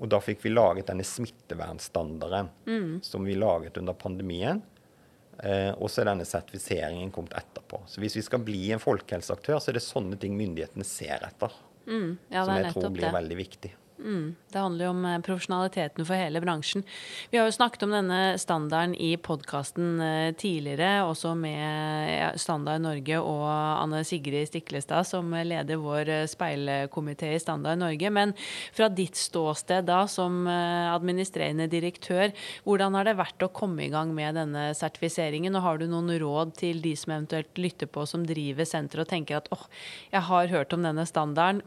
Og 0.01 0.09
da 0.11 0.19
fikk 0.25 0.41
vi 0.43 0.55
laget 0.55 0.89
denne 0.89 1.05
smittevernstandarden 1.07 2.49
mm. 2.67 2.95
som 3.05 3.29
vi 3.29 3.37
laget 3.39 3.77
under 3.79 3.95
pandemien. 3.99 4.63
Eh, 5.43 5.71
og 5.75 5.91
så 5.91 6.03
er 6.03 6.11
denne 6.11 6.27
sertifiseringen 6.27 7.13
kommet 7.15 7.37
etterpå. 7.39 7.83
Så 7.91 8.03
hvis 8.03 8.17
vi 8.19 8.25
skal 8.27 8.43
bli 8.47 8.65
en 8.75 8.83
folkehelseaktør, 8.83 9.61
så 9.61 9.71
er 9.71 9.79
det 9.79 9.85
sånne 9.85 10.19
ting 10.21 10.35
myndighetene 10.39 10.87
ser 10.89 11.29
etter. 11.29 11.55
Mm. 11.85 12.17
Ja, 12.33 12.43
som 12.47 12.57
jeg 12.57 12.73
tror 12.73 12.91
blir 12.95 13.09
det. 13.11 13.15
veldig 13.19 13.39
viktig. 13.39 13.73
Mm, 13.99 14.35
det 14.51 14.59
handler 14.59 14.85
jo 14.85 14.91
om 14.91 15.05
eh, 15.07 15.21
profesjonaliteten 15.23 16.07
for 16.07 16.19
hele 16.19 16.41
bransjen. 16.43 16.83
Vi 17.31 17.39
har 17.39 17.47
jo 17.47 17.55
snakket 17.55 17.85
om 17.87 17.93
denne 17.95 18.35
standarden 18.43 18.97
i 18.99 19.13
podkasten 19.23 20.01
eh, 20.03 20.31
tidligere, 20.35 21.05
også 21.07 21.35
med 21.39 22.41
Standard 22.43 22.83
Norge 22.83 23.21
og 23.23 23.47
Anne 23.47 24.03
Sigrid 24.07 24.51
Stiklestad, 24.51 25.07
som 25.07 25.31
leder 25.31 25.79
vår 25.79 26.11
eh, 26.11 26.25
speilkomité 26.31 27.31
i 27.37 27.43
Standard 27.43 27.79
Norge. 27.85 28.11
Men 28.11 28.35
fra 28.75 28.89
ditt 28.91 29.19
ståsted 29.21 29.87
da, 29.87 30.03
som 30.11 30.43
administrerende 30.49 31.69
direktør, 31.71 32.33
hvordan 32.67 32.99
har 32.99 33.07
det 33.07 33.17
vært 33.19 33.47
å 33.47 33.53
komme 33.55 33.87
i 33.87 33.93
gang 33.93 34.11
med 34.17 34.35
denne 34.41 34.67
sertifiseringen? 34.77 35.55
Og 35.55 35.65
har 35.65 35.79
du 35.79 35.87
noen 35.91 36.11
råd 36.21 36.57
til 36.59 36.83
de 36.83 36.97
som 36.99 37.15
eventuelt 37.15 37.63
lytter 37.63 37.91
på, 37.91 38.09
som 38.11 38.27
driver 38.27 38.67
senteret 38.69 39.07
og 39.07 39.13
tenker 39.13 39.39
at 39.39 39.49
åh, 39.55 39.63
oh, 39.63 39.87
jeg 40.11 40.27
har 40.29 40.53
hørt 40.53 40.75
om 40.75 40.85
denne 40.85 41.07
standarden, 41.09 41.63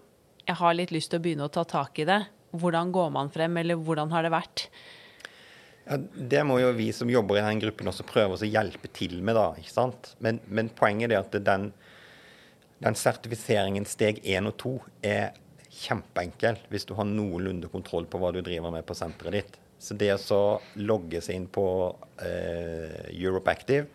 jeg 0.47 0.59
har 0.61 0.77
litt 0.77 0.93
lyst 0.95 1.11
til 1.11 1.19
å 1.19 1.25
begynne 1.25 1.47
å 1.47 1.51
ta 1.53 1.65
tak 1.67 1.99
i 1.99 2.07
det. 2.07 2.21
Hvordan 2.55 2.93
går 2.95 3.11
man 3.13 3.31
frem, 3.33 3.59
eller 3.59 3.79
hvordan 3.79 4.13
har 4.13 4.23
det 4.23 4.31
vært? 4.31 4.67
Ja, 5.87 5.97
det 5.99 6.43
må 6.47 6.59
jo 6.59 6.71
vi 6.75 6.89
som 6.95 7.11
jobber 7.11 7.39
i 7.39 7.43
den 7.45 7.61
gruppen 7.63 7.91
også 7.91 8.05
prøve 8.07 8.39
å 8.39 8.47
hjelpe 8.47 8.89
til 8.95 9.19
med, 9.21 9.37
da. 9.37 9.51
ikke 9.59 9.73
sant? 9.73 10.13
Men, 10.23 10.39
men 10.47 10.71
poenget 10.75 11.13
er 11.13 11.21
at 11.21 11.35
den, 11.47 11.69
den 12.83 12.97
sertifiseringen 12.99 13.87
steg 13.87 14.19
én 14.23 14.49
og 14.49 14.57
to 14.59 14.73
er 15.05 15.35
kjempeenkel 15.77 16.57
hvis 16.71 16.87
du 16.89 16.95
har 16.97 17.07
noenlunde 17.07 17.69
kontroll 17.71 18.07
på 18.09 18.19
hva 18.21 18.33
du 18.35 18.41
driver 18.41 18.73
med 18.73 18.87
på 18.87 18.95
senteret 18.97 19.37
ditt. 19.37 19.57
Så 19.79 19.93
det 19.99 20.09
å 20.33 20.57
logge 20.79 21.21
seg 21.21 21.37
inn 21.37 21.49
på 21.53 21.65
eh, 22.23 23.11
Europe 23.13 23.51
Active, 23.51 23.85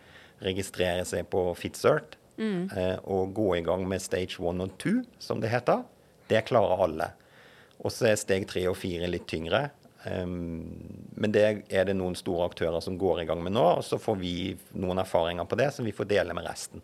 registrere 0.43 1.03
seg 1.07 1.27
på 1.31 1.49
FitCert 1.57 2.15
mm. 2.37 2.61
eh, 2.71 2.95
og 3.03 3.33
gå 3.35 3.49
i 3.57 3.65
gang 3.65 3.83
med 3.89 4.01
stage 4.03 4.39
one 4.39 4.65
og 4.65 4.77
two, 4.79 5.01
som 5.21 5.43
det 5.43 5.51
heter, 5.51 5.83
det 6.29 6.45
klarer 6.47 6.83
alle. 6.85 7.09
Og 7.83 7.91
så 7.91 8.11
er 8.11 8.19
steg 8.19 8.47
tre 8.49 8.65
og 8.69 8.77
fire 8.79 9.09
litt 9.09 9.25
tyngre. 9.29 9.65
Men 10.03 11.31
det 11.31 11.43
er 11.71 11.87
det 11.87 11.95
noen 11.95 12.15
store 12.19 12.49
aktører 12.49 12.83
som 12.83 12.97
går 12.99 13.23
i 13.23 13.27
gang 13.29 13.43
med 13.43 13.55
nå. 13.55 13.63
Og 13.79 13.83
så 13.87 13.99
får 14.01 14.19
vi 14.19 14.33
noen 14.79 15.01
erfaringer 15.03 15.47
på 15.49 15.59
det 15.59 15.69
som 15.75 15.87
vi 15.87 15.95
får 15.95 16.09
dele 16.11 16.35
med 16.35 16.47
resten. 16.47 16.83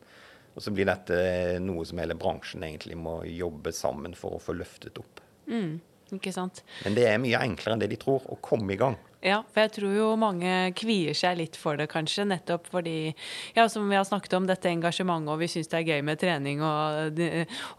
Og 0.56 0.64
så 0.64 0.74
blir 0.76 0.90
dette 0.90 1.60
noe 1.64 1.86
som 1.88 2.02
hele 2.02 2.18
bransjen 2.20 2.64
egentlig 2.66 2.98
må 3.00 3.22
jobbe 3.28 3.72
sammen 3.76 4.16
for 4.18 4.36
å 4.36 4.44
få 4.44 4.56
løftet 4.58 4.98
opp. 5.00 5.22
Mm, 5.48 5.78
ikke 6.18 6.34
sant? 6.36 6.64
Men 6.84 6.98
det 6.98 7.06
er 7.08 7.22
mye 7.22 7.44
enklere 7.46 7.78
enn 7.78 7.84
det 7.84 7.92
de 7.94 8.00
tror, 8.02 8.26
å 8.28 8.40
komme 8.44 8.76
i 8.76 8.80
gang. 8.80 8.98
Ja, 9.20 9.42
for 9.52 9.66
jeg 9.66 9.72
tror 9.76 9.96
jo 9.98 10.06
mange 10.16 10.50
kvier 10.80 11.16
seg 11.18 11.42
litt 11.42 11.58
for 11.60 11.76
det, 11.76 11.90
kanskje. 11.92 12.24
Nettopp 12.30 12.70
fordi, 12.72 13.12
ja, 13.52 13.66
som 13.68 13.90
vi 13.92 13.98
har 13.98 14.06
snakket 14.08 14.38
om, 14.38 14.46
dette 14.48 14.70
engasjementet, 14.72 15.34
og 15.34 15.42
vi 15.42 15.50
syns 15.52 15.68
det 15.68 15.82
er 15.82 15.90
gøy 15.90 16.06
med 16.08 16.22
trening 16.22 16.62
og 16.64 17.20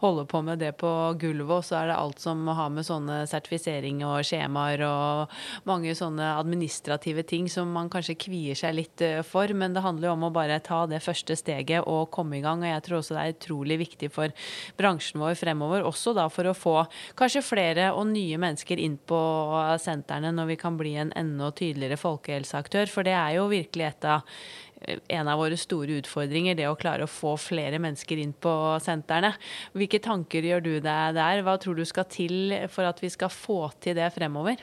holde 0.03 0.25
på 0.29 0.41
med 0.45 0.61
det 0.61 0.75
på 0.77 0.91
gulvet. 1.17 1.55
Og 1.55 1.65
så 1.65 1.79
er 1.79 1.89
det 1.89 1.95
alt 1.97 2.21
som 2.21 2.43
har 2.45 2.69
med 2.69 2.85
sånne 2.85 3.23
sertifisering 3.31 4.03
og 4.05 4.19
skjemaer 4.27 4.83
og 4.85 5.33
mange 5.65 5.95
sånne 5.97 6.27
administrative 6.35 7.25
ting 7.25 7.49
som 7.49 7.73
man 7.73 7.89
kanskje 7.89 8.19
kvier 8.21 8.61
seg 8.61 8.77
litt 8.77 9.01
eh, 9.01 9.23
for. 9.25 9.49
Men 9.57 9.73
det 9.73 9.81
handler 9.81 10.11
jo 10.11 10.13
om 10.19 10.27
å 10.29 10.31
bare 10.35 10.61
ta 10.61 10.83
det 10.85 11.01
første 11.01 11.33
steget 11.39 11.89
og 11.89 12.11
komme 12.13 12.37
i 12.37 12.43
gang. 12.45 12.61
Og 12.61 12.69
jeg 12.69 12.85
tror 12.85 12.99
også 12.99 13.17
det 13.17 13.25
er 13.25 13.33
utrolig 13.39 13.79
viktig 13.81 14.11
for 14.13 14.45
bransjen 14.77 15.25
vår 15.25 15.33
fremover, 15.41 15.89
også 15.89 16.13
da 16.13 16.29
for 16.29 16.45
å 16.45 16.53
få 16.53 16.77
kanskje 17.17 17.41
flere 17.49 17.89
og 17.97 18.11
nye 18.13 18.37
mennesker 18.37 18.77
inn 18.77 19.01
på 19.09 19.25
sentrene 19.81 20.29
når 20.37 20.53
vi 20.53 20.61
kan 20.61 20.77
bli 20.77 20.93
en 21.01 21.09
enda 21.17 21.30
enda 21.31 21.51
tydeligere 21.55 21.99
folkehelseaktør. 22.01 22.91
For 22.91 23.07
det 23.07 23.15
er 23.17 23.39
jo 23.39 23.47
virkelig 23.51 23.87
et 23.87 24.09
av 24.11 24.27
eh, 24.83 24.99
en 25.17 25.31
av 25.31 25.41
våre 25.41 25.57
store 25.59 26.01
utfordringer, 26.01 26.59
det 26.59 26.67
å 26.69 26.77
klare 26.79 27.07
å 27.07 27.11
få 27.11 27.37
flere 27.39 27.81
mennesker 27.81 28.21
inn 28.21 28.35
på 28.35 28.53
sentrene. 28.83 29.33
Hvilke 29.77 30.01
tanker 30.03 30.45
gjør 30.51 30.67
du 30.67 30.73
deg 30.79 31.17
der? 31.17 31.45
Hva 31.47 31.57
tror 31.61 31.79
du 31.79 31.87
skal 31.87 32.09
til 32.11 32.59
for 32.69 32.89
at 32.89 33.01
vi 33.01 33.09
skal 33.13 33.33
få 33.33 33.63
til 33.81 33.97
det 33.97 34.11
fremover? 34.15 34.61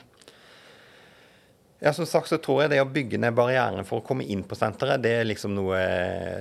Ja, 1.79 1.93
som 1.95 2.03
sagt 2.05 2.27
så 2.27 2.37
tror 2.43 2.65
jeg 2.65 2.73
det 2.73 2.81
å 2.83 2.89
bygge 2.91 3.21
ned 3.23 3.37
barrierene 3.37 3.85
for 3.87 4.01
å 4.01 4.03
komme 4.03 4.25
inn 4.27 4.41
på 4.43 4.57
senteret, 4.59 4.99
det 4.99 5.13
er 5.21 5.29
liksom 5.29 5.53
noe, 5.55 5.79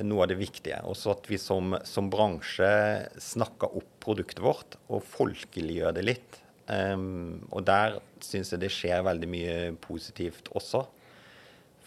noe 0.03 0.25
av 0.25 0.33
det 0.33 0.39
viktige. 0.41 0.81
Også 0.91 1.13
at 1.13 1.29
vi 1.31 1.39
som, 1.39 1.77
som 1.87 2.09
bransje 2.11 2.67
snakker 3.23 3.77
opp 3.79 3.93
produktet 4.03 4.43
vårt 4.43 4.75
og 4.91 5.07
folkeliggjør 5.07 5.95
det 5.95 6.05
litt. 6.09 6.38
Um, 6.69 7.49
og 7.49 7.65
der 7.69 7.99
syns 8.25 8.53
jeg 8.53 8.61
det 8.61 8.73
skjer 8.75 9.05
veldig 9.07 9.29
mye 9.31 9.59
positivt 9.81 10.51
også. 10.59 10.85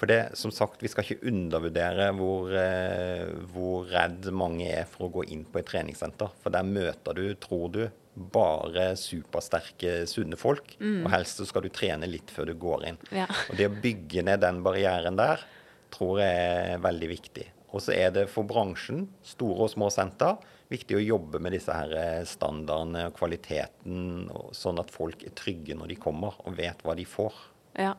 For 0.01 0.09
det, 0.09 0.33
som 0.39 0.49
sagt, 0.49 0.81
vi 0.81 0.89
skal 0.89 1.05
ikke 1.05 1.29
undervurdere 1.29 2.07
hvor, 2.17 2.49
uh, 2.49 3.27
hvor 3.53 3.89
redd 3.91 4.31
mange 4.33 4.71
er 4.73 4.87
for 4.89 5.07
å 5.07 5.13
gå 5.19 5.27
inn 5.33 5.45
på 5.45 5.61
et 5.61 5.69
treningssenter. 5.69 6.33
For 6.41 6.53
der 6.53 6.65
møter 6.65 7.17
du, 7.17 7.25
tror 7.37 7.67
du, 7.75 7.83
bare 8.11 8.91
supersterke, 8.99 10.01
sunne 10.09 10.39
folk. 10.39 10.75
Mm. 10.81 11.05
Og 11.05 11.11
helst 11.13 11.39
så 11.39 11.47
skal 11.47 11.65
du 11.65 11.71
trene 11.73 12.09
litt 12.09 12.33
før 12.33 12.49
du 12.49 12.57
går 12.59 12.89
inn. 12.89 12.99
Ja. 13.13 13.29
Og 13.49 13.57
det 13.59 13.69
å 13.69 13.77
bygge 13.83 14.25
ned 14.27 14.41
den 14.43 14.63
barrieren 14.65 15.19
der, 15.19 15.45
tror 15.93 16.21
jeg 16.23 16.71
er 16.75 16.83
veldig 16.83 17.09
viktig. 17.11 17.47
Og 17.71 17.83
så 17.83 17.95
er 17.95 18.11
det 18.15 18.27
for 18.31 18.47
bransjen, 18.47 19.05
store 19.23 19.67
og 19.67 19.71
små 19.71 19.87
senter, 19.93 20.39
viktig 20.71 20.97
å 20.97 21.03
jobbe 21.03 21.39
med 21.43 21.55
disse 21.55 21.75
her 21.75 21.93
eh, 21.95 22.23
standardene 22.27 23.07
og 23.09 23.15
kvaliteten, 23.17 24.27
sånn 24.55 24.79
at 24.81 24.91
folk 24.91 25.23
er 25.27 25.35
trygge 25.37 25.75
når 25.77 25.93
de 25.93 25.99
kommer 25.99 26.35
og 26.45 26.55
vet 26.59 26.83
hva 26.83 26.95
de 26.97 27.07
får. 27.07 27.35
Ja. 27.79 27.93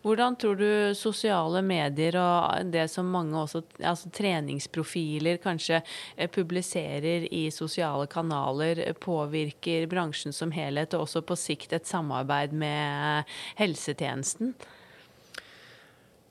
Hvordan 0.00 0.34
tror 0.40 0.56
du 0.56 0.94
sosiale 0.96 1.60
medier 1.62 2.16
og 2.18 2.70
det 2.72 2.86
som 2.90 3.10
mange 3.12 3.36
også, 3.38 3.60
altså 3.84 4.08
treningsprofiler 4.16 5.38
kanskje 5.42 5.82
eh, 6.16 6.30
publiserer 6.32 7.28
i 7.28 7.44
sosiale 7.54 8.08
kanaler, 8.10 8.80
påvirker 9.00 9.86
bransjen 9.92 10.34
som 10.36 10.52
helhet, 10.56 10.96
og 10.96 11.04
også 11.04 11.22
på 11.28 11.36
sikt 11.38 11.76
et 11.76 11.88
samarbeid 11.88 12.56
med 12.56 13.28
helsetjenesten? 13.60 14.56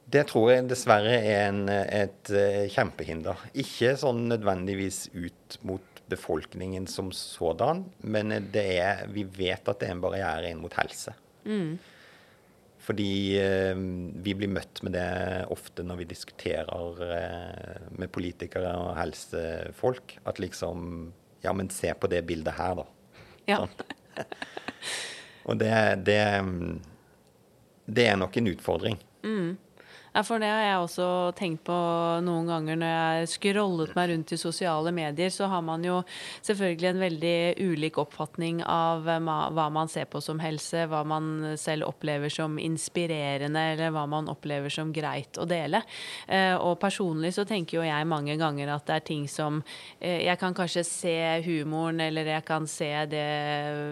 Det 0.09 0.23
tror 0.31 0.49
jeg 0.51 0.69
dessverre 0.69 1.19
er 1.19 1.43
en, 1.51 1.67
et 1.69 2.31
uh, 2.33 2.65
kjempehinder. 2.73 3.43
Ikke 3.61 3.93
sånn 3.99 4.25
nødvendigvis 4.31 5.07
ut 5.13 5.59
mot 5.67 5.85
befolkningen 6.09 6.87
som 6.89 7.11
sådan, 7.13 7.83
men 8.01 8.33
det 8.53 8.65
er, 8.79 9.05
vi 9.13 9.23
vet 9.23 9.69
at 9.69 9.81
det 9.81 9.89
er 9.89 9.93
en 9.93 10.01
barriere 10.01 10.49
inn 10.49 10.61
mot 10.63 10.73
helse. 10.79 11.13
Mm. 11.45 11.77
Fordi 12.89 13.37
eh, 13.37 13.77
vi 14.23 14.33
blir 14.33 14.49
møtt 14.49 14.81
med 14.81 14.95
det 14.97 15.09
ofte 15.53 15.83
når 15.85 15.99
vi 15.99 16.07
diskuterer 16.09 17.03
eh, 17.05 17.89
med 18.01 18.09
politikere 18.09 18.71
og 18.81 18.95
helsefolk. 18.97 20.17
At 20.25 20.41
liksom 20.41 21.11
Ja, 21.43 21.53
men 21.53 21.69
se 21.71 21.93
på 21.93 22.09
det 22.11 22.25
bildet 22.27 22.57
her, 22.57 22.81
da. 22.81 22.85
Ja. 23.47 23.59
Sånn. 23.61 24.25
og 25.47 25.61
det, 25.61 25.71
det, 26.03 26.17
det 27.85 28.07
er 28.09 28.17
nok 28.19 28.35
en 28.41 28.49
utfordring. 28.51 28.97
Mm. 29.23 29.53
Ja, 30.09 30.23
for 30.25 30.41
det 30.41 30.49
har 30.49 30.63
jeg 30.63 30.81
også 30.81 31.07
tenkt 31.37 31.61
på 31.67 31.75
noen 32.25 32.47
ganger 32.49 32.79
når 32.81 32.93
jeg 32.93 33.29
scrollet 33.35 33.91
meg 33.93 34.09
rundt 34.09 34.31
i 34.33 34.39
sosiale 34.41 34.93
medier. 34.95 35.29
Så 35.29 35.45
har 35.51 35.61
man 35.65 35.83
jo 35.85 35.99
selvfølgelig 36.41 36.89
en 36.89 37.03
veldig 37.03 37.35
ulik 37.61 37.99
oppfatning 38.01 38.63
av 38.65 39.05
hva 39.05 39.67
man 39.73 39.91
ser 39.91 40.09
på 40.09 40.21
som 40.23 40.41
helse, 40.41 40.87
hva 40.89 41.03
man 41.07 41.53
selv 41.61 41.85
opplever 41.91 42.33
som 42.33 42.57
inspirerende, 42.61 43.65
eller 43.75 43.93
hva 43.93 44.07
man 44.09 44.31
opplever 44.33 44.73
som 44.73 44.93
greit 44.95 45.37
å 45.37 45.45
dele. 45.49 45.83
Eh, 46.25 46.55
og 46.57 46.79
personlig 46.81 47.35
så 47.37 47.45
tenker 47.45 47.77
jo 47.77 47.85
jeg 47.85 48.09
mange 48.09 48.33
ganger 48.39 48.73
at 48.73 48.89
det 48.89 48.97
er 48.97 49.05
ting 49.05 49.27
som 49.29 49.61
eh, 49.99 50.25
Jeg 50.25 50.39
kan 50.41 50.57
kanskje 50.57 50.83
se 50.87 51.15
humoren, 51.45 52.01
eller 52.01 52.33
jeg 52.33 52.47
kan 52.49 52.65
se 52.69 52.89
det 53.13 53.27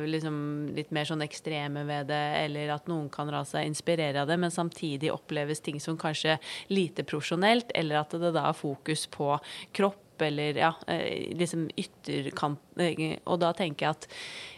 liksom 0.09 0.73
litt 0.73 0.89
mer 0.95 1.05
sånn 1.05 1.21
ekstreme 1.25 1.85
ved 1.85 2.09
det, 2.09 2.25
eller 2.41 2.73
at 2.73 2.89
noen 2.89 3.07
kan 3.13 3.29
la 3.29 3.43
seg 3.45 3.69
inspirere 3.69 4.23
av 4.23 4.31
det, 4.31 4.41
men 4.41 4.53
samtidig 4.53 5.13
oppleves 5.13 5.61
ting 5.61 5.77
som 5.83 5.93
kanskje 5.93 6.06
kanskje 6.07 6.39
lite 6.73 7.05
profesjonelt, 7.07 7.71
eller 7.75 8.01
at 8.01 8.17
det 8.17 8.33
da 8.35 8.49
er 8.49 8.57
fokus 8.57 9.07
på 9.11 9.35
kropp 9.77 10.03
eller 10.21 10.57
ja, 10.57 10.73
eh, 10.87 11.29
liksom 11.37 11.67
ytterkant 11.75 12.79
eh, 12.81 13.19
Og 13.29 13.39
da 13.41 13.51
tenker 13.53 13.85
jeg 13.85 13.97
at 13.97 14.07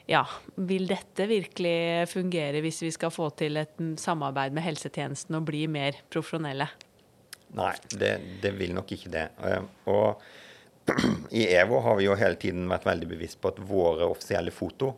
ja, 0.10 0.24
vil 0.56 0.88
dette 0.90 1.28
virkelig 1.30 2.08
fungere 2.10 2.62
hvis 2.64 2.82
vi 2.86 2.92
skal 2.96 3.12
få 3.14 3.30
til 3.38 3.60
et 3.62 3.76
samarbeid 4.00 4.56
med 4.56 4.66
helsetjenesten 4.66 5.38
og 5.38 5.50
bli 5.50 5.66
mer 5.68 6.00
profesjonelle? 6.10 6.70
Nei, 7.58 7.74
det, 7.92 8.14
det 8.44 8.54
vil 8.58 8.74
nok 8.78 8.92
ikke 8.96 9.12
det. 9.14 9.28
Eh, 9.46 9.68
og 9.92 10.22
i 11.42 11.46
EVO 11.60 11.84
har 11.86 12.00
vi 12.00 12.08
jo 12.08 12.18
hele 12.18 12.40
tiden 12.42 12.70
vært 12.72 12.88
veldig 12.90 13.10
bevisst 13.12 13.42
på 13.42 13.54
at 13.54 13.62
våre 13.62 14.10
offisielle 14.10 14.54
foto 14.54 14.96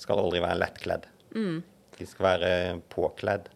skal 0.00 0.20
aldri 0.20 0.42
være 0.42 0.60
lettkledd. 0.60 1.08
Mm. 1.36 1.58
De 1.98 2.08
skal 2.08 2.26
være 2.26 2.54
påkledd. 2.92 3.48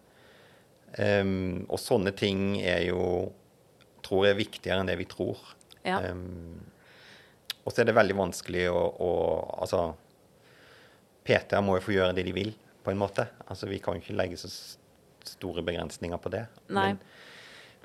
Um, 0.97 1.67
og 1.69 1.81
sånne 1.83 2.13
ting 2.17 2.57
er 2.63 2.87
jo, 2.89 3.03
tror 4.07 4.31
jeg, 4.31 4.39
viktigere 4.41 4.81
enn 4.81 4.89
det 4.89 4.97
vi 5.01 5.09
tror. 5.11 5.41
Ja. 5.85 6.01
Um, 6.09 6.65
og 7.67 7.75
så 7.75 7.83
er 7.83 7.91
det 7.91 7.97
veldig 7.99 8.17
vanskelig 8.17 8.69
å, 8.71 8.81
å 9.03 9.13
Altså, 9.61 9.83
PT-er 11.27 11.65
må 11.67 11.77
jo 11.77 11.85
få 11.89 11.97
gjøre 11.97 12.15
det 12.17 12.27
de 12.29 12.35
vil, 12.37 12.53
på 12.87 12.93
en 12.93 13.01
måte. 13.01 13.27
Altså, 13.49 13.69
Vi 13.69 13.81
kan 13.83 13.97
jo 13.97 14.05
ikke 14.05 14.17
legge 14.17 14.39
så 14.41 14.51
store 15.27 15.65
begrensninger 15.67 16.21
på 16.23 16.31
det. 16.33 16.45
Nei. 16.71 16.93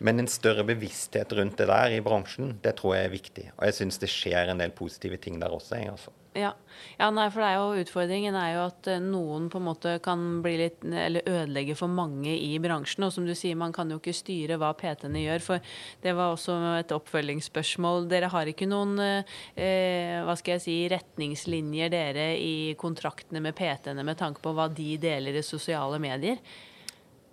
Men 0.02 0.22
en 0.22 0.30
større 0.30 0.64
bevissthet 0.66 1.34
rundt 1.38 1.60
det 1.62 1.68
der 1.70 1.94
i 1.94 2.02
bransjen, 2.06 2.56
det 2.64 2.76
tror 2.80 2.96
jeg 2.98 3.08
er 3.08 3.14
viktig. 3.14 3.44
Og 3.58 3.66
jeg 3.68 3.78
syns 3.78 4.00
det 4.02 4.10
skjer 4.10 4.50
en 4.50 4.62
del 4.62 4.74
positive 4.74 5.18
ting 5.22 5.38
der 5.42 5.54
også. 5.54 5.78
Jeg, 5.78 5.94
altså. 5.94 6.14
Ja. 6.34 6.54
ja, 6.96 7.10
nei, 7.12 7.26
for 7.28 7.44
det 7.44 7.48
er 7.50 7.58
jo 7.60 7.82
utfordringen 7.84 8.36
er 8.40 8.54
jo 8.54 8.62
at 8.70 8.88
eh, 8.88 9.02
noen 9.04 9.50
på 9.52 9.60
en 9.60 9.66
måte 9.66 9.98
kan 10.04 10.22
bli 10.40 10.54
litt 10.62 10.86
Eller 10.88 11.28
ødelegge 11.28 11.76
for 11.76 11.92
mange 11.92 12.32
i 12.32 12.54
bransjen. 12.64 13.04
Og 13.04 13.12
som 13.12 13.28
du 13.28 13.34
sier, 13.36 13.58
man 13.60 13.76
kan 13.76 13.92
jo 13.92 14.00
ikke 14.00 14.16
styre 14.16 14.56
hva 14.62 14.72
PT-ene 14.80 15.26
gjør. 15.26 15.44
For 15.44 15.74
det 16.04 16.16
var 16.16 16.32
også 16.32 16.56
et 16.78 16.96
oppfølgingsspørsmål. 16.96 18.08
Dere 18.12 18.32
har 18.32 18.48
ikke 18.48 18.70
noen 18.72 18.96
eh, 19.04 20.24
hva 20.24 20.38
skal 20.40 20.56
jeg 20.56 20.66
si, 20.70 20.80
retningslinjer 20.96 21.92
dere 21.92 22.32
i 22.40 22.74
kontraktene 22.80 23.44
med 23.44 23.58
PT-ene 23.58 24.08
med 24.08 24.20
tanke 24.22 24.44
på 24.44 24.56
hva 24.56 24.70
de 24.72 24.96
deler 25.04 25.36
i 25.36 25.44
sosiale 25.46 26.00
medier? 26.00 26.40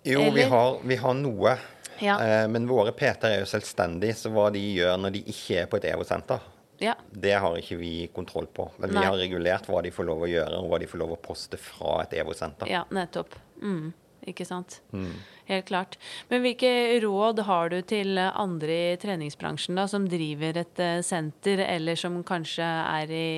Jo, 0.03 0.27
vi 0.35 0.43
har, 0.43 0.79
vi 0.83 0.95
har, 0.99 1.15
noe. 1.15 1.57
Ja. 1.99 2.19
Eh, 2.19 2.45
men 2.51 2.67
våre 2.67 2.91
PT-er 2.91 3.37
er 3.37 3.43
jo 3.43 3.49
selvstendige, 3.49 4.15
så 4.15 4.31
hva 4.35 4.49
de 4.51 4.61
gjør 4.75 4.99
når 4.99 5.15
de 5.17 5.27
ikke 5.31 5.63
er 5.63 5.71
på 5.71 5.79
et 5.79 5.87
EVO-senter, 5.91 6.43
ja. 6.79 6.95
Det 7.11 7.33
har 7.43 7.57
ikke 7.59 7.79
vi 7.79 7.93
kontroll 8.13 8.47
på. 8.47 8.69
Men 8.77 8.93
Nei. 8.93 9.01
vi 9.01 9.07
har 9.09 9.17
regulert 9.19 9.67
hva 9.69 9.81
de 9.83 9.91
får 9.93 10.07
lov 10.07 10.23
å 10.23 10.29
gjøre, 10.29 10.61
og 10.61 10.69
hva 10.71 10.79
de 10.81 10.87
får 10.89 11.01
lov 11.01 11.15
å 11.15 11.23
poste 11.23 11.59
fra 11.61 11.99
et 12.05 12.15
EVO-senter. 12.21 12.69
Ja, 12.71 12.85
nettopp. 12.95 13.35
Mm. 13.61 13.91
Ikke 14.27 14.45
sant. 14.47 14.79
Mm. 14.91 15.13
Helt 15.49 15.65
klart. 15.65 15.95
Men 16.29 16.43
hvilke 16.43 16.69
råd 17.01 17.41
har 17.47 17.71
du 17.71 17.79
til 17.87 18.19
andre 18.19 18.75
i 18.91 18.97
treningsbransjen 19.01 19.79
da, 19.79 19.87
som 19.89 20.05
driver 20.09 20.59
et 20.61 20.81
uh, 20.83 20.99
senter, 21.05 21.63
eller 21.65 21.99
som 21.99 22.19
kanskje 22.27 22.67
er 22.67 23.13
i 23.15 23.29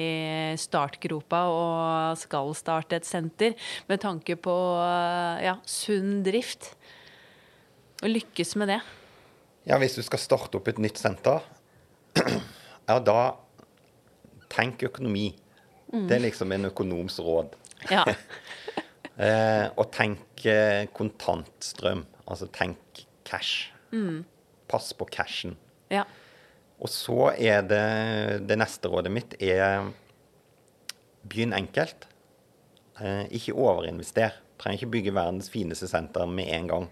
startgropa 0.60 1.44
og 1.54 2.20
skal 2.20 2.52
starte 2.58 3.00
et 3.00 3.08
senter, 3.08 3.56
med 3.88 4.04
tanke 4.04 4.36
på 4.42 4.56
uh, 4.82 5.38
ja, 5.44 5.56
sunn 5.64 6.20
drift? 6.26 6.74
Og 8.02 8.10
lykkes 8.10 8.58
med 8.58 8.74
det? 8.74 8.82
Ja, 9.70 9.78
hvis 9.78 9.96
du 9.96 10.02
skal 10.04 10.20
starte 10.20 10.58
opp 10.58 10.72
et 10.72 10.82
nytt 10.82 10.98
senter 11.00 11.46
ja, 12.90 13.00
da 13.00 13.22
Tenk 14.52 14.82
økonomi. 14.84 15.30
Mm. 15.94 16.08
Det 16.10 16.16
er 16.18 16.24
liksom 16.26 16.52
en 16.52 16.68
økonoms 16.68 17.20
råd. 17.24 17.54
Ja. 17.88 18.04
eh, 19.26 19.68
og 19.80 19.86
tenk 19.96 20.44
eh, 20.44 20.90
kontantstrøm. 20.92 22.04
Altså 22.26 22.50
tenk 22.52 23.06
cash. 23.28 23.72
Mm. 23.96 24.26
Pass 24.68 24.92
på 24.92 25.08
cashen. 25.08 25.56
Ja. 25.92 26.04
Og 26.82 26.90
så 26.90 27.32
er 27.38 27.64
det 27.68 28.48
Det 28.50 28.58
neste 28.58 28.90
rådet 28.92 29.12
mitt 29.14 29.36
er 29.40 29.88
begynn 31.24 31.56
enkelt. 31.56 32.08
Eh, 33.00 33.28
ikke 33.32 33.56
overinvester. 33.56 34.36
Trenger 34.60 34.82
ikke 34.82 34.94
bygge 34.98 35.16
verdens 35.16 35.50
fineste 35.54 35.88
senter 35.90 36.28
med 36.28 36.52
en 36.52 36.68
gang. 36.72 36.90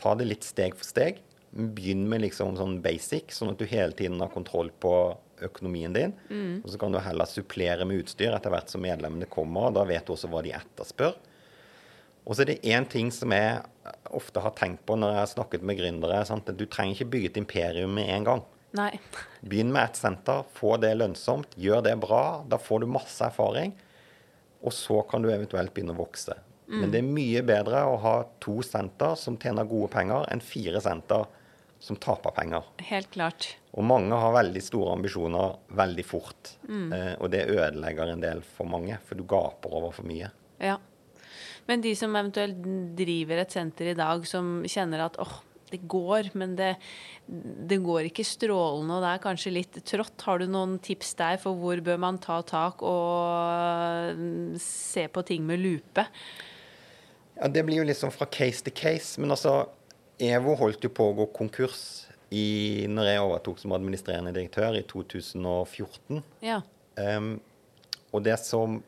Ta 0.00 0.14
det 0.14 0.28
litt 0.28 0.46
steg 0.46 0.76
for 0.76 0.86
steg. 0.86 1.22
Begynn 1.56 2.04
med 2.10 2.20
liksom 2.26 2.56
sånn 2.58 2.80
basic, 2.84 3.32
sånn 3.32 3.54
at 3.54 3.60
du 3.60 3.64
hele 3.70 3.96
tiden 3.96 4.20
har 4.20 4.32
kontroll 4.32 4.68
på 4.82 4.92
økonomien 5.46 5.92
din. 5.92 6.12
Mm. 6.28 6.60
Og 6.64 6.70
så 6.72 6.80
kan 6.80 6.92
du 6.92 7.00
heller 7.02 7.28
supplere 7.28 7.86
med 7.88 8.04
utstyr 8.04 8.34
etter 8.36 8.52
hvert 8.52 8.72
som 8.72 8.84
medlemmene 8.84 9.28
kommer. 9.30 9.68
og 9.68 9.78
Da 9.78 9.86
vet 9.88 10.06
du 10.06 10.14
også 10.14 10.30
hva 10.32 10.42
de 10.44 10.54
etterspør. 10.56 11.16
Og 12.26 12.34
så 12.34 12.42
er 12.42 12.50
det 12.50 12.62
én 12.66 12.86
ting 12.90 13.12
som 13.14 13.30
jeg 13.34 13.60
ofte 14.16 14.42
har 14.42 14.54
tenkt 14.58 14.82
på 14.88 14.96
når 14.98 15.12
jeg 15.12 15.22
har 15.22 15.32
snakket 15.32 15.66
med 15.66 15.78
gründere. 15.78 16.24
Sant? 16.26 16.50
Du 16.58 16.66
trenger 16.66 16.96
ikke 16.96 17.12
bygge 17.12 17.30
et 17.30 17.40
imperium 17.42 17.94
med 17.94 18.10
en 18.10 18.26
gang. 18.26 18.44
Nei. 18.76 18.90
Begynn 19.48 19.70
med 19.72 19.84
ett 19.84 20.00
senter, 20.00 20.42
få 20.56 20.74
det 20.82 20.96
lønnsomt, 20.98 21.54
gjør 21.54 21.84
det 21.86 21.94
bra. 22.02 22.42
Da 22.50 22.58
får 22.58 22.82
du 22.82 22.90
masse 22.90 23.22
erfaring. 23.24 23.76
Og 24.66 24.74
så 24.74 25.02
kan 25.06 25.22
du 25.22 25.30
eventuelt 25.30 25.72
begynne 25.74 25.94
å 25.94 26.00
vokse. 26.00 26.34
Mm. 26.66 26.80
Men 26.80 26.92
det 26.92 26.98
er 26.98 27.14
mye 27.14 27.42
bedre 27.46 27.84
å 27.86 27.98
ha 28.02 28.16
to 28.42 28.58
senter 28.66 29.14
som 29.20 29.38
tjener 29.38 29.68
gode 29.70 29.92
penger, 29.92 30.26
enn 30.32 30.42
fire 30.42 30.82
senter 30.82 31.28
som 31.82 31.98
taper 32.00 32.34
penger. 32.36 32.66
Helt 32.88 33.10
klart. 33.14 33.48
Og 33.76 33.84
mange 33.86 34.16
har 34.16 34.34
veldig 34.34 34.62
store 34.64 34.94
ambisjoner 34.96 35.56
veldig 35.76 36.04
fort. 36.08 36.54
Mm. 36.68 36.92
Eh, 36.92 37.14
og 37.20 37.30
det 37.34 37.46
ødelegger 37.52 38.12
en 38.12 38.24
del 38.24 38.42
for 38.56 38.68
mange, 38.70 38.98
for 39.06 39.18
du 39.18 39.26
gaper 39.28 39.74
over 39.76 39.92
for 39.96 40.08
mye. 40.08 40.30
Ja. 40.62 40.78
Men 41.66 41.82
de 41.82 41.92
som 41.98 42.14
eventuelt 42.16 42.62
driver 42.96 43.42
et 43.42 43.52
senter 43.52 43.90
i 43.92 43.98
dag, 43.98 44.24
som 44.28 44.62
kjenner 44.70 45.04
at 45.08 45.18
åh, 45.22 45.40
det 45.70 45.80
går, 45.90 46.30
men 46.38 46.54
det, 46.58 46.76
det, 47.26 47.80
går 47.82 48.06
ikke 48.08 48.24
strålende, 48.26 48.96
og 48.96 49.02
det 49.02 49.12
er 49.12 49.22
kanskje 49.24 49.54
litt 49.54 49.78
trått. 49.88 50.22
Har 50.26 50.38
du 50.38 50.46
noen 50.50 50.76
tips 50.82 51.16
der 51.18 51.40
for 51.42 51.58
hvor 51.58 51.80
bør 51.84 51.98
man 52.02 52.20
ta 52.22 52.38
tak 52.46 52.84
og 52.86 54.20
se 54.62 55.08
på 55.10 55.24
ting 55.26 55.46
med 55.48 55.62
lupe? 55.62 56.06
Ja, 57.36 57.50
Det 57.52 57.66
blir 57.66 57.82
jo 57.82 57.88
litt 57.88 57.98
sånn 57.98 58.14
fra 58.14 58.28
case 58.30 58.64
til 58.64 58.76
case. 58.78 59.20
Men 59.20 59.34
altså, 59.34 59.66
EVO 60.18 60.54
holdt 60.56 60.86
jo 60.86 60.92
på 60.96 61.10
å 61.10 61.16
gå 61.18 61.26
konkurs 61.36 61.80
i, 62.32 62.86
når 62.88 63.10
jeg 63.10 63.22
overtok 63.22 63.60
som 63.60 63.74
administrerende 63.76 64.32
direktør 64.34 64.78
i 64.78 64.84
2014. 64.88 66.22
Ja. 66.44 66.60
Um, 66.96 67.36
og 68.16 68.24
det 68.24 68.38
som, 68.40 68.80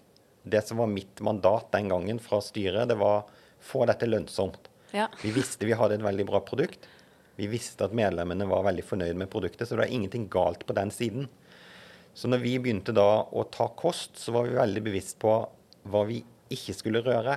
det 0.48 0.64
som, 0.66 0.80
var 0.80 0.90
mitt 0.90 1.20
mandat 1.24 1.68
den 1.74 1.90
gangen 1.92 2.20
fra 2.22 2.40
styret, 2.44 2.88
det 2.88 2.96
var 2.98 3.28
få 3.60 3.84
dette 3.90 4.08
lønnsomt. 4.08 4.70
Ja. 4.96 5.10
Vi 5.20 5.34
visste 5.36 5.68
vi 5.68 5.76
hadde 5.76 5.98
et 5.98 6.06
veldig 6.06 6.26
bra 6.30 6.40
produkt. 6.44 6.88
Vi 7.38 7.46
visste 7.50 7.86
at 7.86 7.94
medlemmene 7.94 8.48
var 8.50 8.64
veldig 8.66 8.86
fornøyd 8.86 9.18
med 9.20 9.30
produktet, 9.30 9.68
så 9.68 9.76
det 9.76 9.84
var 9.84 9.94
ingenting 9.94 10.26
galt 10.32 10.64
på 10.66 10.74
den 10.74 10.90
siden. 10.94 11.28
Så 12.16 12.26
når 12.26 12.40
vi 12.42 12.56
begynte 12.58 12.94
da 12.96 13.22
å 13.30 13.44
ta 13.52 13.68
kost, 13.78 14.16
så 14.18 14.34
var 14.34 14.48
vi 14.48 14.56
veldig 14.56 14.82
bevisst 14.88 15.20
på 15.22 15.36
hva 15.88 16.02
vi 16.08 16.22
ikke 16.50 16.74
skulle 16.74 17.04
røre. 17.04 17.36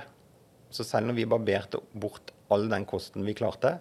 Så 0.72 0.82
selv 0.88 1.06
når 1.06 1.20
vi 1.20 1.28
barberte 1.28 1.78
bort 1.92 2.31
all 2.52 2.68
den 2.70 2.86
kosten 2.88 3.26
vi 3.26 3.34
klarte, 3.36 3.78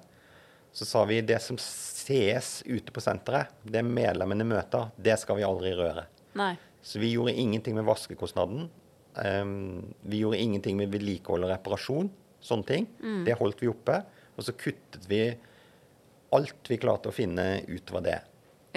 så 0.72 0.88
sa 0.88 1.04
vi 1.06 1.20
det 1.22 1.42
som 1.44 1.58
ses 1.60 2.62
ute 2.66 2.94
på 2.96 3.04
senteret, 3.04 3.52
det 3.64 3.84
medlemmene 3.84 4.48
møter, 4.48 4.90
det 4.96 5.18
skal 5.20 5.40
vi 5.42 5.46
aldri 5.48 5.74
røre. 5.76 6.06
Nei. 6.40 6.54
Så 6.82 7.02
vi 7.02 7.12
gjorde 7.12 7.36
ingenting 7.36 7.76
med 7.76 7.86
vaskekostnaden. 7.86 8.70
Um, 9.14 9.94
vi 10.02 10.24
gjorde 10.24 10.40
ingenting 10.40 10.80
med 10.80 10.94
vedlikehold 10.94 11.46
og 11.46 11.52
reparasjon. 11.52 12.10
Sånne 12.42 12.66
ting. 12.66 12.88
Mm. 13.04 13.22
Det 13.28 13.38
holdt 13.38 13.62
vi 13.62 13.70
oppe. 13.70 14.00
Og 14.38 14.48
så 14.48 14.56
kuttet 14.58 15.06
vi 15.12 15.26
alt 16.34 16.72
vi 16.72 16.80
klarte 16.82 17.12
å 17.12 17.16
finne 17.16 17.62
utover 17.68 18.08
det. 18.08 18.18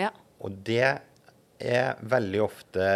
Ja. 0.03 0.11
Og 0.42 0.59
det 0.66 0.90
er 1.64 2.01
veldig 2.03 2.40
ofte 2.42 2.86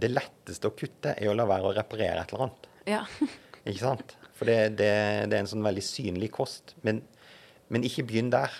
Det 0.00 0.10
letteste 0.10 0.68
å 0.68 0.74
kutte 0.76 1.14
er 1.16 1.30
å 1.30 1.34
la 1.34 1.46
være 1.48 1.70
å 1.70 1.74
reparere 1.76 2.22
et 2.22 2.30
eller 2.30 2.46
annet. 2.46 2.68
Ja. 2.88 3.00
Ikke 3.64 3.80
sant? 3.80 4.14
For 4.40 4.48
det, 4.48 4.78
det, 4.80 4.88
det, 5.28 5.36
er 5.36 5.42
en 5.42 5.50
sånn 5.50 5.66
veldig 5.66 5.82
synlig 5.84 6.30
kost. 6.32 6.72
Men, 6.86 7.02
men 7.68 7.84
ikke 7.84 8.06
begynn 8.08 8.30
der. 8.32 8.54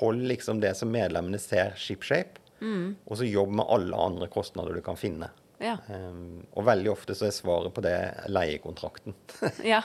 Hold 0.00 0.22
liksom 0.30 0.62
det 0.62 0.72
som 0.78 0.88
medlemmene 0.88 1.36
ser 1.42 1.74
shipshape, 1.76 2.40
mm. 2.64 2.86
og 3.04 3.18
så 3.20 3.26
jobb 3.28 3.52
med 3.58 3.68
alle 3.68 3.98
andre 4.00 4.30
kostnader 4.32 4.78
du 4.78 4.80
kan 4.86 4.96
finne. 4.96 5.28
Ja. 5.60 5.74
Um, 5.92 6.40
og 6.56 6.64
veldig 6.70 6.88
ofte 6.94 7.12
så 7.18 7.26
er 7.28 7.36
svaret 7.36 7.74
på 7.76 7.84
det 7.84 7.98
leiekontrakten. 8.32 9.12
ja. 9.74 9.82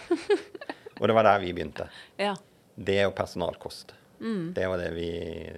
og 1.01 1.03
det 1.03 1.17
var 1.17 1.27
der 1.27 1.43
vi 1.43 1.51
begynte. 1.51 1.89
Ja. 2.15 2.31
Det 2.75 3.01
og 3.09 3.15
personalkost. 3.17 3.91
Mm. 4.23 4.53
Det 4.55 4.71
var 4.71 4.79
det 4.79 4.93
vi, 4.95 5.09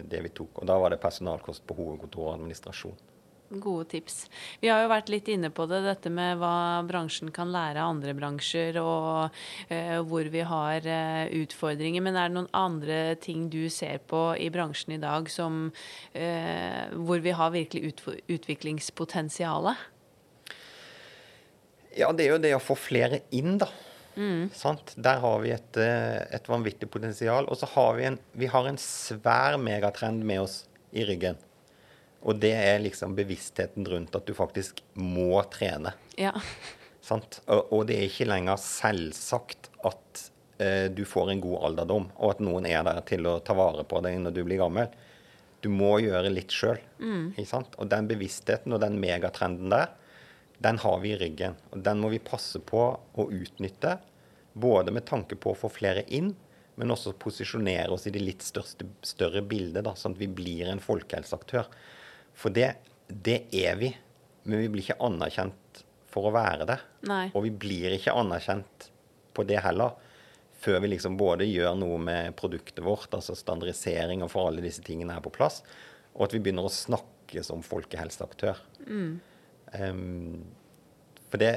det 0.09 0.23
vi, 0.25 0.33
tok. 0.33 0.63
Og 0.63 0.71
da 0.73 0.79
var 0.81 0.89
det 0.89 1.03
personalkost 1.05 1.67
på 1.69 1.77
hovedkontor 1.77 2.31
og 2.31 2.33
administrasjon. 2.39 2.97
Gode 3.47 3.85
tips. 3.93 4.25
Vi 4.59 4.67
har 4.67 4.81
jo 4.83 4.89
vært 4.91 5.07
litt 5.07 5.29
inne 5.31 5.47
på 5.55 5.63
det, 5.71 5.79
dette 5.85 6.11
med 6.11 6.41
hva 6.41 6.83
bransjen 6.87 7.31
kan 7.31 7.47
lære 7.53 7.79
av 7.79 7.93
andre 7.93 8.11
bransjer, 8.17 8.75
og 8.81 9.31
uh, 9.71 9.99
hvor 10.03 10.27
vi 10.33 10.43
har 10.43 10.83
uh, 10.83 11.23
utfordringer. 11.31 12.03
Men 12.03 12.19
er 12.19 12.27
det 12.27 12.35
noen 12.35 12.51
andre 12.51 12.99
ting 13.23 13.47
du 13.53 13.69
ser 13.71 14.03
på 14.03 14.33
i 14.35 14.49
bransjen 14.51 14.97
i 14.97 14.99
dag 14.99 15.31
som, 15.31 15.69
uh, 15.71 16.83
hvor 17.07 17.23
vi 17.23 17.35
har 17.39 17.55
virkelig 17.55 17.93
ut 17.93 18.05
utviklingspotensialet? 18.35 19.87
Ja, 21.97 22.11
det 22.11 22.27
er 22.27 22.35
jo 22.35 22.43
det 22.43 22.55
å 22.57 22.61
få 22.61 22.75
flere 22.75 23.23
inn, 23.31 23.55
da. 23.63 23.71
Mm. 24.17 24.49
Der 24.97 25.23
har 25.23 25.41
vi 25.43 25.55
et, 25.55 25.77
et 25.79 26.49
vanvittig 26.49 26.89
potensial. 26.91 27.47
Og 27.47 27.57
så 27.61 27.69
har 27.77 27.95
vi 27.97 28.09
en, 28.11 28.19
vi 28.35 28.49
har 28.51 28.67
en 28.67 28.79
svær 28.81 29.55
megatrend 29.61 30.25
med 30.25 30.43
oss 30.43 30.65
i 30.91 31.05
ryggen. 31.07 31.39
Og 32.25 32.39
det 32.41 32.53
er 32.57 32.81
liksom 32.81 33.15
bevisstheten 33.17 33.85
rundt 33.87 34.15
at 34.17 34.25
du 34.27 34.33
faktisk 34.37 34.81
må 34.97 35.37
trene. 35.53 35.93
Ja. 36.17 36.33
Sant? 37.03 37.41
Og, 37.45 37.69
og 37.73 37.85
det 37.89 37.99
er 37.99 38.09
ikke 38.09 38.27
lenger 38.27 38.59
selvsagt 38.61 39.69
at 39.87 40.23
eh, 40.63 40.87
du 40.91 41.03
får 41.07 41.31
en 41.31 41.43
god 41.43 41.69
alderdom, 41.69 42.09
og 42.17 42.35
at 42.35 42.41
noen 42.43 42.67
er 42.69 42.81
der 42.87 43.03
til 43.07 43.29
å 43.29 43.37
ta 43.45 43.55
vare 43.57 43.85
på 43.87 44.01
deg 44.05 44.17
når 44.23 44.35
du 44.35 44.41
blir 44.47 44.61
gammel. 44.63 44.89
Du 45.63 45.69
må 45.73 45.97
gjøre 46.03 46.33
litt 46.33 46.53
sjøl. 46.53 46.81
Mm. 46.99 47.31
Og 47.37 47.87
den 47.91 48.09
bevisstheten 48.09 48.75
og 48.75 48.81
den 48.83 48.99
megatrenden 49.01 49.71
der, 49.73 49.93
den 50.61 50.79
har 50.81 50.99
vi 51.03 51.13
i 51.13 51.17
ryggen. 51.21 51.57
Og 51.71 51.81
den 51.85 52.01
må 52.01 52.09
vi 52.13 52.21
passe 52.23 52.59
på 52.59 52.83
å 52.97 53.27
utnytte. 53.29 53.97
Både 54.57 54.93
med 54.93 55.05
tanke 55.05 55.37
på 55.37 55.53
å 55.53 55.57
få 55.57 55.69
flere 55.69 56.03
inn, 56.13 56.31
men 56.77 56.93
også 56.93 57.15
posisjonere 57.17 57.93
oss 57.93 58.07
i 58.09 58.13
det 58.13 58.21
litt 58.21 58.45
største, 58.45 58.85
større 59.05 59.41
bildet, 59.45 59.83
da, 59.85 59.93
sånn 59.97 60.13
at 60.13 60.21
vi 60.21 60.29
blir 60.29 60.69
en 60.69 60.81
folkehelseaktør. 60.81 61.69
For 62.37 62.53
det, 62.53 62.71
det 63.07 63.45
er 63.55 63.79
vi. 63.79 63.91
Men 64.47 64.63
vi 64.63 64.69
blir 64.71 64.85
ikke 64.85 65.01
anerkjent 65.03 65.81
for 66.07 66.29
å 66.29 66.35
være 66.35 66.67
det. 66.69 66.77
Nei. 67.09 67.25
Og 67.33 67.45
vi 67.47 67.53
blir 67.65 67.95
ikke 67.97 68.15
anerkjent 68.15 68.91
på 69.35 69.45
det 69.47 69.61
heller 69.65 69.97
før 70.57 70.79
vi 70.81 70.89
liksom 70.89 71.17
både 71.19 71.45
gjør 71.45 71.75
noe 71.77 71.99
med 72.01 72.33
produktet 72.39 72.81
vårt, 72.81 73.11
altså 73.13 73.35
standardisering 73.37 74.23
og 74.25 74.31
for 74.33 74.49
alle 74.49 74.63
disse 74.65 74.81
tingene 74.81 75.13
er 75.13 75.21
på 75.21 75.29
plass, 75.29 75.59
og 76.15 76.25
at 76.25 76.33
vi 76.33 76.41
begynner 76.41 76.65
å 76.65 76.73
snakke 76.73 77.43
som 77.45 77.61
folkehelseaktør. 77.61 78.57
Mm. 78.87 79.11
Um, 79.77 80.47
for 81.29 81.43
det 81.43 81.51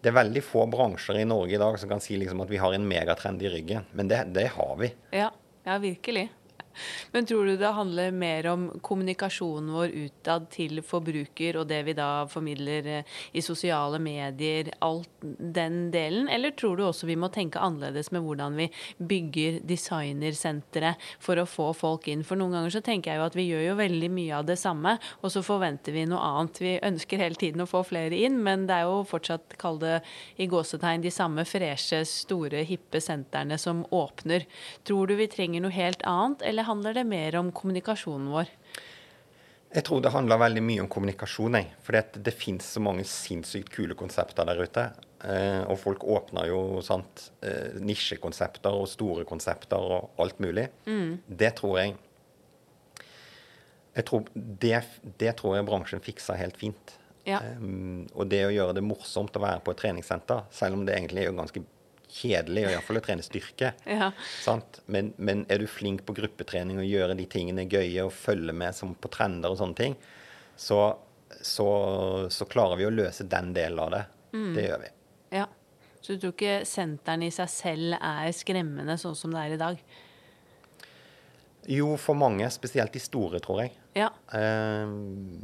det 0.00 0.12
er 0.12 0.20
veldig 0.20 0.42
få 0.44 0.62
bransjer 0.70 1.16
i 1.18 1.26
Norge 1.26 1.56
i 1.56 1.58
dag 1.58 1.76
som 1.82 1.90
kan 1.90 2.02
si 2.04 2.14
liksom 2.20 2.38
at 2.44 2.50
vi 2.52 2.60
har 2.62 2.74
en 2.76 2.84
megatrend 2.86 3.40
i 3.42 3.50
ryggen. 3.50 3.88
Men 3.96 4.06
det, 4.06 4.20
det 4.36 4.44
har 4.54 4.76
vi. 4.78 4.92
Ja, 5.10 5.32
ja, 5.66 5.78
virkelig. 5.82 6.28
Men 7.12 7.26
tror 7.26 7.46
du 7.46 7.56
det 7.60 7.72
handler 7.76 8.14
mer 8.14 8.46
om 8.52 8.68
kommunikasjonen 8.84 9.72
vår 9.74 9.94
utad 10.06 10.48
til 10.54 10.82
forbruker, 10.86 11.60
og 11.60 11.68
det 11.70 11.82
vi 11.86 11.96
da 11.96 12.10
formidler 12.30 12.90
eh, 12.98 13.16
i 13.36 13.42
sosiale 13.44 14.00
medier, 14.02 14.72
alt 14.84 15.10
den 15.22 15.90
delen? 15.94 16.28
Eller 16.32 16.54
tror 16.56 16.76
du 16.76 16.84
også 16.86 17.08
vi 17.08 17.18
må 17.18 17.30
tenke 17.34 17.62
annerledes 17.62 18.12
med 18.14 18.24
hvordan 18.24 18.58
vi 18.58 18.68
bygger 18.98 19.60
designersentre 19.66 20.94
for 21.22 21.40
å 21.40 21.46
få 21.48 21.70
folk 21.76 22.08
inn? 22.12 22.24
For 22.26 22.38
noen 22.38 22.56
ganger 22.56 22.76
så 22.76 22.84
tenker 22.84 23.12
jeg 23.12 23.20
jo 23.20 23.28
at 23.28 23.38
vi 23.38 23.48
gjør 23.48 23.64
jo 23.70 23.78
veldig 23.80 24.10
mye 24.12 24.40
av 24.40 24.48
det 24.48 24.58
samme, 24.60 24.96
og 25.22 25.32
så 25.32 25.42
forventer 25.46 25.96
vi 25.96 26.06
noe 26.08 26.22
annet. 26.22 26.60
Vi 26.62 26.76
ønsker 26.86 27.22
hele 27.22 27.38
tiden 27.40 27.64
å 27.64 27.70
få 27.70 27.82
flere 27.86 28.16
inn, 28.26 28.38
men 28.44 28.66
det 28.68 28.80
er 28.80 28.90
jo 28.90 29.02
fortsatt, 29.08 29.56
kall 29.60 29.80
det 29.82 30.00
i 30.42 30.48
gåsetegn, 30.50 31.04
de 31.04 31.12
samme 31.14 31.46
freshe, 31.48 32.02
store, 32.08 32.64
hippe 32.66 33.00
sentrene 33.02 33.58
som 33.60 33.84
åpner. 33.94 34.46
Tror 34.86 35.10
du 35.10 35.16
vi 35.18 35.28
trenger 35.30 35.64
noe 35.64 35.74
helt 35.74 36.04
annet, 36.06 36.44
eller 36.46 36.65
handler 36.66 36.96
det 36.98 37.06
mer 37.08 37.38
om 37.40 37.52
kommunikasjonen 37.54 38.28
vår? 38.34 38.52
Jeg 39.76 39.84
tror 39.84 40.00
det 40.00 40.12
handler 40.14 40.40
veldig 40.40 40.62
mye 40.64 40.82
om 40.84 40.88
kommunikasjon. 40.90 41.58
Jeg. 41.58 41.72
For 41.84 41.96
det, 41.96 42.22
det 42.24 42.34
finnes 42.36 42.68
så 42.76 42.80
mange 42.80 43.04
sinnssykt 43.08 43.72
kule 43.74 43.96
konsepter 43.98 44.46
der 44.48 44.62
ute. 44.62 44.86
Eh, 45.26 45.62
og 45.66 45.78
folk 45.80 46.04
åpner 46.06 46.48
jo 46.48 46.80
sant, 46.86 47.30
eh, 47.44 47.76
nisjekonsepter 47.82 48.76
og 48.76 48.88
store 48.88 49.26
konsepter 49.28 49.80
og 49.80 50.22
alt 50.22 50.40
mulig. 50.42 50.68
Mm. 50.86 51.18
Det 51.26 51.54
tror 51.60 51.80
jeg 51.82 51.96
jeg 53.96 54.04
tror, 54.04 54.26
det, 54.34 54.78
det, 55.16 55.30
tror 55.38 55.54
jeg 55.56 55.64
bransjen 55.64 56.02
fikser 56.04 56.36
helt 56.36 56.58
fint. 56.60 56.92
Ja. 57.24 57.40
Um, 57.56 58.04
og 58.12 58.28
det 58.28 58.42
å 58.44 58.52
gjøre 58.52 58.74
det 58.76 58.84
morsomt 58.84 59.38
å 59.38 59.40
være 59.40 59.62
på 59.64 59.72
et 59.72 59.80
treningssenter, 59.80 60.44
selv 60.52 60.76
om 60.76 60.84
det 60.84 60.98
egentlig 60.98 61.24
er 61.24 61.30
jo 61.30 61.38
ganske 61.38 61.62
kjedelig, 62.12 62.66
og 62.66 62.74
iallfall 62.74 63.00
å 63.00 63.04
trene 63.04 63.24
styrke. 63.24 63.72
Ja. 63.88 64.10
Men, 64.86 65.12
men, 65.16 65.44
er 65.52 65.62
du 65.62 65.66
flink 65.70 66.04
på 66.06 66.14
gruppetrening 66.16 66.78
og 66.80 66.88
gjøre 66.88 67.16
de 67.18 67.26
tingene 67.30 67.66
gøye 67.68 68.06
og 68.06 68.14
følge 68.14 68.54
med 68.56 68.78
på 69.02 69.12
trender 69.12 69.52
og 69.52 69.60
sånne 69.60 69.78
ting, 69.78 69.96
så, 70.56 70.80
så, 71.42 71.68
så, 72.32 72.48
klarer 72.48 72.80
vi 72.80 72.88
å 72.88 72.94
løse 72.94 73.26
den 73.28 73.52
delen 73.56 73.82
av 73.82 73.92
det. 73.92 74.04
Mm. 74.32 74.50
Det 74.56 74.66
gjør 74.68 74.82
vi. 74.84 74.92
Ja. 75.40 75.46
Så 76.00 76.14
du 76.14 76.22
tror 76.22 76.36
ikke 76.36 76.58
senteren 76.68 77.26
i 77.26 77.32
seg 77.34 77.50
selv 77.50 77.98
er 77.98 78.30
skremmende 78.36 78.94
sånn 79.00 79.16
som 79.18 79.34
det 79.34 79.42
er 79.42 79.56
i 79.56 79.60
dag? 79.60 79.80
Jo, 81.66 81.96
for 81.98 82.14
mange. 82.14 82.46
Spesielt 82.54 82.94
de 82.94 83.02
store, 83.02 83.40
tror 83.42 83.64
jeg. 83.64 83.74
Ja. 83.98 84.12
Um, 84.30 85.40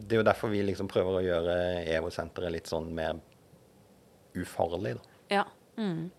det 0.00 0.16
er 0.16 0.24
jo 0.24 0.26
derfor 0.26 0.50
vi 0.50 0.64
liksom 0.66 0.90
prøver 0.90 1.20
å 1.20 1.22
gjøre 1.22 1.54
EVO-senteret 1.94 2.56
litt 2.56 2.70
sånn 2.70 2.90
mer 2.96 3.20
ufarlig. 4.34 4.96
da. 4.98 5.09
Ja. 5.30 5.46
Mm. 5.80 6.10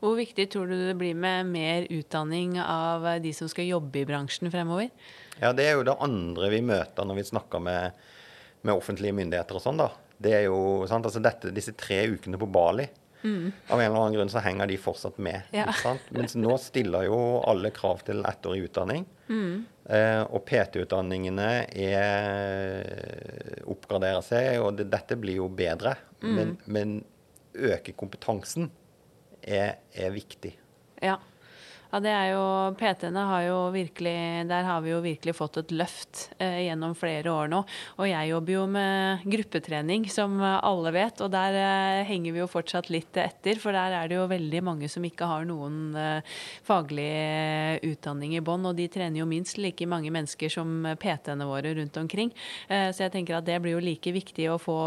Hvor 0.00 0.16
viktig 0.18 0.46
tror 0.52 0.70
du 0.70 0.76
det 0.78 0.96
blir 0.98 1.14
med 1.14 1.48
mer 1.50 1.86
utdanning 1.92 2.56
av 2.62 3.06
de 3.22 3.32
som 3.36 3.50
skal 3.50 3.68
jobbe 3.68 4.02
i 4.02 4.06
bransjen 4.08 4.50
fremover? 4.52 4.90
Ja, 5.40 5.52
Det 5.52 5.66
er 5.66 5.76
jo 5.78 5.86
det 5.86 5.96
andre 6.00 6.50
vi 6.52 6.62
møter 6.64 7.06
når 7.08 7.20
vi 7.20 7.28
snakker 7.32 7.62
med, 7.64 8.00
med 8.62 8.74
offentlige 8.74 9.16
myndigheter 9.16 9.58
og 9.58 9.64
sånn. 9.64 9.80
da. 9.80 9.90
Det 10.20 10.34
er 10.36 10.46
jo, 10.48 10.86
sant, 10.88 11.06
altså 11.08 11.22
dette, 11.24 11.52
Disse 11.56 11.72
tre 11.72 12.02
ukene 12.12 12.36
på 12.40 12.48
Bali 12.52 12.84
mm. 13.22 13.52
Av 13.72 13.80
en 13.80 13.86
eller 13.86 14.00
annen 14.02 14.16
grunn 14.18 14.32
så 14.32 14.42
henger 14.44 14.68
de 14.68 14.76
fortsatt 14.80 15.20
med. 15.22 15.48
Ja. 15.56 15.72
Mens 16.12 16.36
nå 16.36 16.56
stiller 16.60 17.06
jo 17.08 17.20
alle 17.48 17.72
krav 17.72 18.02
til 18.04 18.20
ettårig 18.28 18.66
utdanning. 18.68 19.06
Mm. 19.30 19.64
Eh, 19.90 20.22
og 20.28 20.44
PT-utdanningene 20.48 21.48
oppgraderer 23.70 24.24
seg, 24.26 24.60
og 24.60 24.76
det, 24.78 24.90
dette 24.92 25.16
blir 25.20 25.40
jo 25.40 25.48
bedre. 25.48 25.96
Mm. 26.20 26.34
Men, 26.36 26.54
men 26.66 26.94
øke 27.60 27.92
kompetansen 27.92 28.70
er, 29.42 29.80
er 29.92 30.10
viktig. 30.14 30.54
Ja. 31.02 31.16
Ja, 31.90 31.98
det 31.98 32.10
er 32.14 32.28
jo 32.30 32.42
PT-ene 32.78 33.22
har 33.26 33.42
jo 33.48 33.56
virkelig 33.74 34.46
Der 34.46 34.62
har 34.62 34.82
vi 34.84 34.92
jo 34.92 35.00
virkelig 35.02 35.32
fått 35.34 35.56
et 35.58 35.72
løft 35.74 36.28
eh, 36.38 36.60
gjennom 36.68 36.92
flere 36.94 37.32
år 37.32 37.48
nå. 37.50 37.64
Og 37.98 38.06
jeg 38.06 38.30
jobber 38.30 38.54
jo 38.54 38.66
med 38.70 39.24
gruppetrening, 39.26 40.04
som 40.06 40.36
alle 40.40 40.92
vet, 40.94 41.18
og 41.24 41.32
der 41.34 41.56
eh, 41.58 42.02
henger 42.06 42.36
vi 42.36 42.42
jo 42.42 42.46
fortsatt 42.50 42.92
litt 42.94 43.18
etter. 43.18 43.58
For 43.58 43.74
der 43.74 43.96
er 43.98 44.10
det 44.10 44.20
jo 44.20 44.28
veldig 44.30 44.60
mange 44.68 44.90
som 44.92 45.02
ikke 45.06 45.26
har 45.26 45.48
noen 45.48 45.96
eh, 45.98 46.36
faglig 46.66 47.08
utdanning 47.90 48.36
i 48.38 48.44
bånn, 48.44 48.70
og 48.70 48.78
de 48.78 48.86
trener 48.92 49.24
jo 49.24 49.26
minst 49.26 49.58
like 49.58 49.88
mange 49.90 50.14
mennesker 50.14 50.52
som 50.52 50.86
PT-ene 50.94 51.48
våre 51.50 51.74
rundt 51.74 51.98
omkring. 51.98 52.30
Eh, 52.70 52.92
så 52.94 53.08
jeg 53.08 53.16
tenker 53.16 53.40
at 53.40 53.50
det 53.50 53.58
blir 53.64 53.74
jo 53.74 53.82
like 53.82 54.14
viktig 54.14 54.46
å 54.54 54.60
få 54.62 54.78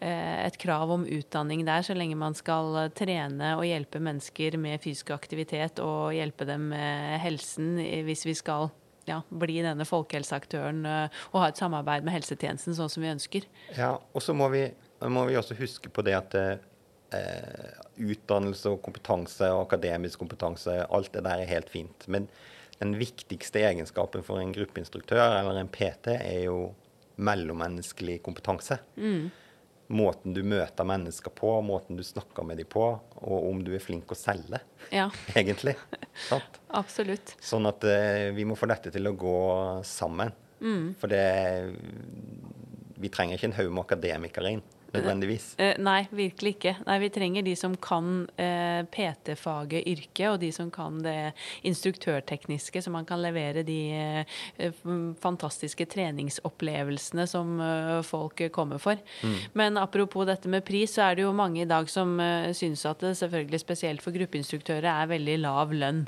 eh, 0.00 0.40
et 0.46 0.56
krav 0.56 0.96
om 0.96 1.04
utdanning 1.04 1.68
der, 1.68 1.84
så 1.84 1.92
lenge 1.92 2.16
man 2.16 2.32
skal 2.38 2.86
trene 2.96 3.58
og 3.58 3.68
hjelpe 3.68 4.00
mennesker 4.00 4.56
med 4.56 4.80
fysisk 4.80 5.12
aktivitet 5.12 5.84
og 5.84 6.13
hjelpe 6.18 6.46
dem 6.48 6.70
med 6.72 7.20
helsen 7.22 7.76
hvis 8.06 8.24
vi 8.26 8.34
skal 8.38 8.70
ja, 9.08 9.20
bli 9.28 9.58
denne 9.64 9.86
folkehelseaktøren 9.88 10.84
eh, 10.88 11.22
og 11.32 11.42
ha 11.42 11.50
et 11.50 11.60
samarbeid 11.60 12.06
med 12.06 12.16
helsetjenesten 12.16 12.76
sånn 12.76 12.92
som 12.92 13.04
vi 13.04 13.12
ønsker. 13.12 13.48
Ja, 13.76 13.94
og 13.98 14.24
så 14.24 14.36
må, 14.36 14.48
må, 14.48 15.26
vi 15.28 15.38
også 15.40 15.58
huske 15.58 15.92
på 15.92 16.04
det 16.06 16.16
at 16.18 16.36
eh, 16.40 16.56
utdannelse 18.00 18.72
og 18.72 18.82
kompetanse 18.84 19.50
og 19.54 19.66
akademisk 19.66 20.22
kompetanse, 20.24 20.80
alt 20.88 21.12
det 21.14 21.24
der 21.26 21.44
er 21.44 21.52
helt 21.52 21.70
fint. 21.72 22.08
Men 22.08 22.28
den 22.80 22.96
viktigste 22.98 23.62
egenskapen 23.62 24.24
for 24.26 24.42
en 24.42 24.54
gruppeinstruktør 24.54 25.38
eller 25.38 25.60
en 25.60 25.70
PT 25.70 26.16
er 26.16 26.44
jo 26.48 26.58
mellommenneskelig 27.14 28.18
kompetanse. 28.24 28.80
Mm 28.98 29.30
måten 29.92 30.34
du 30.36 30.42
møter 30.46 30.86
mennesker 30.88 31.32
på, 31.34 31.50
måten 31.66 31.98
du 31.98 32.04
snakker 32.06 32.46
med 32.46 32.60
dem 32.60 32.68
på, 32.70 32.84
og 33.20 33.48
om 33.50 33.60
du 33.64 33.72
er 33.76 33.82
flink 33.82 34.12
å 34.12 34.18
selge, 34.18 34.60
ja. 34.94 35.08
egentlig. 35.38 35.76
Sant? 36.28 36.60
Absolutt. 36.74 37.34
Sånn 37.44 37.68
at 37.70 37.84
uh, 37.84 38.30
vi 38.36 38.46
må 38.48 38.56
få 38.58 38.68
dette 38.70 38.92
til 38.94 39.10
å 39.10 39.16
gå 39.18 39.38
sammen. 39.88 40.32
Mm. 40.64 40.94
For 40.96 41.10
det 41.10 41.24
Vi 43.02 43.10
trenger 43.12 43.36
ikke 43.36 43.48
en 43.50 43.56
haug 43.58 43.72
med 43.74 43.82
akademikere 43.82 44.52
inn 44.54 44.62
nødvendigvis. 44.94 45.46
Uh, 45.58 45.72
nei, 45.82 46.04
virkelig 46.14 46.54
ikke. 46.56 46.74
Nei, 46.86 46.98
Vi 47.04 47.10
trenger 47.14 47.46
de 47.46 47.54
som 47.58 47.74
kan 47.76 48.10
uh, 48.38 48.82
PT-faget, 48.92 49.86
yrket, 49.90 50.26
og 50.30 50.38
de 50.42 50.50
som 50.54 50.70
kan 50.74 51.00
det 51.04 51.34
instruktørtekniske, 51.66 52.82
så 52.82 52.92
man 52.94 53.06
kan 53.08 53.22
levere 53.22 53.64
de 53.66 54.24
uh, 54.60 55.14
fantastiske 55.20 55.86
treningsopplevelsene 55.90 57.26
som 57.28 57.54
folk 58.06 58.40
kommer 58.52 58.78
for. 58.82 58.98
Mm. 59.22 59.36
Men 59.58 59.78
apropos 59.78 60.26
dette 60.28 60.48
med 60.50 60.64
pris, 60.66 60.94
så 60.94 61.08
er 61.08 61.18
det 61.18 61.24
jo 61.24 61.32
mange 61.36 61.62
i 61.62 61.68
dag 61.68 61.88
som 61.90 62.16
syns 62.56 62.84
at 62.88 63.02
det 63.04 63.14
selvfølgelig 63.18 63.60
spesielt 63.60 64.02
for 64.02 64.14
gruppeinstruktører 64.14 64.88
er 64.90 65.10
veldig 65.10 65.36
lav 65.42 65.72
lønn. 65.74 66.04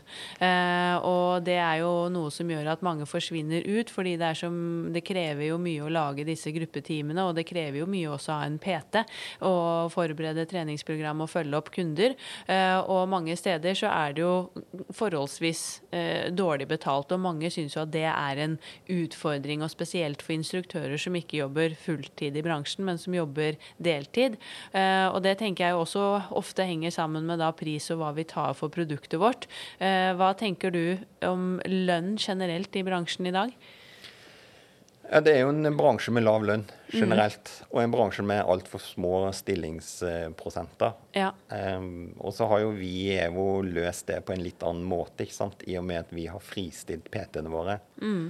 og 1.06 1.44
det 1.46 1.56
er 1.60 1.80
jo 1.82 2.08
noe 2.12 2.30
som 2.34 2.50
gjør 2.50 2.72
at 2.72 2.84
mange 2.86 3.06
forsvinner 3.08 3.66
ut, 3.66 3.90
fordi 3.90 4.16
det, 4.20 4.32
som, 4.40 4.56
det 4.94 5.04
krever 5.06 5.48
jo 5.50 5.58
mye 5.62 5.84
å 5.84 5.92
lage 5.92 6.26
disse 6.28 6.52
gruppetimene, 6.54 7.24
og 7.26 7.36
det 7.38 7.46
krever 7.48 7.80
jo 7.82 7.90
mye 7.90 8.12
også 8.16 8.34
av 8.36 8.46
en 8.46 8.58
PT 8.62 8.75
PT 8.76 9.02
og 9.46 9.92
forberede 9.94 10.46
treningsprogram 10.48 11.22
og 11.24 11.30
følge 11.30 11.58
opp 11.58 11.70
kunder. 11.74 12.14
Eh, 12.50 12.78
og 12.90 13.08
mange 13.10 13.36
steder 13.38 13.76
så 13.78 13.90
er 13.90 14.16
det 14.16 14.24
jo 14.24 14.34
forholdsvis 14.94 15.62
eh, 15.96 16.28
dårlig 16.34 16.68
betalt, 16.70 17.12
og 17.12 17.22
mange 17.22 17.50
syns 17.52 17.76
jo 17.76 17.84
at 17.84 17.92
det 17.94 18.06
er 18.10 18.42
en 18.44 18.58
utfordring, 18.92 19.64
og 19.64 19.72
spesielt 19.72 20.24
for 20.24 20.36
instruktører 20.36 20.96
som 21.00 21.16
ikke 21.18 21.40
jobber 21.42 21.76
fulltid 21.80 22.36
i 22.36 22.44
bransjen, 22.44 22.86
men 22.88 23.00
som 23.00 23.16
jobber 23.16 23.58
deltid. 23.82 24.38
Eh, 24.72 25.06
og 25.08 25.22
det 25.26 25.38
tenker 25.40 25.68
jeg 25.68 25.80
også 25.80 26.06
ofte 26.36 26.66
henger 26.66 26.94
sammen 26.94 27.26
med 27.28 27.40
da 27.42 27.52
pris 27.56 27.90
og 27.94 28.02
hva 28.02 28.12
vi 28.16 28.26
tar 28.28 28.54
for 28.56 28.72
produktet 28.72 29.20
vårt. 29.20 29.46
Hva 29.78 30.28
tenker 30.38 30.72
du 30.72 30.98
om 31.24 31.56
lønn 31.66 32.16
generelt 32.20 32.76
i 32.76 32.84
bransjen 32.86 33.28
i 33.28 33.34
dag? 33.34 33.52
Ja, 35.10 35.20
Det 35.20 35.32
er 35.32 35.44
jo 35.44 35.52
en 35.52 35.76
bransje 35.78 36.12
med 36.14 36.24
lav 36.26 36.44
lønn 36.46 36.64
generelt, 36.90 37.50
mm. 37.60 37.68
og 37.70 37.82
en 37.82 37.92
bransje 37.94 38.24
med 38.26 38.42
altfor 38.42 38.82
små 38.82 39.12
stillingsprosenter. 39.34 40.96
Ja. 41.14 41.30
Um, 41.50 42.16
og 42.18 42.34
så 42.34 42.48
har 42.50 42.64
jo 42.64 42.72
vi 42.74 42.90
i 43.04 43.18
EVO 43.22 43.62
løst 43.66 44.08
det 44.10 44.22
på 44.26 44.34
en 44.34 44.42
litt 44.42 44.64
annen 44.66 44.86
måte, 44.88 45.26
ikke 45.26 45.36
sant? 45.36 45.62
i 45.66 45.78
og 45.78 45.86
med 45.86 46.02
at 46.02 46.12
vi 46.14 46.26
har 46.30 46.42
fristilt 46.42 47.10
PT-ene 47.12 47.52
våre. 47.52 47.78
Mm. 48.02 48.26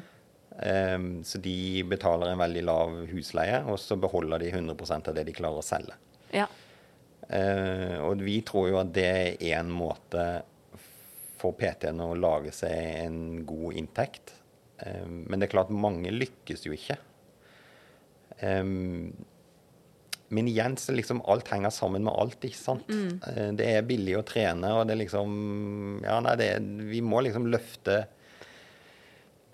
Um, 0.56 1.08
så 1.24 1.40
de 1.44 1.84
betaler 1.88 2.32
en 2.32 2.40
veldig 2.44 2.64
lav 2.68 2.94
husleie, 3.10 3.62
og 3.64 3.80
så 3.80 3.96
beholder 4.00 4.44
de 4.44 4.52
100% 4.52 5.10
av 5.10 5.16
det 5.16 5.26
de 5.28 5.36
klarer 5.36 5.60
å 5.60 5.66
selge. 5.66 5.96
Ja. 6.36 6.48
Uh, 7.26 8.04
og 8.06 8.20
vi 8.22 8.38
tror 8.46 8.70
jo 8.70 8.80
at 8.82 8.92
det 8.94 9.08
er 9.10 9.56
én 9.56 9.72
måte 9.72 10.26
for 11.40 11.56
PT-ene 11.56 12.04
å 12.04 12.16
lage 12.16 12.52
seg 12.54 12.72
en 13.06 13.20
god 13.48 13.80
inntekt. 13.80 14.35
Um, 14.84 15.22
men 15.30 15.40
det 15.40 15.46
er 15.48 15.54
klart, 15.54 15.70
mange 15.72 16.10
lykkes 16.12 16.66
jo 16.66 16.74
ikke. 16.76 16.98
Um, 18.42 19.14
Men 20.28 20.48
igjen 20.50 20.74
så 20.76 20.90
liksom 20.92 21.20
alt 21.30 21.46
henger 21.52 21.70
sammen 21.70 22.02
med 22.04 22.12
alt, 22.18 22.42
ikke 22.44 22.58
sant. 22.58 22.88
Mm. 22.90 23.20
Det 23.56 23.66
er 23.70 23.84
billig 23.86 24.16
å 24.18 24.24
trene, 24.26 24.72
og 24.74 24.88
det 24.88 24.96
er 24.96 25.00
liksom 25.04 25.36
Ja, 26.02 26.16
nei, 26.20 26.32
det 26.40 26.48
er, 26.56 26.64
vi 26.90 26.98
må 27.00 27.20
liksom 27.22 27.46
løfte 27.46 28.00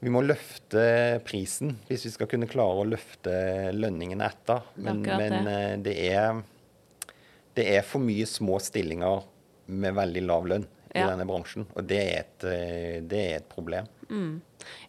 Vi 0.01 0.11
må 0.11 0.23
løfte 0.25 1.21
prisen 1.29 1.77
hvis 1.91 2.07
vi 2.09 2.15
skal 2.15 2.31
kunne 2.33 2.49
klare 2.51 2.81
å 2.83 2.89
løfte 2.89 3.35
lønningene 3.77 4.25
etter. 4.33 4.65
Men, 4.81 5.03
det. 5.05 5.19
men 5.21 5.47
eh, 5.53 5.77
det 5.85 5.97
er 6.09 6.41
det 7.53 7.67
er 7.77 7.83
for 7.85 8.01
mye 8.01 8.25
små 8.25 8.57
stillinger 8.65 9.27
med 9.69 9.93
veldig 9.95 10.23
lav 10.25 10.47
lønn 10.49 10.65
i 10.65 10.99
Ja. 11.03 11.11
denne 11.13 11.27
bransjen. 11.29 11.67
Og 11.77 11.85
det 11.85 11.99
er 12.01 12.15
et, 12.23 12.45
eh, 12.49 13.01
det 13.05 13.21
er 13.21 13.35
et 13.43 13.49
problem. 13.53 13.85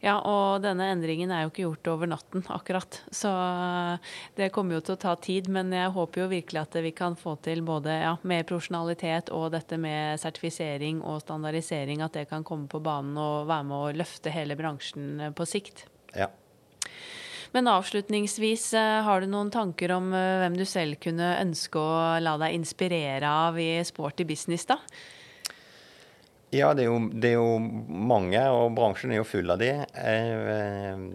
Ja, 0.03 0.17
og 0.19 0.61
denne 0.63 0.89
endringen 0.93 1.31
er 1.33 1.45
jo 1.45 1.51
ikke 1.51 1.63
gjort 1.63 1.89
over 1.93 2.09
natten, 2.11 2.43
akkurat. 2.53 2.99
Så 3.13 3.31
det 4.37 4.51
kommer 4.53 4.77
jo 4.77 4.83
til 4.85 4.97
å 4.97 5.01
ta 5.01 5.15
tid, 5.17 5.49
men 5.53 5.73
jeg 5.73 5.93
håper 5.95 6.23
jo 6.23 6.29
virkelig 6.33 6.61
at 6.61 6.77
vi 6.85 6.93
kan 6.95 7.17
få 7.19 7.35
til 7.45 7.63
både 7.65 7.95
ja, 8.03 8.13
mer 8.27 8.45
profesjonalitet 8.49 9.31
og 9.33 9.49
dette 9.55 9.79
med 9.81 10.21
sertifisering 10.21 11.01
og 11.01 11.23
standardisering, 11.25 12.03
at 12.05 12.19
det 12.19 12.27
kan 12.31 12.45
komme 12.47 12.69
på 12.71 12.83
banen 12.83 13.17
og 13.17 13.49
være 13.49 13.69
med 13.71 13.79
å 13.79 13.97
løfte 14.03 14.33
hele 14.33 14.59
bransjen 14.59 15.09
eh, 15.19 15.33
på 15.35 15.47
sikt. 15.49 15.87
Ja. 16.13 16.29
Men 17.53 17.69
avslutningsvis, 17.69 18.73
eh, 18.73 18.99
har 19.05 19.21
du 19.21 19.29
noen 19.29 19.51
tanker 19.53 19.93
om 19.93 20.13
eh, 20.13 20.39
hvem 20.41 20.55
du 20.57 20.65
selv 20.65 20.97
kunne 21.01 21.35
ønske 21.37 21.79
å 21.79 22.21
la 22.23 22.37
deg 22.41 22.55
inspirere 22.57 23.29
av 23.29 23.59
i 23.61 23.75
sporty 23.85 24.25
business, 24.25 24.65
da? 24.69 24.79
Ja, 26.53 26.73
det 26.77 26.83
er, 26.85 26.91
jo, 26.91 26.99
det 27.09 27.31
er 27.31 27.39
jo 27.39 27.57
mange, 27.59 28.41
og 28.53 28.75
bransjen 28.77 29.11
er 29.15 29.21
jo 29.21 29.25
full 29.25 29.49
av 29.49 29.57
de. 29.61 29.71
Eh, 29.97 31.07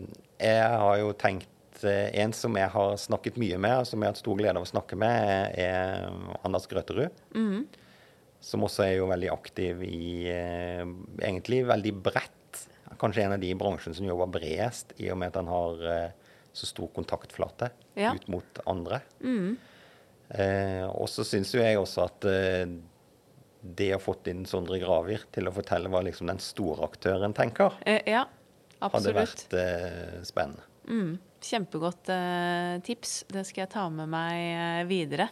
Jeg 0.42 0.78
har 0.82 0.96
jo 1.00 1.12
tenkt 1.18 1.84
eh, 1.86 2.08
En 2.22 2.32
som 2.34 2.54
jeg 2.58 2.70
har 2.74 2.96
snakket 2.98 3.38
mye 3.38 3.58
med, 3.62 3.80
og 3.82 3.86
som 3.86 4.00
jeg 4.02 4.08
har 4.08 4.14
hatt 4.16 4.22
stor 4.22 4.38
glede 4.38 4.56
av 4.58 4.66
å 4.66 4.70
snakke 4.72 4.98
med, 4.98 5.54
er 5.58 6.08
Anders 6.46 6.66
Grøterud. 6.70 7.14
Som 8.40 8.62
også 8.66 8.84
er 8.86 8.96
jo 9.00 9.06
veldig 9.10 9.30
aktiv 9.34 9.80
i 9.86 10.26
eh, 10.30 10.82
Egentlig 11.22 11.64
veldig 11.66 11.94
bredt. 12.02 12.34
Kanskje 12.98 13.22
en 13.28 13.36
av 13.36 13.42
de 13.42 13.50
i 13.52 13.58
bransjen 13.58 13.94
som 13.94 14.06
jobber 14.08 14.30
bredest, 14.40 14.94
i 14.98 15.10
og 15.12 15.18
med 15.20 15.30
at 15.30 15.38
han 15.42 15.50
har 15.50 15.82
eh, 15.92 16.10
så 16.56 16.66
stor 16.66 16.88
kontaktflate 16.96 17.70
Ja. 17.98 18.10
ut 18.14 18.26
mot 18.30 18.62
andre. 18.66 19.02
Eh, 20.30 20.84
og 20.90 21.06
så 21.08 21.24
syns 21.24 21.54
jo 21.54 21.62
jeg 21.62 21.78
også 21.80 22.02
at 22.08 22.26
eh, 22.28 22.64
det 23.60 23.92
å 23.96 24.00
fått 24.02 24.28
inn 24.30 24.44
Sondre 24.48 24.80
Gravir 24.82 25.24
til 25.34 25.48
å 25.50 25.54
fortelle 25.54 25.90
hva 25.92 26.02
liksom 26.06 26.30
den 26.30 26.42
store 26.42 26.86
aktøren 26.88 27.36
tenker, 27.36 27.78
Eh, 27.86 28.02
ja, 28.06 28.26
hadde 28.84 29.14
vært 29.16 29.54
eh, 29.56 30.20
spennende. 30.26 30.64
Mm, 30.88 31.18
kjempegodt 31.44 32.08
eh, 32.08 32.78
tips. 32.84 33.12
Det 33.28 33.42
skal 33.46 33.64
jeg 33.64 33.70
ta 33.74 33.84
med 33.92 34.08
meg 34.10 34.38
eh, 34.38 34.86
videre. 34.88 35.28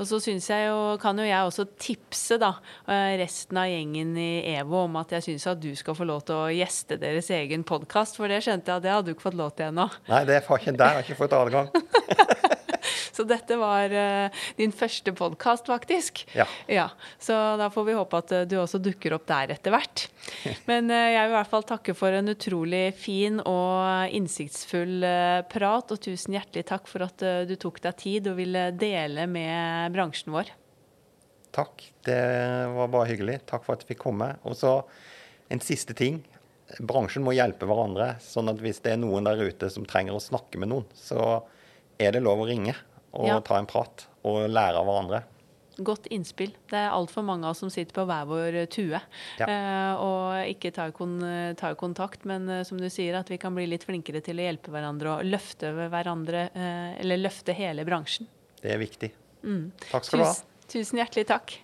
Og 0.00 0.08
så 0.08 0.18
syns 0.22 0.48
jeg 0.50 0.66
jo, 0.66 0.96
kan 1.02 1.18
jo 1.20 1.26
jeg 1.26 1.46
også 1.46 1.66
tipse 1.78 2.38
da, 2.42 2.56
eh, 2.90 3.14
resten 3.20 3.60
av 3.60 3.70
gjengen 3.70 4.16
i 4.18 4.30
EVO 4.56 4.82
om 4.88 4.98
at 5.00 5.14
jeg 5.16 5.28
syns 5.28 5.46
at 5.52 5.62
du 5.62 5.70
skal 5.78 5.98
få 5.98 6.08
lov 6.08 6.26
til 6.26 6.40
å 6.40 6.50
gjeste 6.50 6.98
deres 7.02 7.30
egen 7.34 7.64
podkast, 7.68 8.18
for 8.18 8.32
det 8.32 8.42
skjønte 8.44 8.72
jeg 8.72 8.82
at 8.82 8.86
det 8.86 8.94
hadde 8.96 9.10
du 9.10 9.14
ikke 9.16 9.28
fått 9.28 9.38
lov 9.38 9.54
til 9.56 9.70
ennå. 9.70 9.88
Nei, 10.10 10.24
det 10.28 10.42
har 10.48 10.62
ikke, 10.62 10.76
der 10.76 10.92
har 10.92 11.02
jeg 11.02 11.10
ikke 11.10 11.22
fått 11.22 11.38
adgang. 11.38 11.70
Så 13.16 13.24
dette 13.24 13.56
var 13.56 13.92
eh, 13.96 14.42
din 14.58 14.74
første 14.76 15.12
podkast, 15.16 15.70
faktisk. 15.70 16.26
Ja. 16.68 16.90
Så 17.18 17.32
da 17.56 17.70
får 17.72 17.86
vi 17.88 17.96
håpe 17.96 18.20
at 18.20 18.32
eh, 18.36 18.44
du 18.48 18.58
også 18.60 18.80
dukker 18.82 19.14
opp 19.16 19.24
der 19.30 19.54
etter 19.54 19.72
hvert. 19.72 20.06
Men 20.68 20.90
eh, 20.92 21.14
jeg 21.14 21.22
vil 21.24 21.32
i 21.32 21.36
hvert 21.38 21.52
fall 21.54 21.64
takke 21.70 21.94
for 21.96 22.12
en 22.12 22.28
utrolig 22.34 22.84
fin 23.00 23.40
og 23.40 24.12
innsiktsfull 24.16 25.06
prat, 25.48 25.94
og 25.94 26.02
tusen 26.04 26.36
hjertelig 26.36 26.66
takk 26.68 26.90
for 26.90 27.06
at 27.06 27.24
du 27.48 27.54
tok 27.60 27.80
deg 27.86 27.96
tid 28.02 28.28
og 28.28 28.36
ville 28.40 28.68
dele 28.76 29.24
med 29.30 29.94
bransjen 29.96 30.34
vår. 30.34 30.52
Takk. 31.56 31.86
Det 32.04 32.20
var 32.74 32.90
bare 32.92 33.08
hyggelig. 33.08 33.38
Takk 33.48 33.64
for 33.64 33.76
at 33.76 33.84
jeg 33.84 33.94
fikk 33.94 34.02
komme. 34.04 34.34
Og 34.44 34.58
så 34.60 34.82
en 35.48 35.62
siste 35.64 35.96
ting. 35.96 36.20
Bransjen 36.84 37.24
må 37.24 37.32
hjelpe 37.32 37.64
hverandre. 37.70 38.18
sånn 38.20 38.52
at 38.52 38.60
hvis 38.60 38.82
det 38.84 38.92
er 38.92 39.00
noen 39.00 39.24
der 39.24 39.40
ute 39.40 39.70
som 39.72 39.88
trenger 39.88 40.18
å 40.18 40.20
snakke 40.20 40.60
med 40.60 40.74
noen, 40.74 40.84
så 40.92 41.46
er 41.96 42.12
det 42.12 42.20
lov 42.26 42.44
å 42.44 42.50
ringe 42.50 42.74
og 43.12 43.26
Ja. 43.26 43.40
ta 43.40 43.58
en 43.58 43.66
prat 43.66 44.06
og 44.24 44.48
lære 44.50 44.76
av 44.76 44.86
hverandre. 44.86 45.22
Godt 45.78 46.06
innspill. 46.08 46.54
Det 46.70 46.78
er 46.78 46.88
altfor 46.90 47.22
mange 47.22 47.44
av 47.44 47.50
oss 47.50 47.58
som 47.60 47.68
sitter 47.68 47.92
på 47.92 48.06
hver 48.08 48.24
vår 48.26 48.66
tue 48.72 48.98
Ja. 49.38 49.46
eh, 49.46 49.94
og 50.00 50.46
ikke 50.48 50.72
tar, 50.72 50.90
kon 50.92 51.20
tar 51.54 51.74
kontakt. 51.74 52.24
Men 52.24 52.48
eh, 52.48 52.62
som 52.64 52.78
du 52.78 52.88
sier, 52.88 53.14
at 53.18 53.28
vi 53.28 53.36
kan 53.36 53.54
bli 53.54 53.66
litt 53.66 53.84
flinkere 53.84 54.22
til 54.24 54.36
å 54.40 54.46
hjelpe 54.48 54.70
hverandre 54.72 55.18
og 55.18 55.24
løfte 55.28 55.74
hverandre, 55.90 56.50
eh, 56.54 57.00
eller 57.00 57.18
løfte 57.18 57.52
hele 57.54 57.84
bransjen. 57.84 58.26
Det 58.62 58.72
er 58.72 58.78
viktig. 58.78 59.12
Takk 59.90 60.04
skal 60.04 60.18
du 60.18 60.24
ha. 60.24 60.32
Tusen, 60.32 60.46
tusen 60.66 60.98
hjertelig 60.98 61.26
takk. 61.26 61.58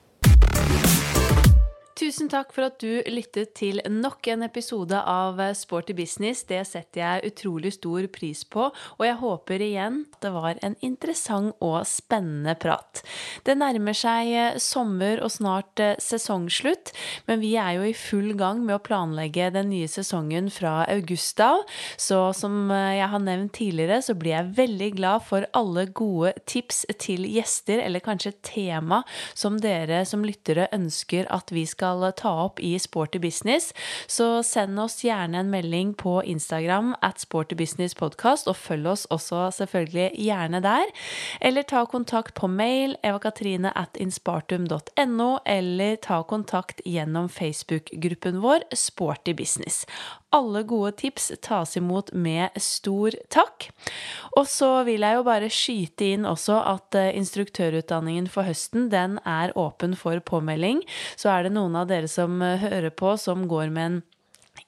Tusen 2.02 2.26
takk 2.26 2.50
for 2.50 2.66
at 2.66 2.80
du 2.82 2.98
lyttet 3.14 3.52
til 3.54 3.78
nok 3.86 4.26
en 4.32 4.42
episode 4.42 4.98
av 5.06 5.38
Sporty 5.54 5.94
business. 5.94 6.40
Det 6.48 6.58
setter 6.66 6.98
jeg 6.98 7.28
utrolig 7.28 7.70
stor 7.76 8.08
pris 8.10 8.40
på, 8.42 8.64
og 8.74 9.04
jeg 9.06 9.20
håper 9.20 9.62
igjen 9.62 10.00
at 10.08 10.18
det 10.24 10.32
var 10.34 10.58
en 10.66 10.74
interessant 10.82 11.54
og 11.62 11.84
spennende 11.86 12.56
prat. 12.58 13.04
Det 13.46 13.54
nærmer 13.54 13.94
seg 13.94 14.30
eh, 14.34 14.58
sommer 14.58 15.22
og 15.22 15.30
snart 15.30 15.78
eh, 15.78 15.94
sesongslutt, 16.02 16.90
men 17.30 17.38
vi 17.38 17.52
er 17.54 17.76
jo 17.76 17.86
i 17.86 17.94
full 17.94 18.34
gang 18.40 18.64
med 18.66 18.80
å 18.80 18.82
planlegge 18.82 19.52
den 19.54 19.70
nye 19.70 19.86
sesongen 19.86 20.50
fra 20.50 20.80
august 20.90 21.38
av. 21.44 21.62
Så 21.94 22.18
som 22.34 22.66
eh, 22.74 22.96
jeg 22.98 23.12
har 23.14 23.24
nevnt 23.28 23.54
tidligere, 23.60 24.00
så 24.02 24.18
blir 24.18 24.34
jeg 24.40 24.56
veldig 24.58 24.90
glad 24.98 25.28
for 25.28 25.46
alle 25.54 25.86
gode 25.86 26.34
tips 26.50 26.82
til 26.98 27.30
gjester, 27.30 27.78
eller 27.86 28.02
kanskje 28.02 28.34
tema 28.42 29.04
som 29.38 29.62
dere 29.62 30.02
som 30.08 30.26
lyttere 30.26 30.66
ønsker 30.74 31.30
at 31.30 31.54
vi 31.54 31.62
skal 31.70 31.91
ta 32.16 32.32
opp 32.44 32.60
i 32.60 32.78
Sporty 32.78 33.18
Business. 33.18 33.72
Så 34.06 34.42
send 34.46 34.80
oss 34.80 35.02
gjerne 35.04 35.42
en 35.42 35.50
melding 35.52 35.94
på 35.98 36.22
Instagram 36.22 36.94
at 37.02 37.20
Sporty 37.20 37.54
Business 37.58 37.94
Podcast, 37.94 38.48
og 38.48 38.56
følg 38.56 38.86
oss 38.94 39.06
også 39.10 39.50
selvfølgelig 39.58 40.10
gjerne 40.16 40.62
der. 40.64 40.92
Eller 41.40 41.62
ta 41.62 41.84
kontakt 41.84 42.34
på 42.34 42.46
mail 42.46 42.96
evakatrine 43.04 43.72
at 43.78 43.96
inspartum.no, 44.00 45.30
eller 45.46 45.96
ta 45.96 46.22
kontakt 46.22 46.80
gjennom 46.86 47.28
Facebook-gruppen 47.28 48.42
vår 48.42 48.68
Sporty 48.74 49.36
Business. 49.36 49.86
Alle 50.32 50.62
gode 50.64 50.94
tips 51.02 51.30
tas 51.44 51.76
imot 51.76 52.12
med 52.16 52.54
stor 52.60 53.12
takk. 53.32 53.68
Og 54.38 54.46
så 54.48 54.70
vil 54.88 55.04
jeg 55.04 55.18
jo 55.18 55.26
bare 55.26 55.50
skyte 55.52 56.08
inn 56.14 56.24
også 56.28 56.56
at 56.70 56.96
eh, 56.96 57.10
instruktørutdanningen 57.20 58.30
for 58.32 58.48
høsten, 58.48 58.88
den 58.92 59.18
er 59.28 59.52
åpen 59.60 59.96
for 59.98 60.22
påmelding. 60.24 60.80
Så 61.20 61.28
er 61.34 61.44
det 61.44 61.52
noen 61.56 61.76
av 61.76 61.90
dere 61.92 62.08
som 62.08 62.40
eh, 62.40 62.56
hører 62.64 62.94
på 62.96 63.12
som 63.20 63.44
går 63.50 63.68
med 63.74 63.90
en 63.90 64.00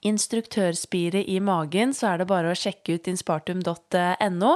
instruktørspire 0.05 1.23
i 1.31 1.39
magen, 1.43 1.93
så 1.95 2.11
er 2.11 2.21
det 2.21 2.29
bare 2.29 2.51
å 2.51 2.57
sjekke 2.57 2.97
ut 2.97 3.09
inspartum.no. 3.09 4.51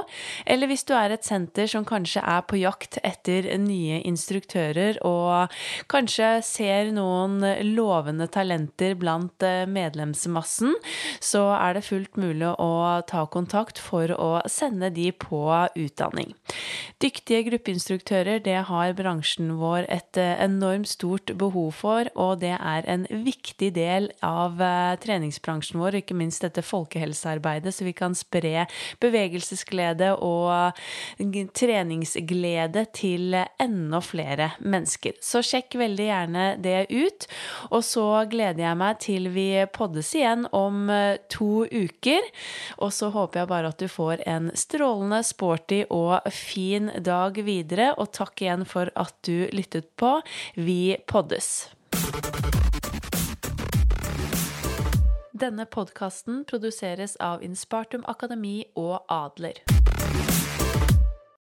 Eller 0.46 0.70
hvis 0.70 0.86
du 0.88 0.94
er 0.96 1.14
et 1.14 1.26
senter 1.26 1.70
som 1.70 1.86
kanskje 1.88 2.22
er 2.22 2.44
på 2.48 2.60
jakt 2.60 3.00
etter 3.06 3.48
nye 3.60 4.00
instruktører, 4.08 5.00
og 5.06 5.52
kanskje 5.90 6.30
ser 6.46 6.92
noen 6.94 7.40
lovende 7.74 8.28
talenter 8.32 8.96
blant 8.98 9.42
eh, 9.46 9.66
medlemsmassen, 9.70 10.76
så 11.22 11.46
er 11.58 11.76
det 11.76 11.86
fullt 11.88 12.18
mulig 12.20 12.52
å 12.60 12.70
ta 13.08 13.26
kontakt 13.30 13.80
for 13.82 14.12
å 14.14 14.30
sende 14.50 14.90
de 14.94 15.10
på 15.12 15.42
utdanning. 15.78 16.34
Dyktige 17.02 17.46
gruppeinstruktører, 17.48 18.40
det 18.44 18.58
har 18.68 18.94
bransjen 18.98 19.54
vår 19.60 19.86
et 19.88 20.20
eh, 20.20 20.36
enormt 20.44 20.90
stort 20.90 21.34
behov 21.40 21.72
for, 21.80 22.10
og 22.14 22.40
det 22.44 22.56
er 22.56 22.86
en 22.90 23.06
viktig 23.10 23.72
del 23.76 24.10
av 24.26 24.60
eh, 24.60 24.96
treningsbransjen 25.40 25.80
vår, 25.80 25.94
og 25.94 26.02
ikke 26.02 26.16
minst 26.16 26.42
dette 26.44 26.62
folkehelsearbeidet, 26.62 27.72
så 27.74 27.84
vi 27.84 27.92
kan 27.92 28.14
spre 28.14 28.66
bevegelsesglede 29.00 30.16
og 30.20 30.76
treningsglede 31.54 32.86
til 32.92 33.34
enda 33.60 34.00
flere 34.00 34.52
mennesker. 34.60 35.12
Så 35.20 35.42
sjekk 35.42 35.76
veldig 35.80 36.06
gjerne 36.06 36.46
det 36.60 36.90
ut. 36.90 37.26
Og 37.70 37.84
så 37.84 38.26
gleder 38.30 38.64
jeg 38.64 38.80
meg 38.80 39.00
til 39.00 39.30
vi 39.32 39.48
poddes 39.72 40.14
igjen 40.14 40.46
om 40.52 40.90
eh, 40.90 41.18
to 41.30 41.66
uker. 41.66 42.20
Og 42.80 42.92
så 42.92 43.10
håper 43.10 43.42
jeg 43.42 43.50
bare 43.50 43.72
at 43.72 43.80
du 43.80 43.88
får 43.88 44.24
en 44.26 44.50
strålende, 44.54 45.22
sporty 45.24 45.84
og 45.90 46.20
fin 46.32 46.90
dag 46.98 47.36
videre. 47.44 47.92
Og 47.98 48.12
takk 48.12 48.42
igjen 48.42 48.66
for 48.68 48.92
at 48.96 49.14
du 49.26 49.48
lyttet 49.54 49.90
på. 50.00 50.18
Vi 50.56 50.96
poddes. 51.08 51.70
Denne 55.40 55.64
podkasten 55.64 56.44
produseres 56.44 57.16
av 57.16 57.40
Inspartum 57.42 58.02
Akademi 58.04 58.66
og 58.76 59.06
Adler. 59.08 59.62